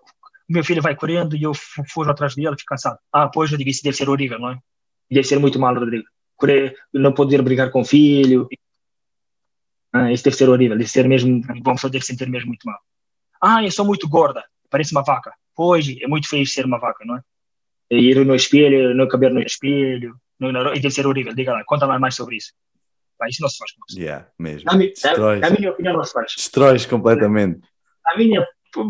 [0.48, 2.98] meu filho vai correndo e eu fujo atrás dele, fico cansado.
[3.12, 4.58] Ah, pois eu digo, isso deve ser horrível, não é?
[5.10, 6.04] Deve ser muito mal, Rodrigo.
[6.92, 8.48] Não poder brigar com o filho.
[9.92, 12.78] Ah, isso deve ser horrível, deve ser mesmo, bom, só deve sentir mesmo muito mal.
[13.40, 15.32] Ah, eu sou muito gorda, parece uma vaca.
[15.54, 17.20] Pois, é muito feio ser uma vaca, não é?
[17.90, 21.34] E ir no espelho, não caber no espelho, não, não, deve ser horrível.
[21.34, 22.52] Diga lá, conta mais sobre isso.
[23.16, 24.00] Pá, isso não se faz com isso.
[24.00, 24.64] Yeah, mesmo.
[24.66, 26.34] Na, na, na minha opinião, não se faz.
[26.36, 27.60] Destróis completamente.
[28.04, 28.44] Na minha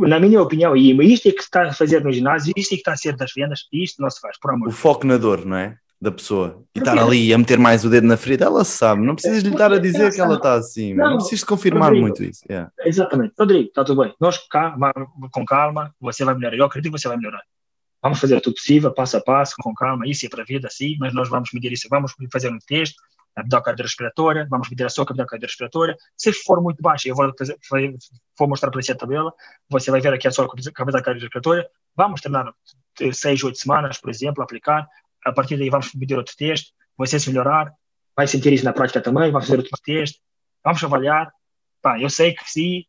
[0.06, 2.80] na minha opinião, e isto é que está a fazer no ginásio, isto é que
[2.80, 4.68] está a ser das vendas, isto não se faz, por amor.
[4.68, 5.76] O foco na dor, não é?
[6.00, 6.62] Da pessoa.
[6.74, 9.50] E estar ali a meter mais o dedo na ferida, ela sabe, não precisas lhe
[9.50, 12.44] estar a dizer que ela está assim, não, não precisas confirmar Rodrigo, muito isso.
[12.48, 12.70] Yeah.
[12.84, 13.32] Exatamente.
[13.38, 14.14] Rodrigo, está tudo bem.
[14.20, 14.76] Nós cá,
[15.30, 16.56] com calma, você vai melhorar.
[16.56, 17.42] Eu acredito que você vai melhorar.
[18.02, 20.06] Vamos fazer tudo possível, passo a passo, com calma.
[20.06, 21.88] Isso é para a vida, sim, mas nós vamos medir isso.
[21.88, 22.96] Vamos fazer um teste,
[23.36, 25.96] abdômen cardiorrespiratória, vamos medir a sua cavidade cardiorrespiratória.
[26.16, 27.32] Se for muito baixa, eu vou,
[28.38, 29.32] vou mostrar para você a tabela,
[29.68, 31.68] você vai ver aqui a sua cavidade cardiorrespiratória.
[31.96, 32.52] Vamos treinar
[33.12, 34.88] seis, oito semanas, por exemplo, aplicar.
[35.24, 37.72] A partir daí vamos medir outro teste, você se melhorar,
[38.16, 40.20] vai sentir isso na prática também, vamos fazer outro teste,
[40.62, 41.32] vamos avaliar.
[41.82, 42.84] Pá, eu sei que sim,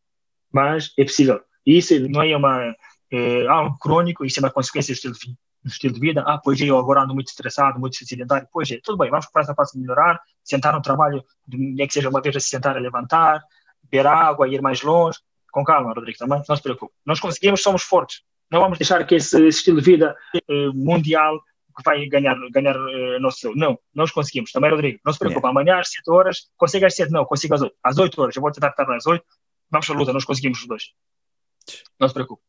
[0.52, 1.40] mas é possível.
[1.64, 2.74] Isso não é uma,
[3.10, 6.22] é, algo crônico, isso é uma consequência do estilo de vida no estilo de vida.
[6.24, 8.46] Ah, pois eu agora ando muito estressado, muito sedentário.
[8.52, 11.92] Pois é, tudo bem, vamos para essa fase de melhorar, sentar no trabalho, nem que
[11.92, 13.42] seja uma vez a se sentar a levantar,
[13.82, 15.18] beber água, ir mais longe.
[15.50, 16.94] Com calma, Rodrigo, também, não se preocupe.
[17.04, 18.22] Nós conseguimos, somos fortes.
[18.48, 21.40] Não vamos deixar que esse, estilo de vida eh, mundial
[21.84, 23.54] vai ganhar, ganhar uh, nosso.
[23.54, 24.52] Não, nós conseguimos.
[24.52, 25.44] Também, Rodrigo, não se preocupe.
[25.44, 25.60] Yeah.
[25.60, 27.74] Amanhã às 7 horas, consiga às 7, não, consigo às 8.
[27.82, 29.24] Às 8 horas, eu vou tentar estar às 8.
[29.70, 30.92] Vamos para a luta, nós conseguimos os dois.
[31.98, 32.42] Não se preocupe.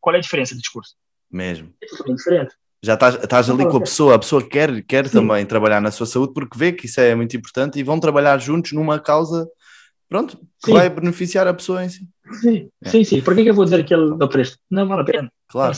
[0.00, 0.96] Qual é a diferença de discurso?
[1.30, 1.72] Mesmo.
[1.82, 2.54] É diferente.
[2.84, 6.04] Já estás, estás ali com a pessoa, a pessoa quer, quer também trabalhar na sua
[6.04, 9.48] saúde porque vê que isso é muito importante e vão trabalhar juntos numa causa,
[10.08, 10.72] pronto, que sim.
[10.72, 12.08] vai beneficiar a pessoa em si.
[12.40, 12.88] Sim, é.
[12.88, 13.20] sim, sim.
[13.20, 14.58] Por que, que eu vou dizer que ele dá preço?
[14.68, 15.32] Não vale a pena.
[15.48, 15.76] Claro.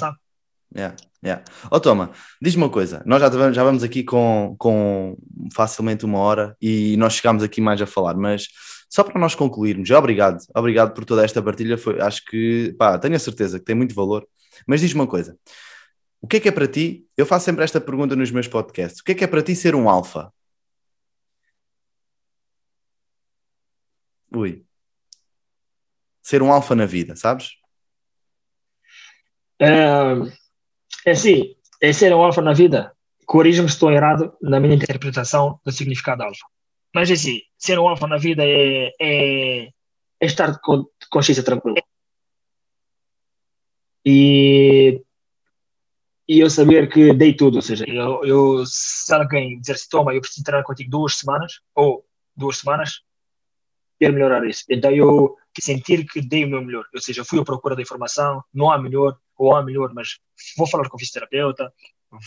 [0.75, 1.45] Yeah, yeah.
[1.71, 2.11] Oh, Toma,
[2.41, 3.03] diz-me uma coisa.
[3.05, 5.17] Nós já, já vamos aqui com, com
[5.55, 8.49] facilmente uma hora e nós chegámos aqui mais a falar, mas
[8.89, 11.77] só para nós concluirmos, obrigado, obrigado por toda esta partilha.
[11.77, 14.27] Foi, acho que, pá, tenho a certeza que tem muito valor.
[14.67, 15.37] Mas diz-me uma coisa:
[16.25, 17.07] o que é que é para ti?
[17.19, 19.03] Eu faço sempre esta pergunta nos meus podcasts.
[19.03, 20.33] O que é que é para ti ser um alfa?
[24.35, 24.65] Ui.
[26.23, 27.51] Ser um alfa na vida, sabes?
[29.61, 32.97] É, assim, é ser um alfa na vida.
[33.27, 36.47] Corrija-me se estou errado na minha interpretação do significado alfa.
[36.95, 39.71] Mas é assim, ser um alfa na vida é, é, é
[40.23, 41.83] estar com consciência tranquila.
[44.07, 45.04] E
[46.29, 50.15] e eu saber que dei tudo, ou seja, eu, eu se alguém dizer se toma,
[50.15, 53.03] eu preciso treinar contigo duas semanas, ou duas semanas,
[53.99, 54.65] quero melhorar isso.
[54.71, 58.43] Então eu sentir que dei o meu melhor, ou seja, fui à procura da informação,
[58.53, 60.19] não há melhor, ou há melhor, mas
[60.57, 61.73] vou falar com o fisioterapeuta,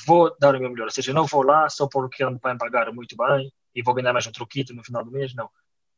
[0.06, 2.94] vou dar o meu melhor, ou seja, não vou lá só porque ele vai pagar
[2.94, 5.50] muito bem e vou ganhar mais um troquito no final do mês, não.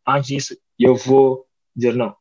[0.07, 1.45] Antes disso, eu vou
[1.75, 2.15] dizer não.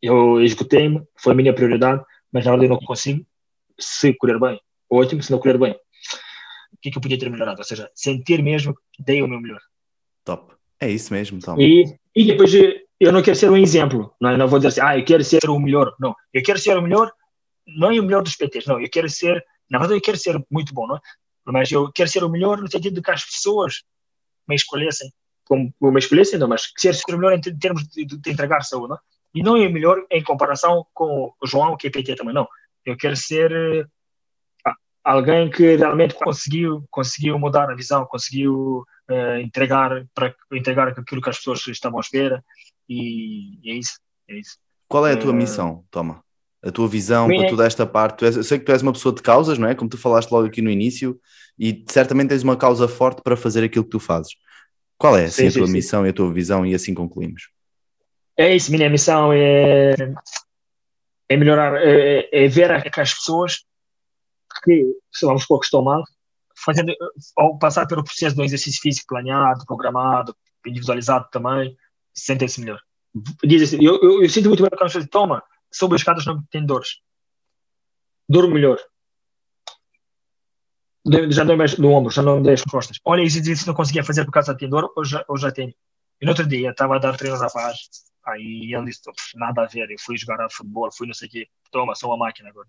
[0.00, 3.26] Eu esgotei-me, foi a minha prioridade, mas na hora eu não consigo,
[3.78, 4.60] se correr bem,
[4.90, 7.58] ótimo, se não correr bem, o que é que eu podia ter melhorado?
[7.58, 9.60] Ou seja, sentir mesmo que dei o meu melhor.
[10.24, 10.54] Top.
[10.80, 11.58] É isso mesmo, Tom.
[11.58, 12.52] E, e depois
[13.00, 14.36] eu não quero ser um exemplo, não, é?
[14.36, 15.94] não vou dizer assim, ah, eu quero ser o melhor.
[15.98, 17.12] Não, eu quero ser o melhor,
[17.66, 20.42] não é o melhor dos PTs, não, eu quero ser, na verdade, eu quero ser
[20.50, 21.00] muito bom, não é?
[21.46, 23.82] Mas eu quero ser o melhor no sentido de que as pessoas
[24.48, 25.10] me escolhessem,
[25.44, 28.96] como me escolhessem, não, mas ser o melhor em termos de, de, entregar saúde, não?
[28.96, 29.00] É?
[29.34, 32.48] E não é o melhor em comparação com o João, que é PT também, não.
[32.84, 40.04] Eu quero ser uh, alguém que realmente conseguiu, conseguiu mudar a visão, conseguiu uh, entregar
[40.14, 42.44] para entregar aquilo que as pessoas estavam à espera
[42.88, 43.98] e, e é isso.
[44.28, 44.58] É isso.
[44.88, 46.22] Qual é a tua uh, missão, Toma?
[46.62, 48.24] A tua visão para toda esta parte?
[48.24, 49.74] És, eu sei que tu és uma pessoa de causas, não é?
[49.74, 51.20] Como tu falaste logo aqui no início,
[51.58, 54.32] e certamente tens uma causa forte para fazer aquilo que tu fazes.
[54.96, 56.06] Qual é assim, sim, a tua sim, missão sim.
[56.06, 56.64] e a tua visão?
[56.64, 57.50] E assim concluímos.
[58.36, 59.94] É isso, minha missão é
[61.28, 63.64] é melhorar, é, é ver aquelas pessoas
[64.62, 66.02] que, vamos pouco, estão mal,
[66.56, 66.94] fazendo,
[67.36, 70.36] ao passar pelo processo do exercício físico planeado, programado,
[70.66, 71.76] individualizado também,
[72.12, 72.80] sentem-se melhor.
[73.44, 75.42] Diz assim, eu, eu, eu, sinto muito bem quando você toma,
[75.72, 77.00] sobre as escadas não tem dores.
[78.28, 78.78] Durmo melhor.
[81.30, 82.98] Já não mais no ombro, já não das costas.
[83.04, 85.74] Olha, esse exercício não conseguia fazer por causa de dor, hoje, hoje já tenho.
[86.20, 87.76] E no outro dia, estava a dar treino rapaz,
[88.26, 89.02] Aí ele disse,
[89.34, 92.10] nada a ver, eu fui jogar a futebol, fui não sei o quê, toma, sou
[92.10, 92.68] uma máquina agora.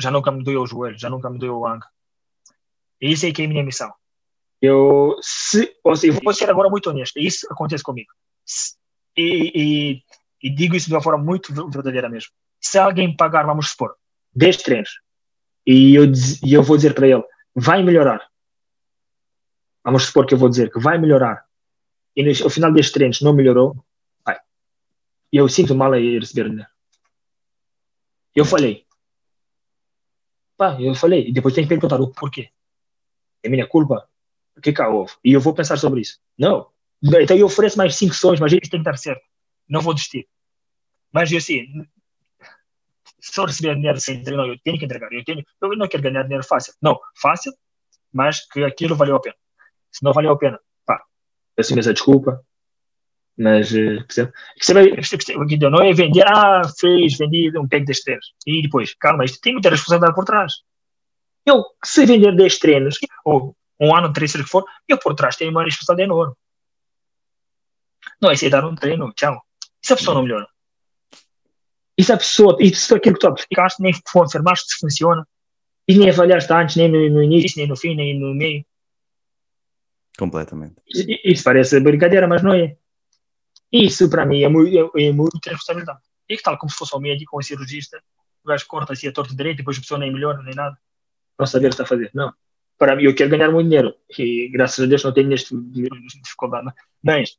[0.00, 1.90] Já nunca me doeu o joelho, já nunca me doeu o ângulo.
[3.00, 3.92] Isso é que é a minha missão.
[4.60, 8.10] Eu, se, ou seja, vou ser agora muito honesto, isso acontece comigo.
[9.16, 10.02] E, e,
[10.42, 12.30] e, digo isso de uma forma muito verdadeira mesmo.
[12.60, 13.94] Se alguém pagar, vamos supor,
[14.34, 14.90] 10 treinos,
[15.66, 16.04] e eu,
[16.44, 17.22] e eu vou dizer para ele,
[17.54, 18.26] vai melhorar.
[19.84, 21.44] Vamos supor que eu vou dizer que vai melhorar.
[22.14, 23.76] E no, final destes treinos não melhorou,
[25.32, 26.70] e eu sinto mal aí receber dinheiro.
[28.34, 28.84] Eu falei.
[30.56, 31.28] Pá, eu falei.
[31.28, 32.50] E depois tem que perguntar o porquê.
[33.42, 34.08] É minha culpa?
[34.56, 35.14] O que houve?
[35.24, 36.18] E eu vou pensar sobre isso.
[36.38, 36.70] Não.
[37.02, 39.22] Então eu ofereço mais cinco sonhos, mas eles têm que dar certo.
[39.68, 40.28] Não vou desistir.
[41.12, 41.66] Mas eu assim,
[43.20, 45.12] se eu receber dinheiro sem treinar, eu tenho que entregar.
[45.12, 46.74] Eu, tenho, eu não quero ganhar dinheiro fácil.
[46.80, 47.52] Não, fácil,
[48.12, 49.36] mas que aquilo valeu a pena.
[49.90, 51.02] Se não valeu a pena, pá,
[51.54, 52.44] peço imensa desculpa,
[53.38, 54.32] mas, uh, percebe?
[55.70, 58.34] Não é vender, ah, fez, vendi um pack de treinos.
[58.46, 60.54] E depois, calma, isto tem muita responsabilidade por trás.
[61.44, 65.50] Eu, se vender 10 treinos, ou um ano, três, que for, eu por trás tenho
[65.50, 66.34] uma responsabilidade enorme.
[68.20, 69.40] Não é ser dar um treino, tchau.
[69.82, 70.48] E se a pessoa não melhora?
[71.98, 75.26] E se a pessoa, e se aquilo que tu aplicaste, nem confirmaste se funciona,
[75.88, 78.64] e nem avaliaste antes, nem no, no início, nem no fim, nem no meio.
[80.18, 80.76] Completamente.
[81.24, 82.76] Isso parece brincadeira, mas não é.
[83.72, 86.00] Isso, para mim, é muito, é, é muito responsabilidade.
[86.28, 88.02] E que tal, como se fosse um médico ou um cirurgista,
[88.44, 90.76] o gajo corta assim a torta direita, depois a pessoa nem melhora, nem nada.
[91.38, 92.10] Não saber o que está a fazer.
[92.14, 92.32] Não.
[92.78, 93.94] Para mim, eu quero ganhar muito dinheiro.
[94.18, 95.54] E graças a Deus não tenho neste
[96.22, 96.72] dificuldade.
[97.02, 97.38] Mas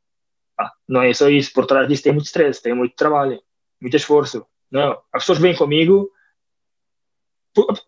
[0.59, 3.39] Ah, não é só isso, por trás disso tem muito stress, tem muito trabalho,
[3.79, 4.45] muito esforço.
[4.71, 6.11] Não, as pessoas vêm comigo,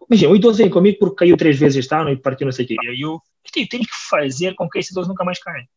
[0.10, 2.66] imagina, o idoso vem comigo porque caiu três vezes este ano e partiu não sei
[2.66, 2.76] o quê.
[2.82, 3.20] E eu,
[3.56, 5.68] eu tenho que fazer com que esse idoso nunca mais caia.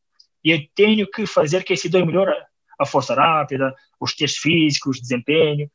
[0.44, 2.34] E eu tenho que fazer que esse idoso melhore
[2.78, 5.70] a força rápida, os testes físicos, desempenho,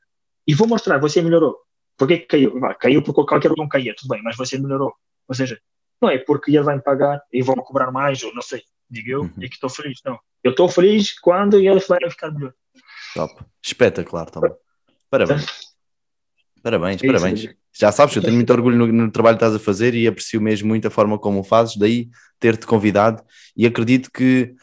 [0.45, 1.57] e vou mostrar, você melhorou.
[1.97, 2.59] Por que caiu?
[2.59, 4.93] Vai, caiu porque qualquer um caía, tudo bem, mas você melhorou.
[5.27, 5.59] Ou seja,
[6.01, 9.09] não é porque ele vai me pagar e vão cobrar mais, ou não sei, digo
[9.09, 9.33] eu, uhum.
[9.39, 9.99] e que estou feliz.
[10.05, 12.53] Não, eu estou feliz quando ele vai ficar melhor.
[13.13, 13.43] Top.
[13.63, 14.41] Espetacular, Tom.
[15.09, 15.66] Parabéns.
[16.63, 17.39] Parabéns, é parabéns.
[17.39, 20.07] Isso, Já sabes, eu tenho muito orgulho no, no, trabalho que estás a fazer e
[20.07, 22.09] aprecio mesmo muito a forma como o fazes, daí
[22.39, 23.23] ter-te convidado
[23.55, 24.53] e acredito que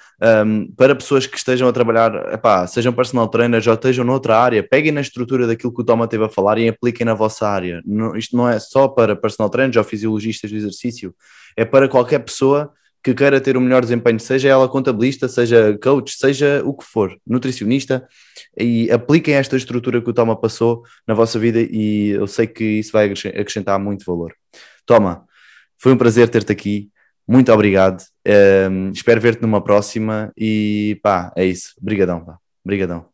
[0.47, 4.63] um, para pessoas que estejam a trabalhar, epá, sejam personal trainers ou estejam noutra área,
[4.63, 7.83] peguem na estrutura daquilo que o Toma teve a falar e apliquem na vossa área.
[7.85, 11.15] Não, isto não é só para personal trainers ou fisiologistas de exercício,
[11.57, 12.73] é para qualquer pessoa
[13.05, 17.15] que queira ter o melhor desempenho, seja ela contabilista, seja coach, seja o que for,
[17.27, 18.09] nutricionista,
[18.59, 22.65] e apliquem esta estrutura que o Toma passou na vossa vida e eu sei que
[22.65, 24.35] isso vai acrescentar muito valor.
[24.87, 25.27] Toma,
[25.77, 26.89] foi um prazer ter-te aqui,
[27.29, 33.05] muito obrigado, um, ehm, espero ver-te numa próxima e pá, é isso, brigadão, pá, brigadão.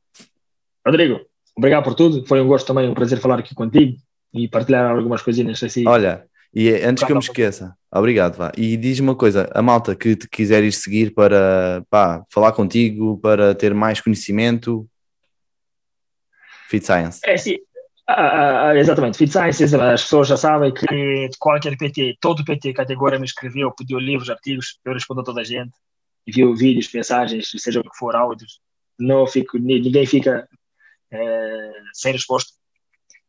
[0.87, 1.21] Rodrigo,
[1.57, 3.97] obrigado por tudo, foi um gosto também, um prazer falar aqui contigo
[4.33, 5.85] e partilhar algumas coisinhas assim.
[5.85, 8.53] Olha, e é, antes que eu me esqueça, obrigado, vá.
[8.57, 13.19] E diz-me uma coisa: a malta que te quiser ir seguir para pá, falar contigo,
[13.19, 14.89] para ter mais conhecimento,
[16.69, 17.21] Fit Science.
[17.25, 17.57] É sim,
[18.09, 23.19] ah, ah, exatamente, Fit Science, as pessoas já sabem que qualquer PT, todo PT agora
[23.19, 25.73] me escreveu, pediu livros, artigos, eu respondo a toda a gente,
[26.27, 28.61] envio vídeos, mensagens, seja o que for, áudios,
[28.99, 30.49] não fico, ninguém fica
[31.13, 32.53] é, sem resposta.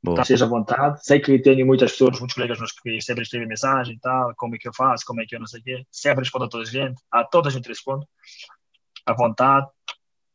[0.04, 0.16] Boa.
[0.16, 1.06] Então, seja à vontade.
[1.06, 4.56] Sei que tenho muitas pessoas, muitos colegas meus que sempre escrevem mensagem e tal, como
[4.56, 5.86] é que eu faço, como é que eu não sei o quê.
[5.92, 8.08] Sempre respondo a toda a gente, a toda a gente respondo,
[9.06, 9.68] à vontade.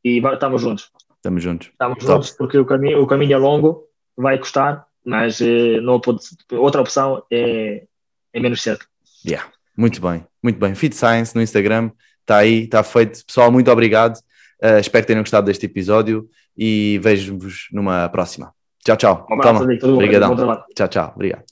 [0.05, 0.91] E estamos juntos.
[1.17, 1.69] Estamos juntos.
[1.69, 2.13] Estamos Top.
[2.13, 6.21] juntos porque o caminho, o caminho é longo, vai custar, mas eh, não pode,
[6.53, 7.85] outra opção é,
[8.33, 8.87] é menos certo.
[9.27, 9.51] Yeah.
[9.77, 10.75] Muito bem, muito bem.
[10.75, 11.91] Fit Science no Instagram,
[12.21, 13.25] está aí, está feito.
[13.27, 14.17] Pessoal, muito obrigado.
[14.63, 18.56] Uh, espero que tenham gostado deste episódio e vejo-vos numa próxima.
[18.87, 19.27] Tchau, tchau.
[19.29, 19.95] Um abraço, Toma.
[19.95, 20.65] Obrigadão.
[20.77, 21.13] Tchau, tchau.
[21.17, 21.47] Obrigado.